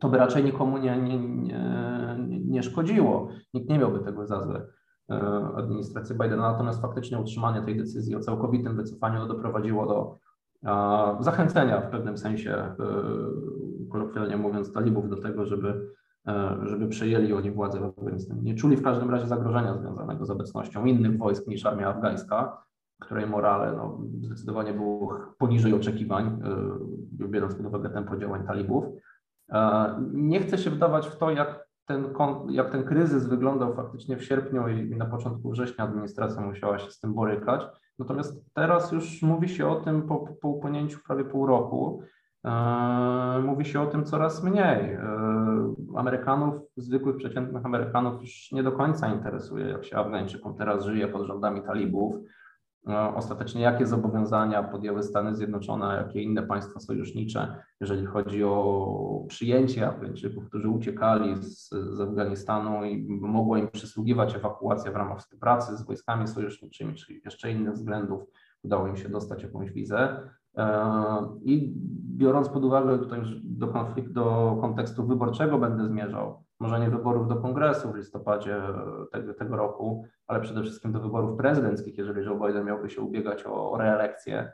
to 0.00 0.08
by 0.08 0.18
raczej 0.18 0.44
nikomu 0.44 0.78
nie, 0.78 0.96
nie, 0.96 1.18
nie, 1.18 2.40
nie 2.40 2.62
szkodziło. 2.62 3.28
Nikt 3.54 3.68
nie 3.68 3.78
miałby 3.78 4.00
tego 4.00 4.26
za 4.26 4.42
złe 4.42 4.66
administracji 5.56 6.14
Bidena, 6.14 6.52
natomiast 6.52 6.82
faktycznie 6.82 7.18
utrzymanie 7.18 7.62
tej 7.62 7.76
decyzji 7.76 8.16
o 8.16 8.20
całkowitym 8.20 8.76
wycofaniu 8.76 9.26
doprowadziło 9.26 9.86
do 9.86 10.16
zachęcenia 11.20 11.80
w 11.80 11.90
pewnym 11.90 12.18
sensie, 12.18 12.50
e, 12.50 12.74
kolokwialnie 13.90 14.36
mówiąc, 14.36 14.72
talibów 14.72 15.08
do 15.08 15.16
tego, 15.16 15.46
żeby, 15.46 15.90
żeby 16.62 16.88
przejęli 16.88 17.32
oni 17.32 17.50
władzę 17.50 17.80
w 17.80 17.84
Afganistanie. 17.84 18.42
Nie 18.42 18.54
czuli 18.54 18.76
w 18.76 18.82
każdym 18.82 19.10
razie 19.10 19.26
zagrożenia 19.26 19.74
związanego 19.74 20.24
z 20.24 20.30
obecnością 20.30 20.84
innych 20.84 21.18
wojsk 21.18 21.46
niż 21.46 21.66
armia 21.66 21.88
afgańska, 21.88 22.62
której 23.00 23.26
morale 23.26 23.76
no, 23.76 24.00
zdecydowanie 24.20 24.72
było 24.72 25.18
poniżej 25.38 25.74
oczekiwań, 25.74 26.40
e, 27.20 27.28
biorąc 27.28 27.54
pod 27.54 27.66
uwagę 27.66 27.90
tempo 27.90 28.16
działań 28.16 28.46
talibów. 28.46 28.84
Nie 30.12 30.40
chcę 30.40 30.58
się 30.58 30.70
wdawać 30.70 31.08
w 31.08 31.16
to, 31.16 31.30
jak 31.30 31.70
ten, 31.90 32.14
jak 32.48 32.70
ten 32.70 32.84
kryzys 32.84 33.28
wyglądał 33.28 33.74
faktycznie 33.74 34.16
w 34.16 34.24
sierpniu 34.24 34.68
i 34.68 34.96
na 34.96 35.06
początku 35.06 35.50
września 35.50 35.84
administracja 35.84 36.42
musiała 36.42 36.78
się 36.78 36.90
z 36.90 37.00
tym 37.00 37.14
borykać. 37.14 37.62
Natomiast 37.98 38.44
teraz 38.54 38.92
już 38.92 39.22
mówi 39.22 39.48
się 39.48 39.68
o 39.68 39.76
tym 39.76 40.02
po, 40.02 40.26
po 40.42 40.48
upłynięciu 40.48 40.98
prawie 41.06 41.24
pół 41.24 41.46
roku. 41.46 42.02
E, 42.44 43.42
mówi 43.44 43.64
się 43.64 43.80
o 43.80 43.86
tym 43.86 44.04
coraz 44.04 44.44
mniej. 44.44 44.92
E, 44.92 45.00
Amerykanów, 45.96 46.54
zwykłych, 46.76 47.16
przeciętnych 47.16 47.66
Amerykanów 47.66 48.20
już 48.20 48.52
nie 48.52 48.62
do 48.62 48.72
końca 48.72 49.08
interesuje, 49.14 49.68
jak 49.68 49.84
się 49.84 49.96
Afgańczykom 49.96 50.54
teraz 50.54 50.84
żyje 50.84 51.08
pod 51.08 51.26
rządami 51.26 51.62
talibów. 51.62 52.14
E, 52.88 53.14
ostatecznie 53.14 53.62
jakie 53.62 53.86
zobowiązania 53.86 54.62
podjęły 54.62 55.02
Stany 55.02 55.36
Zjednoczone, 55.36 55.96
jakie 55.96 56.22
inne 56.22 56.42
państwa 56.42 56.80
sojusznicze, 56.80 57.54
jeżeli 57.80 58.06
chodzi 58.06 58.44
o 58.44 59.24
przyjęcie 59.28 59.88
Afgańczyków, 59.88 60.48
którzy 60.48 60.68
uciekali 60.68 61.36
z, 61.42 61.68
z 61.70 62.00
Afganistanu 62.00 62.84
i 62.84 63.06
mogła 63.20 63.58
im 63.58 63.68
przysługiwać 63.68 64.36
ewakuacja 64.36 64.92
w 64.92 64.96
ramach 64.96 65.18
współpracy 65.18 65.76
z 65.76 65.82
wojskami 65.82 66.28
sojuszniczymi, 66.28 66.94
czy 66.94 67.12
jeszcze 67.24 67.52
innych 67.52 67.74
względów 67.74 68.22
udało 68.62 68.86
im 68.86 68.96
się 68.96 69.08
dostać 69.08 69.42
jakąś 69.42 69.70
wizę. 69.70 70.30
E, 70.56 70.76
I 71.42 71.74
biorąc 72.16 72.48
pod 72.48 72.64
uwagę 72.64 72.98
tutaj 72.98 73.18
już 73.18 73.30
do, 73.44 73.68
konflikt, 73.68 74.12
do 74.12 74.58
kontekstu 74.60 75.06
wyborczego 75.06 75.58
będę 75.58 75.86
zmierzał, 75.86 76.44
może 76.60 76.80
nie 76.80 76.90
wyborów 76.90 77.28
do 77.28 77.36
kongresu 77.36 77.92
w 77.92 77.96
listopadzie 77.96 78.62
tego, 79.12 79.34
tego 79.34 79.56
roku, 79.56 80.04
ale 80.26 80.40
przede 80.40 80.62
wszystkim 80.62 80.92
do 80.92 81.00
wyborów 81.00 81.38
prezydenckich, 81.38 81.98
jeżeli 81.98 82.26
Joe 82.26 82.46
Biden 82.46 82.64
miałby 82.64 82.90
się 82.90 83.02
ubiegać 83.02 83.44
o, 83.46 83.76
reelekcję, 83.78 84.52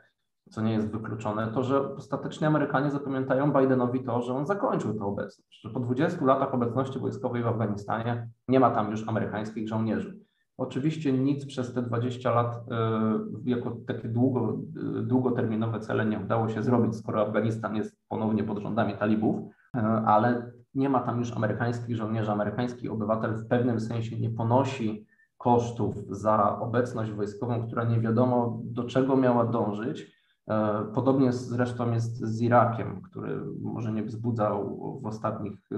co 0.49 0.61
nie 0.61 0.73
jest 0.73 0.91
wykluczone, 0.91 1.47
to 1.47 1.63
że 1.63 1.95
ostatecznie 1.95 2.47
Amerykanie 2.47 2.91
zapamiętają 2.91 3.53
Bidenowi 3.53 4.03
to, 4.03 4.21
że 4.21 4.33
on 4.33 4.45
zakończył 4.45 4.93
tę 4.93 5.05
obecność, 5.05 5.61
że 5.61 5.69
po 5.69 5.79
20 5.79 6.25
latach 6.25 6.53
obecności 6.53 6.99
wojskowej 6.99 7.43
w 7.43 7.47
Afganistanie 7.47 8.29
nie 8.47 8.59
ma 8.59 8.71
tam 8.71 8.91
już 8.91 9.07
amerykańskich 9.07 9.67
żołnierzy. 9.67 10.19
Oczywiście 10.57 11.13
nic 11.13 11.45
przez 11.45 11.73
te 11.73 11.81
20 11.81 12.31
lat 12.31 12.55
y, 12.55 13.49
jako 13.49 13.77
takie 13.87 14.07
długo, 14.07 14.59
y, 14.99 15.03
długoterminowe 15.03 15.79
cele 15.79 16.05
nie 16.05 16.19
udało 16.19 16.49
się 16.49 16.63
zrobić, 16.63 16.95
skoro 16.95 17.21
Afganistan 17.21 17.75
jest 17.75 17.97
ponownie 18.07 18.43
pod 18.43 18.59
rządami 18.59 18.97
talibów, 18.97 19.39
y, 19.39 19.79
ale 20.05 20.51
nie 20.77 20.89
ma 20.89 20.99
tam 20.99 21.19
już 21.19 21.31
amerykańskich 21.31 21.95
żołnierzy, 21.95 22.31
amerykański 22.31 22.89
obywatel 22.89 23.33
w 23.35 23.47
pewnym 23.47 23.79
sensie 23.79 24.19
nie 24.19 24.29
ponosi 24.29 25.07
kosztów 25.37 25.95
za 26.09 26.59
obecność 26.59 27.11
wojskową, 27.11 27.67
która 27.67 27.83
nie 27.83 27.99
wiadomo 27.99 28.59
do 28.63 28.83
czego 28.83 29.17
miała 29.17 29.45
dążyć. 29.45 30.17
E, 30.47 30.85
podobnie 30.93 31.33
zresztą 31.33 31.91
jest 31.91 32.17
z 32.17 32.41
Irakiem, 32.41 33.01
który 33.01 33.41
może 33.61 33.91
nie 33.91 34.03
wzbudzał 34.03 34.77
w 35.01 35.07
ostatnich 35.07 35.59
e, 35.71 35.77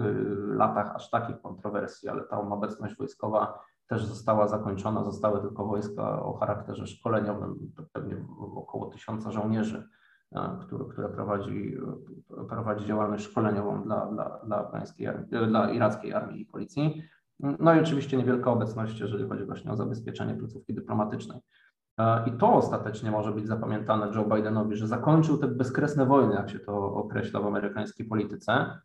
latach 0.56 0.96
aż 0.96 1.10
takich 1.10 1.42
kontrowersji, 1.42 2.10
ale 2.10 2.24
ta 2.24 2.40
obecność 2.40 2.98
wojskowa 2.98 3.60
też 3.88 4.06
została 4.06 4.48
zakończona. 4.48 5.04
Zostały 5.04 5.42
tylko 5.42 5.66
wojska 5.66 6.24
o 6.24 6.34
charakterze 6.34 6.88
szkoleniowym, 6.88 7.72
pewnie 7.94 8.16
około 8.56 8.86
tysiąca 8.86 9.32
żołnierzy 9.32 9.90
który, 10.62 11.10
prowadzi, 11.10 11.78
prowadzi 12.50 12.86
działalność 12.86 13.24
szkoleniową 13.24 13.84
dla, 13.84 14.06
dla, 14.06 14.40
dla, 14.46 14.58
afgańskiej, 14.58 15.08
dla 15.48 15.72
irackiej 15.72 16.14
armii 16.14 16.42
i 16.42 16.46
policji. 16.46 17.02
No 17.40 17.76
i 17.76 17.80
oczywiście 17.80 18.18
niewielka 18.18 18.52
obecność, 18.52 19.00
jeżeli 19.00 19.30
chodzi 19.30 19.46
właśnie 19.46 19.72
o 19.72 19.76
zabezpieczenie 19.76 20.36
placówki 20.36 20.74
dyplomatycznej. 20.74 21.40
I 22.26 22.32
to 22.32 22.54
ostatecznie 22.54 23.12
może 23.12 23.32
być 23.32 23.48
zapamiętane 23.48 24.12
Joe 24.16 24.36
Bidenowi, 24.36 24.76
że 24.76 24.88
zakończył 24.88 25.38
te 25.38 25.48
bezkresne 25.48 26.06
wojny, 26.06 26.36
jak 26.36 26.50
się 26.50 26.60
to 26.60 26.94
określa 26.94 27.40
w 27.40 27.46
amerykańskiej 27.46 28.06
polityce, 28.06 28.80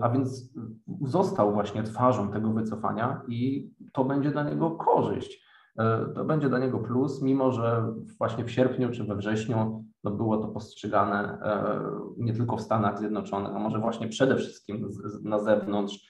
a 0.00 0.08
więc 0.08 0.54
został 1.02 1.52
właśnie 1.52 1.82
twarzą 1.82 2.32
tego 2.32 2.52
wycofania 2.52 3.22
i 3.28 3.70
to 3.92 4.04
będzie 4.04 4.30
dla 4.30 4.42
niego 4.42 4.70
korzyść. 4.70 5.44
To 6.14 6.24
będzie 6.24 6.48
dla 6.48 6.58
niego 6.58 6.78
plus, 6.78 7.22
mimo 7.22 7.52
że 7.52 7.94
właśnie 8.18 8.44
w 8.44 8.50
sierpniu 8.50 8.90
czy 8.90 9.04
we 9.04 9.16
wrześniu 9.16 9.84
no 10.04 10.10
było 10.10 10.36
to 10.36 10.48
postrzegane 10.48 11.38
nie 12.16 12.34
tylko 12.34 12.56
w 12.56 12.60
Stanach 12.60 12.98
Zjednoczonych, 12.98 13.56
a 13.56 13.58
może 13.58 13.78
właśnie 13.78 14.08
przede 14.08 14.36
wszystkim 14.36 14.88
na 15.22 15.38
zewnątrz 15.38 16.08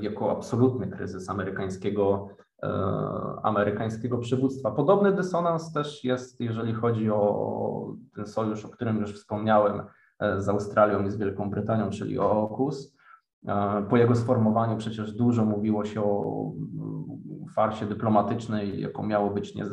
jako 0.00 0.30
absolutny 0.30 0.88
kryzys 0.88 1.30
amerykańskiego 1.30 2.28
E, 2.62 2.68
amerykańskiego 3.42 4.18
przywództwa. 4.18 4.70
Podobny 4.70 5.12
dysonans 5.12 5.72
też 5.72 6.04
jest, 6.04 6.40
jeżeli 6.40 6.74
chodzi 6.74 7.10
o 7.10 7.94
ten 8.14 8.26
sojusz, 8.26 8.64
o 8.64 8.68
którym 8.68 9.00
już 9.00 9.12
wspomniałem, 9.12 9.82
e, 10.18 10.40
z 10.40 10.48
Australią 10.48 11.06
i 11.06 11.10
z 11.10 11.16
Wielką 11.16 11.50
Brytanią, 11.50 11.90
czyli 11.90 12.18
o 12.18 12.30
AUKUS. 12.30 12.95
E, 13.46 13.82
po 13.90 13.96
jego 13.96 14.14
sformowaniu 14.14 14.76
przecież 14.76 15.12
dużo 15.12 15.44
mówiło 15.44 15.84
się 15.84 16.02
o 16.02 16.52
farsie 17.54 17.86
dyplomatycznej, 17.86 18.80
jaką 18.80 19.06
miało 19.06 19.30
być 19.30 19.54
nie, 19.54 19.64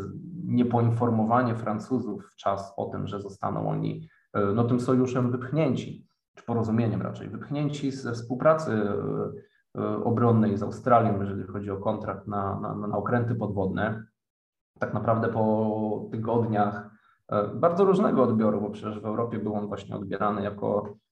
niepoinformowanie 0.46 1.56
Francuzów 1.56 2.26
w 2.32 2.36
czas 2.36 2.74
o 2.78 2.86
tym, 2.86 3.08
że 3.08 3.22
zostaną 3.22 3.70
oni 3.70 4.10
no, 4.56 4.64
tym 4.64 4.80
sojuszem 4.80 5.32
wypchnięci, 5.32 6.08
czy 6.36 6.44
porozumieniem 6.44 7.02
raczej, 7.02 7.30
wypchnięci 7.30 7.92
ze 7.92 8.14
współpracy 8.14 8.72
E, 9.78 10.04
obronnej 10.04 10.58
z 10.58 10.64
Australią, 10.64 11.20
jeżeli 11.20 11.44
chodzi 11.44 11.72
o 11.72 11.78
kontrakt 11.78 12.28
na, 12.28 12.60
na, 12.60 12.76
na 12.88 12.98
okręty 12.98 13.36
podwodne. 13.36 14.04
Tak 14.80 14.94
naprawdę 14.94 15.30
po 15.30 16.08
tygodniach 16.12 16.90
e, 17.28 17.48
bardzo 17.48 17.86
różnego 17.86 18.24
odbioru, 18.24 18.62
bo 18.62 18.70
przecież 18.70 19.00
w 19.00 19.06
Europie 19.06 19.40
był 19.40 19.56
on 19.56 19.68
właśnie 19.68 19.96
odbierany 19.96 20.42
jako 20.42 20.86
e, 20.88 21.03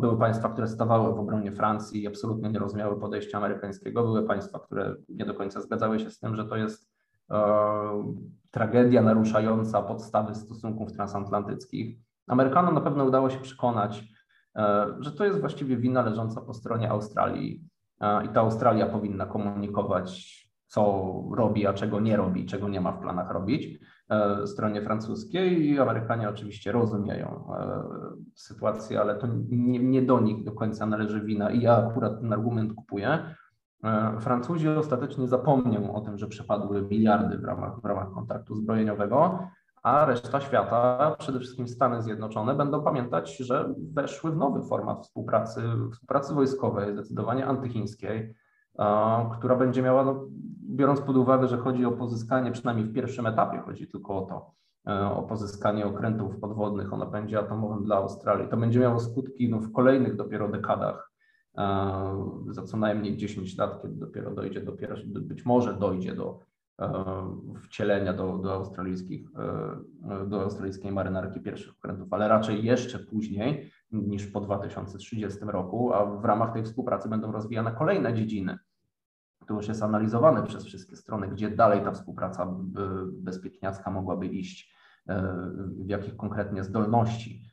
były 0.00 0.18
państwa, 0.18 0.48
które 0.48 0.68
stawały 0.68 1.14
w 1.14 1.18
obronie 1.18 1.52
Francji 1.52 2.02
i 2.02 2.06
absolutnie 2.06 2.50
nie 2.50 2.58
rozumiały 2.58 3.00
podejścia 3.00 3.38
amerykańskiego. 3.38 4.02
Były 4.02 4.22
państwa, 4.22 4.58
które 4.58 4.94
nie 5.08 5.24
do 5.24 5.34
końca 5.34 5.60
zgadzały 5.60 5.98
się 6.00 6.10
z 6.10 6.18
tym, 6.18 6.36
że 6.36 6.44
to 6.44 6.56
jest 6.56 6.92
tragedia 8.50 9.02
naruszająca 9.02 9.82
podstawy 9.82 10.34
stosunków 10.34 10.92
transatlantyckich. 10.92 11.98
Amerykanom 12.26 12.74
na 12.74 12.80
pewno 12.80 13.04
udało 13.04 13.30
się 13.30 13.38
przekonać, 13.38 14.04
E, 14.56 14.86
że 15.00 15.12
to 15.12 15.24
jest 15.24 15.40
właściwie 15.40 15.76
wina 15.76 16.02
leżąca 16.02 16.40
po 16.40 16.54
stronie 16.54 16.90
Australii 16.90 17.64
e, 18.00 18.24
i 18.24 18.28
ta 18.28 18.40
Australia 18.40 18.86
powinna 18.86 19.26
komunikować, 19.26 20.42
co 20.66 21.12
robi, 21.34 21.66
a 21.66 21.72
czego 21.72 22.00
nie 22.00 22.16
robi, 22.16 22.46
czego 22.46 22.68
nie 22.68 22.80
ma 22.80 22.92
w 22.92 23.00
planach 23.00 23.30
robić 23.30 23.66
e, 23.66 23.78
stronie 24.46 24.82
francuskiej 24.82 25.66
i 25.66 25.80
Amerykanie 25.80 26.28
oczywiście 26.28 26.72
rozumieją 26.72 27.44
sytuację, 28.34 29.00
ale 29.00 29.14
to 29.14 29.26
nie, 29.50 29.78
nie 29.78 30.02
do 30.02 30.20
nich 30.20 30.44
do 30.44 30.52
końca 30.52 30.86
należy 30.86 31.20
wina 31.20 31.50
i 31.50 31.60
ja 31.60 31.76
akurat 31.76 32.20
ten 32.20 32.32
argument 32.32 32.74
kupuję. 32.74 33.34
Francuzi 34.20 34.68
ostatecznie 34.68 35.28
zapomnią 35.28 35.94
o 35.94 36.00
tym, 36.00 36.18
że 36.18 36.26
przepadły 36.26 36.82
miliardy 36.82 37.38
w 37.38 37.44
ramach, 37.44 37.80
w 37.80 37.84
ramach 37.84 38.10
kontraktu 38.10 38.54
zbrojeniowego, 38.54 39.48
a 39.82 40.04
reszta 40.04 40.40
świata, 40.40 41.16
przede 41.18 41.38
wszystkim 41.38 41.68
Stany 41.68 42.02
Zjednoczone, 42.02 42.54
będą 42.54 42.82
pamiętać, 42.82 43.36
że 43.36 43.74
weszły 43.92 44.30
w 44.30 44.36
nowy 44.36 44.62
format 44.62 45.06
współpracy, 45.06 45.62
współpracy 45.92 46.34
wojskowej, 46.34 46.92
zdecydowanie 46.92 47.46
antychińskiej, 47.46 48.34
która 49.38 49.56
będzie 49.56 49.82
miała, 49.82 50.04
no, 50.04 50.26
biorąc 50.62 51.00
pod 51.00 51.16
uwagę, 51.16 51.48
że 51.48 51.58
chodzi 51.58 51.84
o 51.84 51.92
pozyskanie, 51.92 52.52
przynajmniej 52.52 52.86
w 52.86 52.94
pierwszym 52.94 53.26
etapie 53.26 53.58
chodzi 53.58 53.88
tylko 53.88 54.16
o 54.16 54.26
to, 54.26 54.54
e, 54.92 55.10
o 55.10 55.22
pozyskanie 55.22 55.86
okrętów 55.86 56.40
podwodnych, 56.40 56.92
ona 56.92 57.06
będzie 57.06 57.38
atomowym 57.38 57.84
dla 57.84 57.96
Australii. 57.96 58.48
To 58.48 58.56
będzie 58.56 58.80
miało 58.80 59.00
skutki 59.00 59.50
no, 59.50 59.58
w 59.58 59.72
kolejnych 59.72 60.16
dopiero 60.16 60.48
dekadach, 60.48 61.12
e, 61.58 62.42
za 62.48 62.62
co 62.62 62.76
najmniej 62.76 63.16
10 63.16 63.58
lat, 63.58 63.82
kiedy 63.82 63.94
dopiero 63.94 64.30
dojdzie 64.34 64.60
do, 64.60 64.72
być 65.20 65.44
może 65.44 65.74
dojdzie 65.74 66.14
do 66.14 66.40
wcielenia 67.62 68.12
do, 68.12 68.38
do, 68.38 68.52
australijskich, 68.52 69.28
e, 69.36 70.26
do 70.26 70.42
australijskiej 70.42 70.92
marynarki 70.92 71.40
pierwszych 71.40 71.72
okrętów, 71.72 72.12
ale 72.12 72.28
raczej 72.28 72.64
jeszcze 72.64 72.98
później 72.98 73.70
niż 73.92 74.26
po 74.26 74.40
2030 74.40 75.40
roku, 75.42 75.92
a 75.92 76.04
w 76.04 76.24
ramach 76.24 76.52
tej 76.52 76.64
współpracy 76.64 77.08
będą 77.08 77.32
rozwijane 77.32 77.72
kolejne 77.72 78.14
dziedziny. 78.14 78.58
To 79.46 79.54
już 79.54 79.68
jest 79.68 79.82
analizowane 79.82 80.42
przez 80.42 80.64
wszystkie 80.64 80.96
strony, 80.96 81.28
gdzie 81.28 81.50
dalej 81.50 81.84
ta 81.84 81.92
współpraca 81.92 82.54
bezpieczniacka 83.12 83.90
mogłaby 83.90 84.26
iść, 84.26 84.74
e, 85.08 85.22
w 85.84 85.88
jakich 85.88 86.16
konkretnie 86.16 86.64
zdolności. 86.64 87.52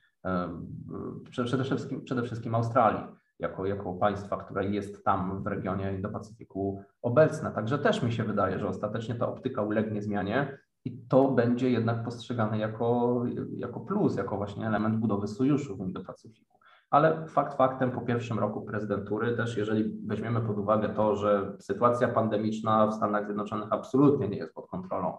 Przede 1.31 1.63
wszystkim, 1.63 2.03
przede 2.03 2.23
wszystkim 2.23 2.55
Australii 2.55 3.18
jako, 3.39 3.65
jako 3.65 3.93
państwa, 3.93 4.37
które 4.37 4.65
jest 4.65 5.05
tam 5.05 5.43
w 5.43 5.47
regionie 5.47 5.93
Indo-Pacyfiku 5.93 6.81
obecne. 7.01 7.51
Także 7.51 7.79
też 7.79 8.03
mi 8.03 8.11
się 8.11 8.23
wydaje, 8.23 8.59
że 8.59 8.67
ostatecznie 8.67 9.15
ta 9.15 9.27
optyka 9.27 9.61
ulegnie 9.61 10.01
zmianie 10.01 10.57
i 10.85 10.97
to 11.07 11.31
będzie 11.31 11.69
jednak 11.69 12.03
postrzegane 12.03 12.57
jako, 12.57 13.21
jako 13.55 13.79
plus, 13.79 14.17
jako 14.17 14.37
właśnie 14.37 14.67
element 14.67 14.95
budowy 14.95 15.27
sojuszu 15.27 15.77
w 15.77 15.79
Indo-Pacyfiku. 15.79 16.59
Ale 16.89 17.27
fakt 17.27 17.57
faktem 17.57 17.91
po 17.91 18.01
pierwszym 18.01 18.39
roku 18.39 18.61
prezydentury, 18.61 19.35
też 19.35 19.57
jeżeli 19.57 20.07
weźmiemy 20.07 20.41
pod 20.41 20.57
uwagę 20.57 20.89
to, 20.89 21.15
że 21.15 21.55
sytuacja 21.59 22.07
pandemiczna 22.07 22.87
w 22.87 22.93
Stanach 22.93 23.25
Zjednoczonych 23.25 23.67
absolutnie 23.71 24.29
nie 24.29 24.37
jest 24.37 24.53
pod 24.53 24.67
kontrolą, 24.67 25.17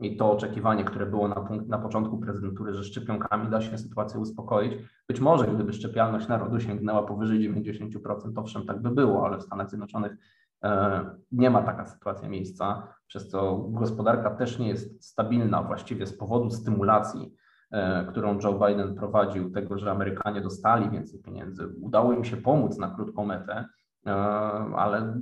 i 0.00 0.16
to 0.16 0.32
oczekiwanie, 0.32 0.84
które 0.84 1.06
było 1.06 1.28
na, 1.28 1.34
punkt, 1.34 1.68
na 1.68 1.78
początku 1.78 2.18
prezydentury, 2.18 2.74
że 2.74 2.84
szczepionkami 2.84 3.50
da 3.50 3.60
się 3.60 3.78
sytuację 3.78 4.20
uspokoić. 4.20 4.72
Być 5.08 5.20
może 5.20 5.46
gdyby 5.46 5.72
szczepialność 5.72 6.28
narodu 6.28 6.60
sięgnęła 6.60 7.02
powyżej 7.02 7.54
90%, 7.54 8.32
owszem, 8.36 8.66
tak 8.66 8.82
by 8.82 8.90
było, 8.90 9.26
ale 9.26 9.38
w 9.38 9.42
Stanach 9.42 9.68
Zjednoczonych 9.68 10.12
e, 10.64 11.10
nie 11.32 11.50
ma 11.50 11.62
taka 11.62 11.86
sytuacja 11.86 12.28
miejsca, 12.28 12.88
przez 13.06 13.28
co 13.28 13.56
gospodarka 13.56 14.30
też 14.30 14.58
nie 14.58 14.68
jest 14.68 15.04
stabilna 15.04 15.62
właściwie 15.62 16.06
z 16.06 16.18
powodu 16.18 16.50
stymulacji, 16.50 17.34
e, 17.70 18.06
którą 18.10 18.38
Joe 18.40 18.66
Biden 18.66 18.94
prowadził, 18.94 19.50
tego, 19.50 19.78
że 19.78 19.90
Amerykanie 19.90 20.40
dostali 20.40 20.90
więcej 20.90 21.22
pieniędzy. 21.22 21.68
Udało 21.80 22.12
im 22.12 22.24
się 22.24 22.36
pomóc 22.36 22.78
na 22.78 22.90
krótką 22.90 23.26
metę, 23.26 23.68
ale 24.76 25.20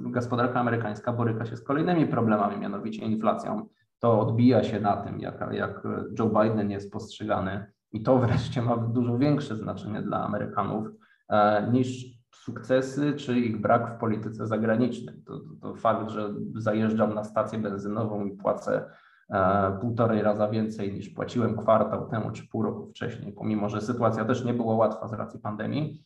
gospodarka 0.00 0.60
amerykańska 0.60 1.12
boryka 1.12 1.46
się 1.46 1.56
z 1.56 1.64
kolejnymi 1.64 2.06
problemami, 2.06 2.60
mianowicie 2.60 3.04
inflacją. 3.06 3.68
To 3.98 4.20
odbija 4.20 4.64
się 4.64 4.80
na 4.80 4.96
tym, 4.96 5.20
jak, 5.20 5.52
jak 5.52 5.82
Joe 6.18 6.26
Biden 6.28 6.70
jest 6.70 6.92
postrzegany 6.92 7.66
i 7.92 8.02
to 8.02 8.18
wreszcie 8.18 8.62
ma 8.62 8.76
dużo 8.76 9.18
większe 9.18 9.56
znaczenie 9.56 10.02
dla 10.02 10.24
Amerykanów 10.24 10.88
e, 11.28 11.70
niż 11.72 12.18
sukcesy 12.34 13.12
czy 13.12 13.38
ich 13.38 13.60
brak 13.60 13.96
w 13.96 13.98
polityce 14.00 14.46
zagranicznej. 14.46 15.22
To, 15.26 15.38
to, 15.38 15.54
to 15.62 15.74
fakt, 15.74 16.10
że 16.10 16.34
zajeżdżam 16.54 17.14
na 17.14 17.24
stację 17.24 17.58
benzynową 17.58 18.24
i 18.24 18.36
płacę 18.36 18.90
e, 19.30 19.78
półtorej 19.80 20.22
raza 20.22 20.48
więcej 20.48 20.92
niż 20.92 21.08
płaciłem 21.08 21.56
kwartał 21.56 22.08
temu 22.08 22.30
czy 22.30 22.48
pół 22.48 22.62
roku 22.62 22.86
wcześniej, 22.86 23.32
pomimo 23.32 23.68
że 23.68 23.80
sytuacja 23.80 24.24
też 24.24 24.44
nie 24.44 24.54
była 24.54 24.74
łatwa 24.74 25.08
z 25.08 25.12
racji 25.12 25.40
pandemii, 25.40 26.04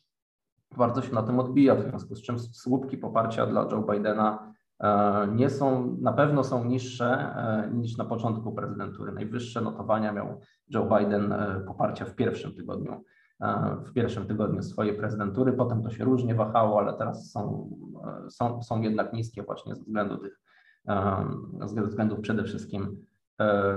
bardzo 0.77 1.01
się 1.01 1.13
na 1.13 1.23
tym 1.23 1.39
odbija, 1.39 1.75
w 1.75 1.81
związku 1.81 2.15
z 2.15 2.21
czym 2.21 2.39
słupki 2.39 2.97
poparcia 2.97 3.45
dla 3.45 3.61
Joe 3.71 3.81
Bidena 3.91 4.53
e, 4.79 5.27
nie 5.35 5.49
są, 5.49 5.97
na 6.01 6.13
pewno 6.13 6.43
są 6.43 6.65
niższe 6.65 7.35
e, 7.35 7.71
niż 7.73 7.97
na 7.97 8.05
początku 8.05 8.51
prezydentury. 8.51 9.11
Najwyższe 9.11 9.61
notowania 9.61 10.11
miał 10.11 10.39
Joe 10.69 10.97
Biden 10.97 11.31
e, 11.31 11.63
poparcia 11.67 12.05
w 12.05 12.15
pierwszym 12.15 12.55
tygodniu, 12.55 13.03
w 13.85 13.93
pierwszym 13.93 14.27
tygodniu 14.27 14.63
swojej 14.63 14.97
prezydentury. 14.97 15.53
Potem 15.53 15.83
to 15.83 15.89
się 15.89 16.03
różnie 16.03 16.35
wahało, 16.35 16.79
ale 16.79 16.93
teraz 16.93 17.31
są, 17.31 17.69
są, 18.29 18.63
są 18.63 18.81
jednak 18.81 19.13
niskie 19.13 19.43
właśnie 19.43 19.75
ze 19.75 19.81
względu 19.81 20.17
tych, 20.17 20.39
ze 21.65 21.83
względów 21.87 22.19
przede 22.19 22.43
wszystkim 22.43 23.05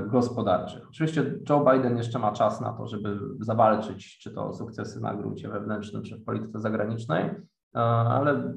gospodarczych. 0.07 0.89
Oczywiście 0.89 1.35
Joe 1.49 1.65
Biden 1.73 1.97
jeszcze 1.97 2.19
ma 2.19 2.33
czas 2.33 2.61
na 2.61 2.73
to, 2.73 2.87
żeby 2.87 3.19
zawalczyć 3.41 4.19
czy 4.19 4.31
to 4.31 4.55
sukcesy 4.55 5.01
na 5.01 5.15
gruncie 5.15 5.49
wewnętrznym, 5.49 6.03
czy 6.03 6.17
w 6.17 6.25
polityce 6.25 6.61
zagranicznej, 6.61 7.25
e, 7.25 7.79
ale 7.79 8.55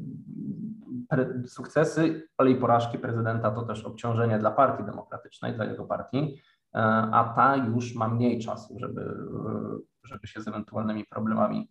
sukcesy, 1.45 2.27
ale 2.37 2.51
i 2.51 2.55
porażki 2.55 2.99
prezydenta 2.99 3.51
to 3.51 3.61
też 3.61 3.85
obciążenie 3.85 4.39
dla 4.39 4.51
partii 4.51 4.83
demokratycznej, 4.83 5.55
dla 5.55 5.65
jego 5.65 5.85
partii, 5.85 6.41
e, 6.75 6.79
a 7.11 7.33
ta 7.35 7.55
już 7.55 7.95
ma 7.95 8.07
mniej 8.07 8.39
czasu, 8.39 8.79
żeby, 8.79 9.17
żeby 10.03 10.27
się 10.27 10.41
z 10.41 10.47
ewentualnymi 10.47 11.05
problemami, 11.05 11.69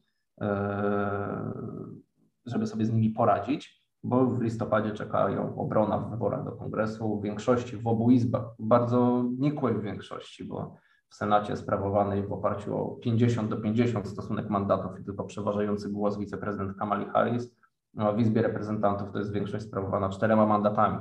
żeby 2.46 2.66
sobie 2.66 2.84
z 2.84 2.92
nimi 2.92 3.10
poradzić 3.10 3.78
bo 4.08 4.26
w 4.26 4.42
listopadzie 4.42 4.90
czeka 4.90 5.30
ją 5.30 5.56
obrona 5.56 5.98
w 5.98 6.10
wyborach 6.10 6.44
do 6.44 6.52
kongresu 6.52 7.18
w 7.18 7.22
większości 7.22 7.76
w 7.76 7.86
obu 7.86 8.10
izbach, 8.10 8.44
bardzo 8.58 9.24
nikłej 9.38 9.80
większości, 9.80 10.44
bo 10.44 10.76
w 11.08 11.14
Senacie 11.14 11.56
sprawowanej 11.56 12.26
w 12.26 12.32
oparciu 12.32 12.76
o 12.76 12.96
50 12.96 13.50
do 13.50 13.56
50 13.56 14.08
stosunek 14.08 14.50
mandatów 14.50 15.00
i 15.00 15.04
tylko 15.04 15.24
przeważający 15.24 15.90
głos 15.90 16.18
wiceprezydent 16.18 16.76
Kamali 16.78 17.06
Harris. 17.06 17.58
No, 17.94 18.12
w 18.12 18.20
Izbie 18.20 18.42
Reprezentantów 18.42 19.12
to 19.12 19.18
jest 19.18 19.32
większość 19.32 19.64
sprawowana 19.64 20.08
czterema 20.08 20.46
mandatami 20.46 20.98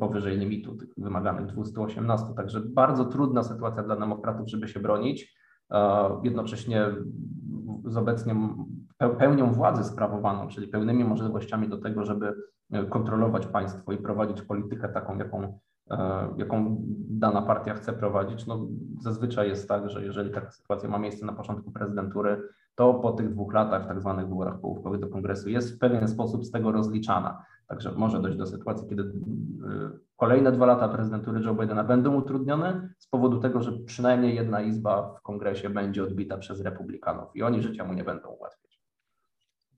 powyżej 0.00 0.38
limitu 0.38 0.76
tych 0.76 0.88
wymaganych 0.96 1.46
218. 1.46 2.26
Także 2.36 2.60
bardzo 2.60 3.04
trudna 3.04 3.42
sytuacja 3.42 3.82
dla 3.82 3.96
demokratów, 3.96 4.48
żeby 4.48 4.68
się 4.68 4.80
bronić. 4.80 5.36
Jednocześnie 6.22 6.86
z 7.84 7.96
obecnie 7.96 8.34
pełnią 8.98 9.52
władzy 9.52 9.84
sprawowaną, 9.84 10.48
czyli 10.48 10.68
pełnymi 10.68 11.04
możliwościami 11.04 11.68
do 11.68 11.78
tego, 11.78 12.04
żeby 12.04 12.34
e, 12.72 12.84
kontrolować 12.84 13.46
państwo 13.46 13.92
i 13.92 13.98
prowadzić 13.98 14.42
politykę 14.42 14.88
taką, 14.88 15.18
jaką, 15.18 15.58
e, 15.90 16.28
jaką 16.36 16.76
dana 17.08 17.42
partia 17.42 17.74
chce 17.74 17.92
prowadzić. 17.92 18.46
No, 18.46 18.66
zazwyczaj 19.00 19.48
jest 19.48 19.68
tak, 19.68 19.90
że 19.90 20.04
jeżeli 20.04 20.30
taka 20.30 20.50
sytuacja 20.50 20.88
ma 20.88 20.98
miejsce 20.98 21.26
na 21.26 21.32
początku 21.32 21.70
prezydentury, 21.70 22.42
to 22.74 22.94
po 22.94 23.12
tych 23.12 23.30
dwóch 23.30 23.54
latach, 23.54 23.88
tak 23.88 24.00
zwanych 24.00 24.28
wyborach 24.28 24.60
połówkowych 24.60 25.00
do 25.00 25.08
kongresu, 25.08 25.48
jest 25.48 25.76
w 25.76 25.78
pewien 25.78 26.08
sposób 26.08 26.44
z 26.44 26.50
tego 26.50 26.72
rozliczana. 26.72 27.44
Także 27.68 27.92
może 27.92 28.22
dojść 28.22 28.38
do 28.38 28.46
sytuacji, 28.46 28.88
kiedy 28.88 29.02
y, 29.02 29.10
kolejne 30.16 30.52
dwa 30.52 30.66
lata 30.66 30.88
prezydentury 30.88 31.40
Joe 31.40 31.54
Bidena 31.54 31.84
będą 31.84 32.14
utrudnione 32.14 32.88
z 32.98 33.06
powodu 33.06 33.40
tego, 33.40 33.60
że 33.60 33.72
przynajmniej 33.72 34.34
jedna 34.34 34.60
izba 34.60 35.14
w 35.14 35.22
kongresie 35.22 35.70
będzie 35.70 36.02
odbita 36.02 36.36
przez 36.38 36.60
republikanów 36.60 37.36
i 37.36 37.42
oni 37.42 37.62
życia 37.62 37.84
mu 37.84 37.92
nie 37.92 38.04
będą 38.04 38.28
ułatwiać. 38.28 38.73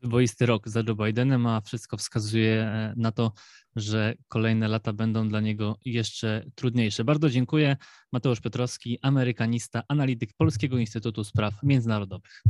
Wyboisty 0.02 0.46
rok 0.46 0.68
za 0.68 0.82
Joe 0.88 0.94
Bidenem, 0.94 1.46
a 1.46 1.60
wszystko 1.60 1.96
wskazuje 1.96 2.62
e, 2.62 2.94
na 2.96 3.12
to, 3.12 3.32
że 3.76 4.14
kolejne 4.28 4.68
lata 4.68 4.92
będą 4.92 5.28
dla 5.28 5.40
niego 5.40 5.78
jeszcze 5.84 6.44
trudniejsze. 6.54 7.04
Bardzo 7.04 7.30
dziękuję. 7.30 7.76
Mateusz 8.12 8.40
Piotrowski, 8.40 8.98
amerykanista, 9.02 9.82
analityk 9.88 10.30
Polskiego 10.36 10.78
Instytutu 10.78 11.24
Spraw 11.24 11.62
Międzynarodowych. 11.62 12.42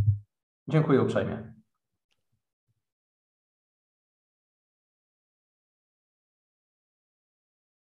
Dziękuję 0.68 1.03
uprzejmie. 1.03 1.55